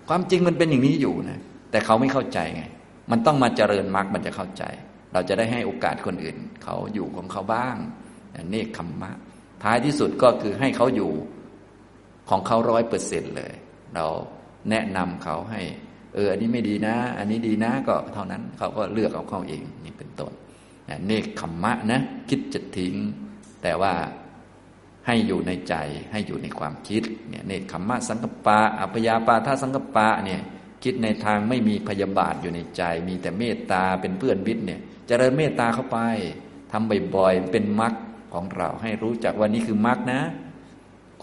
[0.08, 1.40] ความจริงมันเป็นอย่างนี้อยู่นะ
[1.72, 2.64] แต่เขาไม่เข้าใจไง
[3.12, 4.64] มันต้องมาเจริญมรรคมันจะเข้าใจ
[5.14, 7.76] เราจะได้ให้โอกาสคนอื่น เขาอยู่ของเขาบ้าง
[8.50, 9.12] เนคขมมะ
[9.64, 11.12] ท้ายที่สุดก็คือให้เขาอยู่
[12.30, 13.54] ของเขาร้อยเปอร์เซ็นเลย
[13.96, 14.06] เรา
[14.70, 15.62] แนะนำเขาให้
[16.14, 20.32] เออ อันนี้ไม่ดีนะ อันนี้ดีนะก็เท่านั้นเขาก็เลือกเอาเขาเองนี่เป็นต้น
[21.06, 22.96] เนคขมมะนะ คิดจะทิ้ง
[23.62, 23.94] แต่ว่า
[25.08, 25.76] ให้อยู่ในใจ
[26.12, 30.42] ให้อยู่ในความคิดเนี่ยเนคขมมะสังกปะอัพยาปาท่าสังกปะเนี่ย
[30.84, 36.00] คิดในทางไม่มีพยาบาทอยู่ในใจ มีแต่เมตตาเป็นเพื่อนวิทย์เนี่ยจเจริญเมตตาเข้าไป
[36.72, 37.94] ทำบ่อยๆเป็นมรรค
[38.34, 40.22] ของเราให้รู้จักว่านี่คือมรรคนะ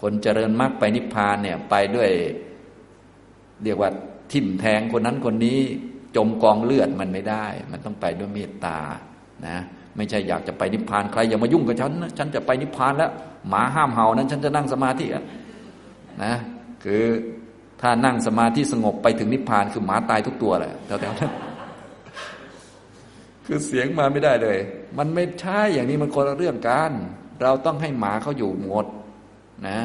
[0.01, 2.09] คนเจริญมรรคไปนิพพานเนี่ยไปด้วย
[3.63, 3.89] เรียกว่า
[4.31, 5.59] ทิ่มแทงคนนั้นคนนี้
[6.15, 8.79] จมกองเลือดมันไม่ได้ มันต้องไปด้วยเมตตา
[9.47, 9.57] นะ
[9.95, 13.11] ไม่ใช่อยากจะไปนิพพานใครอย่ามายุ่งกับฉันนะฉันจะไปนิพพานแล้ว
[13.49, 15.05] หมาห้ามเห่านั้น ฉันจะนั่งสมาธิ
[16.23, 16.33] นะ
[16.83, 17.03] คือ
[17.81, 21.31] ถ้านั่งสมาธิสงบไปถึงนิพพานคือหมาตายทุกตัวแหละแถวๆนั้น
[23.45, 24.57] คือเสียงมาไม่ได้เลย
[24.97, 26.91] มันไม่ใช่อย่างนี้มันคนละเรื่องกัน
[27.41, 28.85] เราต้องให้หมาเขาอยู่หมด
[29.67, 29.79] นะ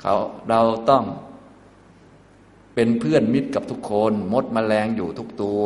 [0.00, 0.14] เขา
[0.50, 0.60] เรา
[0.90, 1.04] ต้อง
[2.74, 5.64] เป็นเพื่อนมิตรกับทุกคน มดมแมลงอยู่ทุกตัว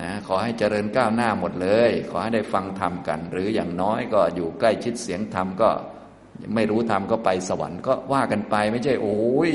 [0.00, 5.68] นะขอให้เจริญก้าวหน้าหมดเลย ขอให้ได้ฟังธรรมกัน หรืออย่างน้อยก็อยู่ใกล้ชิดเสียงธรรมก็
[6.54, 9.52] ไม่รู้ธรรมก็ไปสวรรค์ก็ว่ากันไปไม่ใช่โอ้ย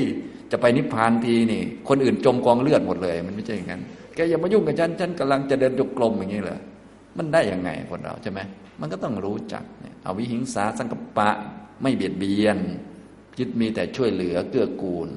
[0.50, 3.82] จะไปนิพพานทีนี่ คนอื่นจมกองเลือดหมดเลย มันไม่ใช่อย่างนั้น
[4.14, 6.58] แกอย่ามายุ่งกับฉันฉันกำลังจะเดินจงกรมอย่างนี้เลย
[7.18, 8.40] มันได้ยังไงคนเราใช่ไหม
[8.80, 11.30] มันก็ต้องรู้จักเนี่ยเอาวิหิงสาสังกปะ
[11.82, 12.58] ไม่เบียดเบียน
[13.38, 15.08] จิตมีแต่ช่วยเหลือเกื้อกูล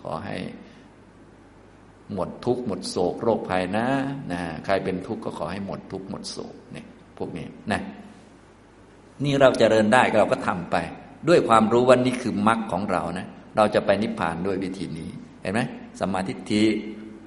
[0.00, 0.36] ขอให้
[2.14, 3.86] หมดทุกข์หมดโศกโรคภัยนะ
[4.32, 6.86] นะใครเป็นทุกข์ก็ขอให้หมดทุกข์หมดโศกเนี่ย
[7.18, 7.80] พวกนี้นะ
[9.24, 10.76] นี่เราจเจริญได้เราก็ทำไป
[11.28, 15.10] ด้วยความรู้ว่านี่คือมรรคของเรานะเราจะไปนิพพานด้วยวิธีนี้
[15.42, 15.60] เห็นไหม
[16.00, 16.64] สมาธิทิ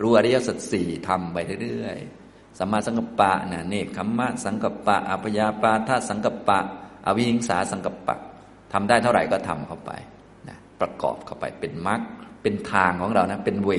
[0.02, 6.60] รู้อริยสัจสี่ทำไปเรื่อยๆสัมมาสังกัปปะนะเนคขมมะสังกัปปะอัพยาปาทาสังกัปปะ
[7.06, 8.18] อวิหิงสาสังกัปปะ
[8.74, 9.92] ทำได้เท่าไหร่ก็ทำเข้าไป
[10.50, 12.02] นะประกอบเข้าไปเป็นมรรค
[12.42, 13.72] เป็นทางของเรานะเป็นเว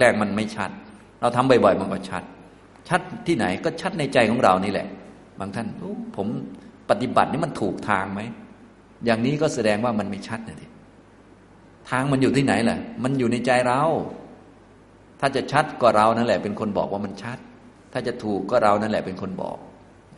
[0.00, 0.70] แรกๆมันไม่ชัด
[1.20, 2.22] เราทำบ่อยๆมันก็ชัด
[2.88, 4.88] ชัดที่ไหนก็ชัดในใจของเรานี่แหละ
[5.38, 5.66] บางท่าน
[6.16, 6.26] ผม
[6.90, 8.20] ปฏิบัตินี่มันถูกทางไหม
[9.04, 10.66] อย่างนี้ก็แสดงว่ามันไม่ชัดนะที
[11.90, 13.82] ทางมันอยู่ที่ไหนล่ะ มันอยู่ในใจเรา
[15.20, 17.38] ถ้าจะชัดก็เรานั่นแหละ เป็นคนบอกว่ามันชัด
[17.92, 19.56] ถ้าจะถูกก็เรานั่นแหละเป็นคนบอก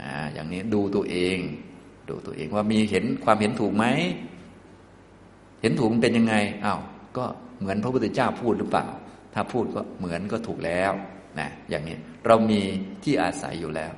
[0.03, 1.37] อ่าอย่างนี้ดูตัวเอง
[2.09, 3.85] ดูตัวเองว่ามีเห็นความเห็นถูกไหม
[5.63, 6.35] เห็นถูกมันเป็นยังไง
[6.65, 6.81] อ้าว
[7.17, 7.25] ก็
[7.59, 8.87] เหมือนพระพุทธเจ้าพูดหรือเปล่า
[9.35, 10.93] ถ้าพูดก็เหมือนก็ถูกแล้ว
[11.41, 12.61] นะอย่างนี้เรามี
[13.05, 13.93] ที่อาศัยอยู่แล้ว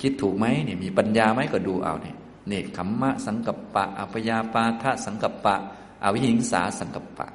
[0.00, 2.16] คิดถูกไหมเนี่ยมีปัญญาไหมก็ดูเอาเนี่ย
[2.48, 5.56] เนคขมมะสังกัปปะ อัพยาปาทะสังกัปปะ
[6.02, 7.26] อวิหิงสาสังกัปปะ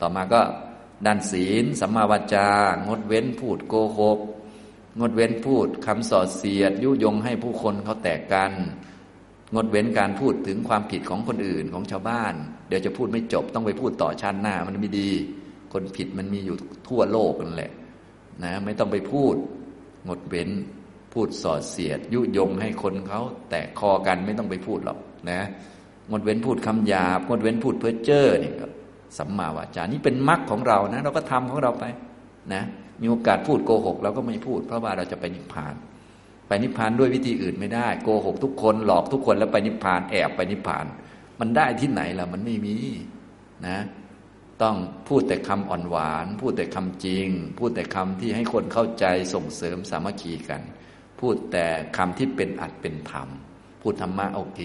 [0.00, 0.40] ต่อมาก็
[1.06, 2.48] ด้านศีลสัมมาวาจา
[2.88, 4.18] งดเว้นพูดโกหก
[5.00, 8.52] งดเว้นพูดคำสอดเสียด ยุยงให้ผู้คนเขาแตกกัน
[9.54, 12.34] งดเว้นการพูดถึงความผิดของคนอื่นของชาวบ้าน
[12.68, 15.10] เดี๋ยวจะพูดไม่จบต้องไปพูดต่อชาติหน้ามันไม่ดี
[15.72, 16.56] คนผิดมันมีอยู่
[16.88, 17.72] ทั่วโลกนั่นแหละ
[18.44, 19.34] นะ ไม่ต้องไปพูด
[20.08, 20.50] งดเว้น
[21.12, 23.20] พูดสอดเสียด ยุยงให้คนเขา
[23.50, 24.98] แตกคอกันไม่ต้องไปพูดหรอก
[25.30, 25.40] นะ
[26.10, 28.66] งดเว้นพูดคำหยาบงดเว้นพูดเพ้อเจ้อนี่ก็
[29.18, 31.84] สัมมาวาจานี่เป็นมรรคของเรานะ เราก็ทำของเราไป
[32.52, 32.62] นะ
[33.00, 35.74] มีโอกาสพูดโกหกเราก็ไม่พูด เพราะว่าเราจะไปนิพพาน
[36.48, 40.84] ไปนิพพานด้วยวิธีอื่นไม่ได้โกหกทุกคนหลอกทุกคนแล้วไปนิพพานแอบไปนิพพาน
[41.40, 42.76] มันได้ที่ไหนล่ะมันไม่มี
[43.66, 43.76] นะ
[44.62, 44.76] ต้อง
[45.08, 49.04] พูดแต่คำอ่อนหวาน พูดแต่คำจริง พูดแต่คำที่ให้คนเข้าใจ
[49.34, 50.62] ส่งเสริมสามัคคีกัน
[51.20, 53.28] พูดแต่คำที่เป็นอัดเป็นธรรม
[53.82, 54.60] พูดธรรมะโอเค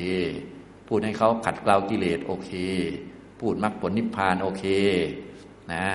[0.88, 2.52] พูดให้เขาขัดเกลากิเลสโอเค
[3.40, 4.66] พูดมรรคผลนิพพานโอเค
[5.74, 5.86] นะ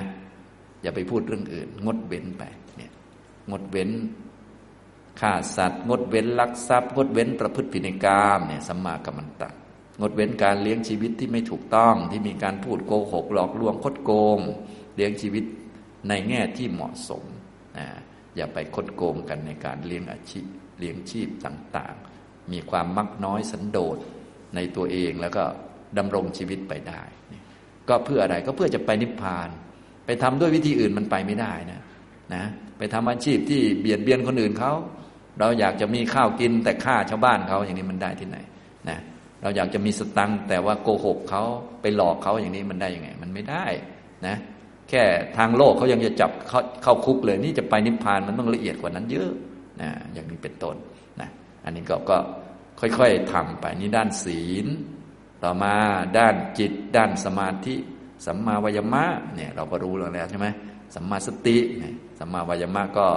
[0.81, 2.43] อย่าไปพูดเรื่องอื่น งดเว้นไป
[2.77, 2.91] เนี่ย
[3.51, 3.89] งดเว้น
[5.19, 9.49] ฆ่าสัตว์ งดเว้นลักทรัพย์ งดเว้นประพฤติผิดในกามเนี่ยสัมมากัมมันตะ
[9.99, 14.39] งดเว้นการเลี้ยงชีวิตที่ไม่ถูกต้องที่มีการพูดโกหกหลอกลวงคดโกง
[14.95, 15.43] เลี้ยงชีวิต
[16.09, 17.23] ในแง่ที่เหมาะสม
[17.77, 17.87] นะ
[18.35, 20.45] อย่าไปคดโกงกันในการเลี้ยงอาชีพ
[20.79, 23.97] เลี้ยงชีพต่างๆ มีความมักน้อยสันโดษ
[24.55, 25.43] ในตัวเองแล้วก็
[25.97, 27.01] ดำรงชีวิตไปได้
[27.89, 29.49] ก็เพื่ออะไรก็เพื่อจะไปนิพพาน
[30.05, 31.81] ไปทำด้วยวิธีอื่นมันไปไม่ได้นะ
[32.35, 32.43] นะ
[32.77, 34.73] ไปทำอาชีพที่เบียดเบียนคนอื่นเขา
[35.39, 38.37] เราอยากจะมีข้าวกินแต่ฆ่าชาวบ้านเขาอย่างนี้มันได้ที่ไหน
[38.89, 38.99] นะ
[39.43, 41.43] เราอยากจะมีสตังแต่ว่าโกหกเขา
[41.81, 43.65] ไปหลอกเขาอย่างนี้มันได้ยังไง มันไม่ได้
[44.27, 44.35] นะ
[44.89, 45.03] แค่
[45.37, 49.31] ทางโลกเขายังจะจับเข้าเข้าคุกเลย นี่จะไปนิพพานมันต้องละเอียดกว่านั้นเยอะ
[49.81, 50.75] นะอย่างนี้เป็นต้น
[51.19, 51.29] นะ
[51.63, 52.17] อันนี้ก็ก็
[52.79, 54.67] ค่อยๆทำไปนี่ด้านศีล
[55.43, 55.75] ต่อมา
[56.17, 57.75] ด้านจิต ด้านสมาธิ
[58.25, 60.47] สัมมาวายมะเนี่ยเราก็รู้แล้วใช่ไหม
[60.95, 61.57] สัมมาสติ
[62.19, 63.07] สัมมาวายมะก็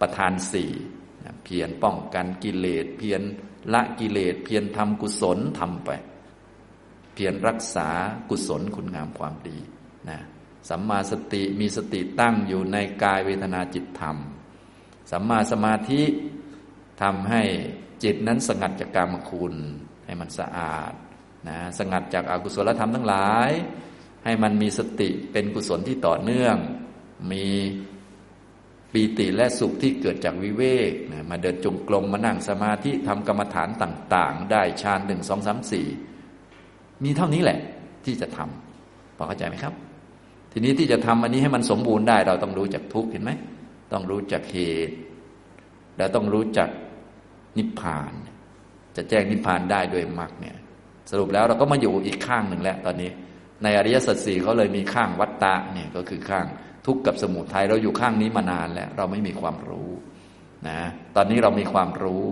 [0.00, 0.70] ประทานสี่
[1.44, 3.22] เพียรป้องกันกิเลสเพียร
[3.72, 5.90] ละกิเลสเพียรทำกุศลทำไป
[7.14, 7.88] เพียรรักษา
[8.30, 9.58] กุศลคุณงามความดี
[10.08, 10.18] นะ
[10.68, 14.16] สัมมาสติมีสติตั้งอยู่ในกายเวทนาจิตธรรม
[15.10, 16.02] สัมมาสมาธิ
[17.02, 17.42] ทำให้
[18.02, 19.54] จิตนั้นสงัดจากกามคุณ
[20.04, 20.92] ให้มันสะอาด
[21.48, 23.50] นะสงัดจากอากุศลธรรมทั้งหลาย
[24.24, 26.56] ให้มันมีสติเป็นกุศลที่ต่อเนื่อง
[27.32, 27.46] มี
[28.94, 30.92] ปีติและสุขที่เกิดจากวิเวก
[31.30, 35.86] มาเดินจงกรมมานั่งสมาธิทำกรรมฐานต่าง ๆ ได้ฌานหนึ่งสองสามสี่
[37.04, 37.58] มีเท่านี้แหละ
[38.04, 39.74] ที่จะทำพอเข้าใจไหมครับ
[40.52, 43.32] ทีนี้ที่จะทำอันนี้ให้มันสมบูรณ์ได้ เราต้องรู้จักทุกข์เห็นไหม
[43.92, 44.94] ต้องรู้จักเหตุ
[45.98, 46.68] แล้วต้องรู้จัก
[47.58, 48.12] นิพพาน
[48.96, 50.56] จะแจ้งนิพพานได้โดยมรรคเนี่ย
[51.10, 53.10] สรุปแล้วเราก็มาอยู่อีกข้างหนึ่งแล้ว ตอนนี้
[53.62, 56.46] ในอริยสัจสี่เขาเลยมีข้างวัตตะเนี่ยก็คือข้าง
[56.86, 59.90] ทุกข์กับสมุทัยเราอยู่ข้างนี้มานานแล้ว เราไม่มีความรู้
[60.68, 60.80] นะ
[61.16, 62.24] ตอนนี้เรามีความรู้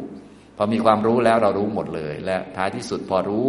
[0.56, 3.46] พอมีความรู้แล้วเรารู้หมดเลย และท้ายที่สุดพอรู้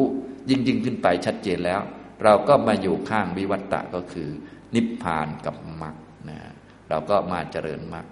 [0.49, 1.81] ยิ่งยิ่งขึ้นไปชัดเจนแล้ว
[2.23, 4.29] เราก็มาอยู่ข้างวิวัตตะก็คือ
[4.75, 5.95] นิพพานกับมรรค
[6.29, 6.39] นะ
[6.89, 8.05] เราก็มาเจริญมรรค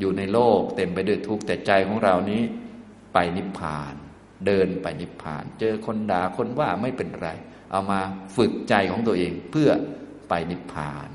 [0.00, 2.42] อยู่ในโลกเต็มไปด้วยทุกข์แต่ใจของเรานี้
[3.12, 3.94] ไปนิพพาน
[4.46, 7.28] เดินไปนิพพาน เจอคนด่าคนว่าไม่เป็นไร
[7.70, 8.00] เอามา
[8.36, 9.70] ฝึกใจของตัวเองเพื่อ
[10.28, 11.08] ไปนิพพาน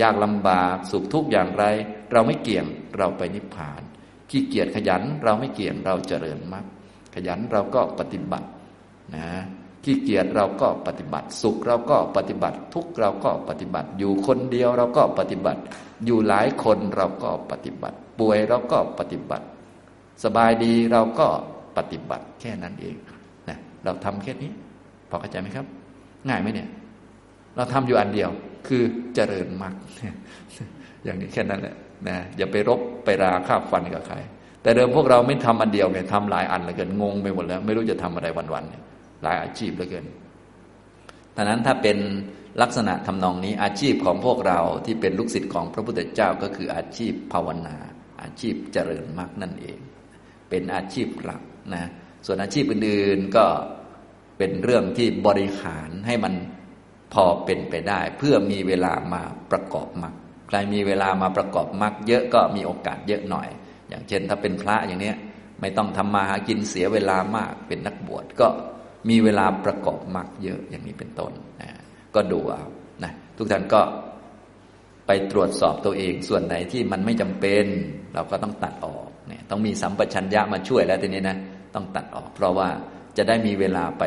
[0.00, 1.64] ยากลำบากสุขทุกข์อย่างไร
[2.12, 2.66] เราไม่เกี่ยง
[2.98, 3.82] เราไปนิพพาน
[4.30, 6.64] ขี้เกียจขยันเราไม่เกี่ยงเราเจริญมรรค
[7.14, 8.48] ขยันเราก็ปฏิบัติ
[9.16, 9.28] นะ
[9.84, 15.60] ขี้เกียจเราก็ปฏิบัติ สุขเราก็ปฏิบัติ ทุกเราก็ปฏิบัติ อยู่คนเดียวเราก็ปฏิบัติ
[16.04, 19.46] อยู่หลายคนเราก็ปฏิบัติ ป่วยเราก็ปฏิบัติ
[20.24, 21.28] สบายดีเราก็
[21.76, 22.96] ปฏิบัติแค่นั้นเอง
[23.48, 24.50] นะเราทำแค่นี้
[25.08, 25.66] พอเข้าใจไหมครับ
[26.28, 26.68] ง่ายไหมเนี่ย
[27.56, 28.30] เราทำอยู่อันเดียว
[28.68, 28.82] คือ
[29.14, 29.74] เจริญมรรค
[31.04, 31.74] อย่างนี้แค่นั้นแหละ
[32.08, 34.16] นะอย่าไปรบไปราข้าฟันกับใคร
[34.62, 40.06] แต่เดิมพวกเราไม่ทำอันเดียวไงทำหลายอันเหลยเกินงงไปหมดแล้ว ไม่รู้จะทำอะไรวันๆหลายอาชีพเหลยเกิน
[41.36, 41.98] ดังนั้นถ้าเป็น
[42.62, 47.76] ลักษณะทำนองนี้อาชีพของพวกเราที่เป็นลูกศิษย์ของพระพุทธเจ้าก็คืออาชีพภาวนา
[48.22, 49.78] อาชีพเจริญมรรคนั่นเอง
[50.50, 51.42] เป็นอาชีพหลัก
[51.74, 51.84] นะ
[52.26, 53.44] ส่วนอาชีพอื่นๆก็
[54.38, 56.34] เป็นเรื่องที่บริหารให้มัน
[57.14, 60.14] พอเป็นไปได้ เพื่อมีเวลามาประกอบมรรค
[60.48, 63.48] ใครมีเวลามาประกอบมรรคเยอะก็มีโอกาสเยอะหน่อย
[63.88, 65.12] อย่างเช่นถ้าเป็นพระอย่างนี้
[65.60, 68.46] ไม่ต้องทำมาหากินเสียเวลามากเป็นนักบวชก็
[69.08, 71.70] มีเวลาประกอบมรรคเยอะอย่างนี้เป็นต้นนะ
[72.14, 72.64] ก็ดูเอา
[73.04, 73.80] นะทุกท่านก็
[75.06, 77.66] ไปตรวจสอบตัวเองส่วนไหนที่มันไม่จำเป็น
[78.14, 81.36] เราก็ต้องตัดออกเนี่ยต้องมีสัมปชัญญะมาช่วยแล้วทีนี้นะ
[81.74, 82.68] ต้องตัดออก เพราะว่า
[83.16, 84.04] จะได้มีเวลาไป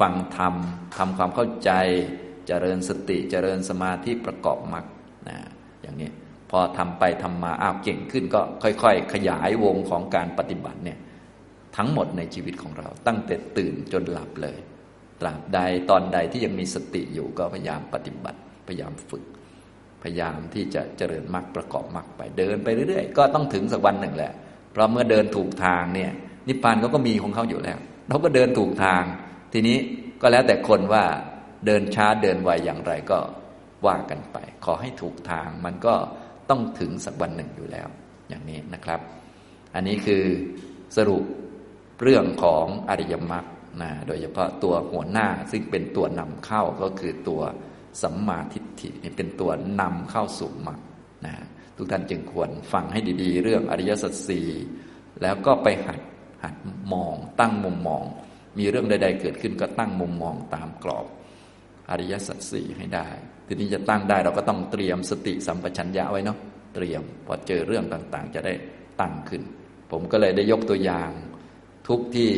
[0.00, 0.54] ฟังธรรม
[0.96, 1.70] ทำความเข้าใจ
[2.46, 4.84] เจริญสติเจริญสมาธิประกอบมรรค
[5.28, 5.36] นะ
[5.82, 6.10] อย่างนี้
[6.50, 10.98] พอทำไปทำมาอ้าวเก่งขึ้นก็ค่อยๆ ขยายวงของการปฏิบัติเนี่ย
[11.76, 14.58] ทั้งหมดในชีวิตของเรา ตั้งแต่ตื่นจนหลับเลย
[15.20, 15.58] ตราบใด
[15.90, 18.38] ตอนใดที่ยังมีสติอยู่ก็พยายามปฏิบัติ
[18.68, 19.24] พยายามฝึก
[20.02, 24.32] พยายามที่จะเจริญมรรคประกอบมรรคไปเดินไปเรื่อยๆ ก็ต้องถึงสักวันหนึ่งแหละ
[24.72, 26.12] เพราะเมื่อเดินถูกทางเนี่ย
[26.48, 27.78] นิพพานเขาก็มีของเขาอยู่แล้ว
[28.08, 29.02] เราก็เดินถูกทาง
[29.52, 29.76] ทีนี้
[30.22, 31.04] ก็แล้วแต่คนว่า
[31.66, 33.18] เดินช้าเดินไวอย่างไรก็
[33.86, 35.94] ว่ากันไป ขอให้ถูกทางมันก็
[36.50, 37.88] ต้องถึงสักวันหนึ่งอยู่แล้ว
[38.28, 39.00] อย่างนี้นะครับ
[39.74, 40.24] อันนี้คือ
[40.96, 41.24] สรุป
[42.02, 43.44] เรื่องของอริยมรรค
[43.82, 47.42] นะโดยเฉพาะตัวหัวหน้าซึ่งเป็นตัวนำเข้าก็คือตัว
[48.02, 49.50] สัมมาทิฏฐินี่เป็นตัว
[49.80, 50.80] นำเข้าสู่มรรค
[51.26, 51.34] นะ
[51.76, 54.48] ทุกท่านจึงควรฟังให้ดีๆ เรื่องอริยสัจสี่
[55.22, 56.00] แล้วก็ไปหัด
[56.42, 56.54] หัด
[56.92, 58.04] มองตั้งมุมมอง
[58.58, 61.06] มีเรื่องใด ๆ เกิดขึ้นก็ตั้งมุมมองตามกรอบ
[61.90, 63.08] อริยสัจสี่ให้ได้
[63.46, 66.38] ทีนี้จะตั้งได้เราก็ต้องเตรียมสติสัมปชัญญะไว้เนาะ
[66.74, 68.54] เตรียมพอเจอเรื่องต่างๆ จะได้
[69.00, 69.42] ตั้งขึ้น
[69.92, 71.10] ผมก็เลยได้ยกตัวอย่าง
[71.88, 72.30] ทุกที่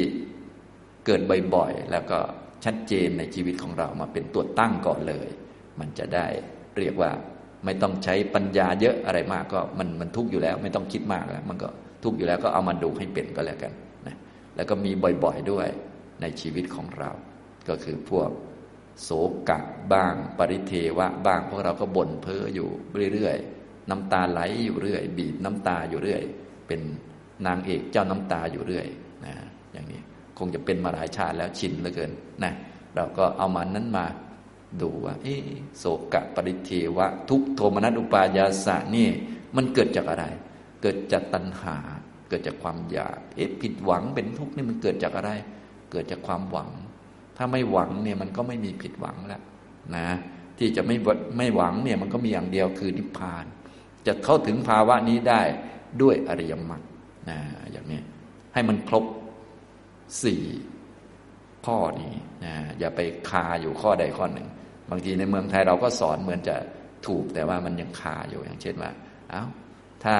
[1.07, 1.21] เกิด
[1.55, 2.19] บ่อยๆแล้วก็
[2.65, 5.29] ชัดเจนในชีวิตของเรามาเป็นตัวตั้งก่อนเลย
[5.81, 6.27] มันจะได้
[6.79, 7.11] เรียกว่า
[7.65, 11.69] ไม่ต้องใช้ปัญญาเยอะอะไรมากก็มันมันทุกอยู่แล้ว ไม่ต้องคิดมากแล้ว มันก็
[12.05, 13.73] ทุกอยู่แล้วก็เอามาดูให้เป็นก็แล้วกัน
[14.07, 14.17] นะ
[14.57, 14.91] แล้วก็มี
[15.25, 15.69] บ่อยๆด้วย
[16.21, 17.11] ในชีวิตของเรา
[17.69, 18.31] ก็คือพวก
[19.03, 19.11] โศ
[19.49, 19.61] กะ
[19.93, 22.69] บ้าง ปริเทวะบ้างพวกเราก็บ่นเพ้ออยู่
[23.13, 26.23] เรื่อยๆ น้ำตาไหลอยู่เรื่อย บีบน้ำตาอยู่เรื่อย
[26.67, 26.81] เป็น
[27.47, 28.87] นางเอกเจ้าน้ำตาอยู่เรื่อย
[29.25, 29.35] นะ
[29.73, 30.01] อย่างนี้
[30.39, 32.11] คงจะเป็นมาหลายชาติแล้วชินเหลือเกิน
[32.45, 32.53] นะ
[32.97, 34.07] เราก็เอามันนั้นมา
[34.81, 35.27] ดูว่าเอ
[35.79, 39.09] โศกะปริเทวะ ทุกโทมนัสอุปายาสะนี่
[39.57, 40.25] มันเกิดจากอะไร
[40.83, 41.77] เกิดจากตัณหา
[42.29, 45.31] เกิดจากความอยาก เอ๊ะผิดหวังเป็นทุกข์นี่มันเกิดจากอะไร
[45.93, 46.70] เกิดจากความหวัง
[47.39, 49.43] ถ้าไม่หวังเนี่ยมันก็ไม่มีผิดหวังแล้ว
[49.97, 50.09] นะ
[50.59, 50.97] ที่จะไม่
[51.39, 53.44] ไม่หวังเนี่ยมันก็มีอย่างเดียวคือนิพพาน
[54.06, 55.43] จะเข้าถึงภาวะนี้ได้
[56.02, 56.82] ด้วยอริยมรรค
[57.31, 57.39] นะ
[57.73, 58.01] อย่างนี้
[58.55, 59.05] ให้มันครบ
[60.23, 60.43] สี่
[61.66, 63.01] ข้อนี้นะอย่าไป
[63.31, 64.48] คาอยู่ข้อใดข้อหนึ่ง
[64.90, 66.56] บางทีในเมืองไทยเราก็สอนเหมือนจะ
[67.06, 68.90] ถูกแต่ว่ามันยังคาอยู่อย่างเช่นว่า
[69.31, 69.44] เอา้า
[70.05, 70.16] ถ้า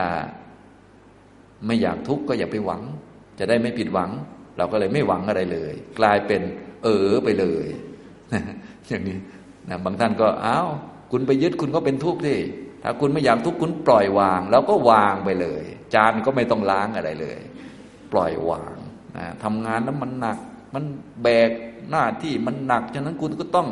[1.67, 2.83] ไม่อยากทุกข์ก็อย่าไปหวัง
[3.39, 4.11] จะได้ไม่ผิดหวัง
[4.59, 6.43] เราก็เลยไม่หวังอะไรเลย กลายเป็น
[6.85, 7.67] เออไปเลย
[8.89, 9.19] อย่างนี้
[9.69, 10.69] นะบางท่านก็อ้าว
[11.13, 12.39] คุณไปยึดคุณก็เป็นทุกข์ที่
[12.83, 15.63] ถ้าคุณไม่อยากทุกข์คุณปล่อยวาง แล้วก็วางไปเลย
[15.95, 17.39] จานก็ไม่ต้องล้างอะไรเลย
[18.13, 18.77] ปล่อยวาง
[19.17, 20.39] นะทำงานแล้วมันหนัก
[20.75, 20.85] มัน
[21.23, 21.51] แบก
[21.91, 23.69] หน้าที่มันหนักฉะนั้นคุณก็ต้อง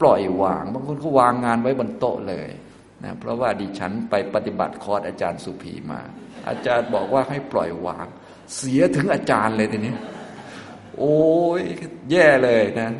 [0.00, 2.48] ปล่อยวาง บางคนก็วางงานไว้บนโต๊ะเลย
[3.04, 6.00] นะเพราะว่าดิฉันไปปฏิบัติคอร์สอาจารย์สุภีมา
[6.48, 8.06] อาจารย์บอกว่าให้ปล่อยวาง
[8.56, 9.94] เสียถึงอาจารย์เลยทีนี้
[11.00, 11.18] โอ้
[11.60, 11.62] ย
[12.10, 12.90] แย่เลยนะ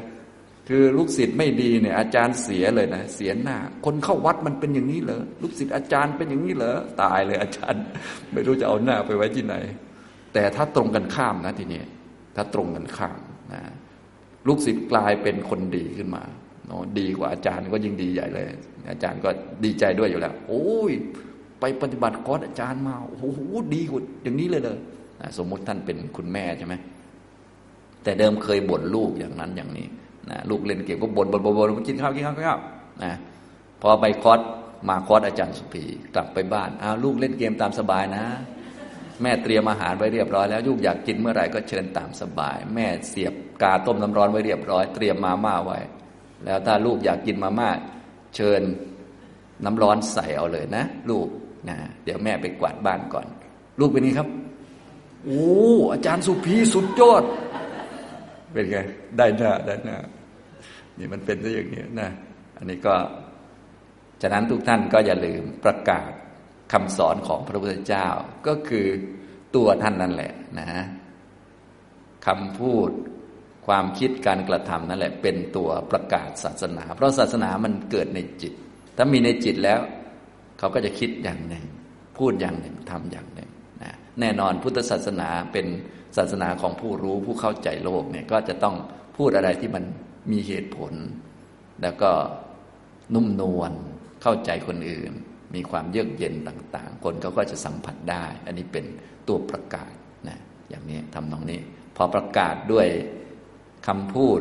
[0.69, 7.83] คือลูกศิษย์ไม่ดีเนี่ย อาจารย์เสียเลยนะเสียหน้า คนเข้าวัดมันเป็นอย่างนี้เหรอลูกศิษย์อาจารย์เป็นอย่างนี้เหรอตายเลยอาจารย์
[8.33, 9.55] ไม่รู้จะเอาหน้าไปไว้ที่ไหน
[10.35, 11.83] แต่ถ้าตรงกันข้ามนะทีนี้
[12.37, 13.21] ถ้าตรงกันข้าม
[13.53, 13.61] นะ
[14.49, 16.23] ลูกศิษย์กลายเป็นคนดีขึ้นมา
[16.67, 18.47] โอ้ดีกว่าอาจารย์ก็ยิ่งดีใหญ่เลย
[18.91, 19.29] อาจารย์ก็
[19.65, 20.93] ดีใจด้วยอยู่แล้ว โอ้ย
[21.61, 23.41] ไปปฏิบัติคอร์สอาจารย์มา โอ้โห
[23.75, 24.79] ดีกว่าอย่างนี้เลยเลย
[25.39, 26.75] สมมุติท่านเป็นคุณแม่ใช่ไหม
[28.03, 29.87] แต่เดิมเคยบ่นลูกอย่างนั้นอย่างนี้
[30.31, 32.61] นะลูกเล่นเกมก็บ่นบ่นบ่นบ่นกินข้าวกินข้าวกินข้าว
[33.05, 33.15] นะ
[33.83, 34.41] พอไปคอร์ส
[34.89, 38.25] มาคอร์สอาจารย์สุภีกลับไปบ้านอ้าวลูกเล่นเกมตามสบายนะ
[39.23, 45.79] แม่เตรียมอาหารไว้เรียบร้อยแล้วลูกอยากกินเมื่อไหร่ก็เชิญตามสบาย แม่เสียบกาต้มน้ำร้อนไว้เรียบร้อย เตรียมมาม่าไว้
[46.45, 47.71] แล้วถ้าลูกอยากกินมาม่า
[48.37, 48.63] เชิญ
[49.65, 51.27] น้ำร้อนใส่เอาเลยนะ ลูก
[51.69, 53.27] นะเดี๋ยวแม่ไปกวาดบ้านก่อน
[53.81, 54.29] ลูกเป็นนี้ครับ
[55.25, 55.49] โอ้
[55.93, 57.23] อาจารย์สุภีสุดยอด
[58.53, 58.79] เป็นไง
[59.19, 59.99] ได้หน้าได้หน้า
[60.99, 62.11] นี่มันเป็นได้อย่างนี้นะ
[62.57, 62.95] อันนี้ก็
[64.23, 66.11] ฉะนั้นทุกท่านก็อย่าลืมประกาศ
[66.73, 68.09] คำสอนของพระพุทธเจ้า
[68.47, 68.87] ก็คือ
[69.57, 70.69] ตัวท่านนั่นแหละนะ
[72.27, 72.91] คำพูด
[73.67, 78.53] ความคิดการกระทำนั่นแหละ เป็นตัวประกาศศาสนา เพราะศาสนามันเกิดในจิต
[78.97, 79.81] ถ้ามีในจิตแล้ว
[80.59, 81.65] เขาก็จะคิดอย่างหนึ่ง
[82.19, 83.51] พูดอย่างหนึ่งทำอย่างหนึ่ง
[83.83, 85.67] นะแน่นอนพุทธศาสนาเป็น
[86.17, 88.77] ศาสนาของผู้รู้ผู้เข้าใจโลกเนี่ยก็จะต้อง
[89.17, 89.85] พูดอะไรที่มัน
[90.33, 90.93] มีเหตุผล
[91.83, 92.11] แล้วก็
[93.15, 93.73] นุ่มนวล
[94.23, 95.13] เข้าใจคนอื่น
[95.55, 98.85] มีความเยือกเย็นต่างๆ คนเขาก็จะสัมผัสได้ อันนี้เป็น
[99.29, 99.93] ตัวประกาศ
[100.29, 100.39] นะ
[100.69, 101.61] อย่างนี้ทำตรงนี้
[101.97, 102.89] พอประกาศด้วย
[103.87, 104.41] คำพูด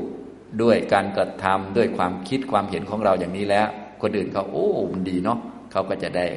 [0.62, 3.68] ด้วยการกระทำด้วยความคิดความเห็นของเราอย่างนี้แล้ว
[4.02, 5.40] คนอื่นเขาโอ้มันดีเนาะ
[5.72, 6.28] เขาก็จะได้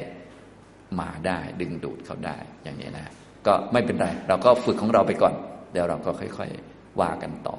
[0.99, 3.07] มาได้ดึงดูดเขาได้อย่างนี้นะ
[3.47, 5.33] ก็ไม่เป็นไร เราก็ฝึกของเราไปก่อน
[5.71, 7.57] เดี๋ยวเราก็ค่อยๆว่ากันต่อ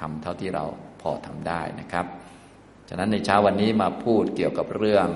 [0.00, 0.64] ทำเท่าที่เรา
[1.02, 2.06] พอทำได้นะครับ
[2.88, 5.08] ฉะนั้นในเช้าวันนี้มาพูดเกี่ยวกับเรื่อง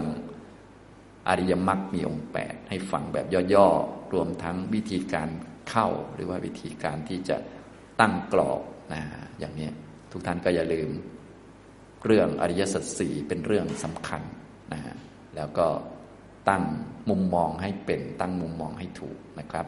[1.28, 5.28] อริยมรรคมีองค์แปดให้ฟังแบบย่อๆ รวมทั้งวิธีการ
[5.70, 7.36] เข้าหรือว่าวิธีการที่จะ
[8.00, 8.60] ตั้งกรอบ
[8.92, 9.02] นะ
[9.38, 9.68] อย่างนี้
[10.12, 10.90] ทุกท่านก็อย่าลืม
[12.06, 14.22] เรื่องอริยสัจสี่เป็นเรื่องสำคัญ
[14.72, 14.80] นะ
[15.36, 15.66] แล้วก็
[16.48, 16.62] ตั้ง
[17.08, 19.66] มุมมองให้เป็น ตั้งมุมมองให้ถูกนะครับ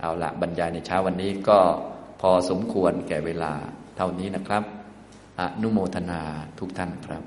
[0.00, 1.58] เอาละบรรยายในเช้าวันนี้ก็
[2.20, 3.52] พอสมควรแก่เวลา
[3.96, 4.62] เท่านี้นะครับ
[5.40, 6.20] อนุโมทนา
[6.58, 7.22] ทุกท่านครับ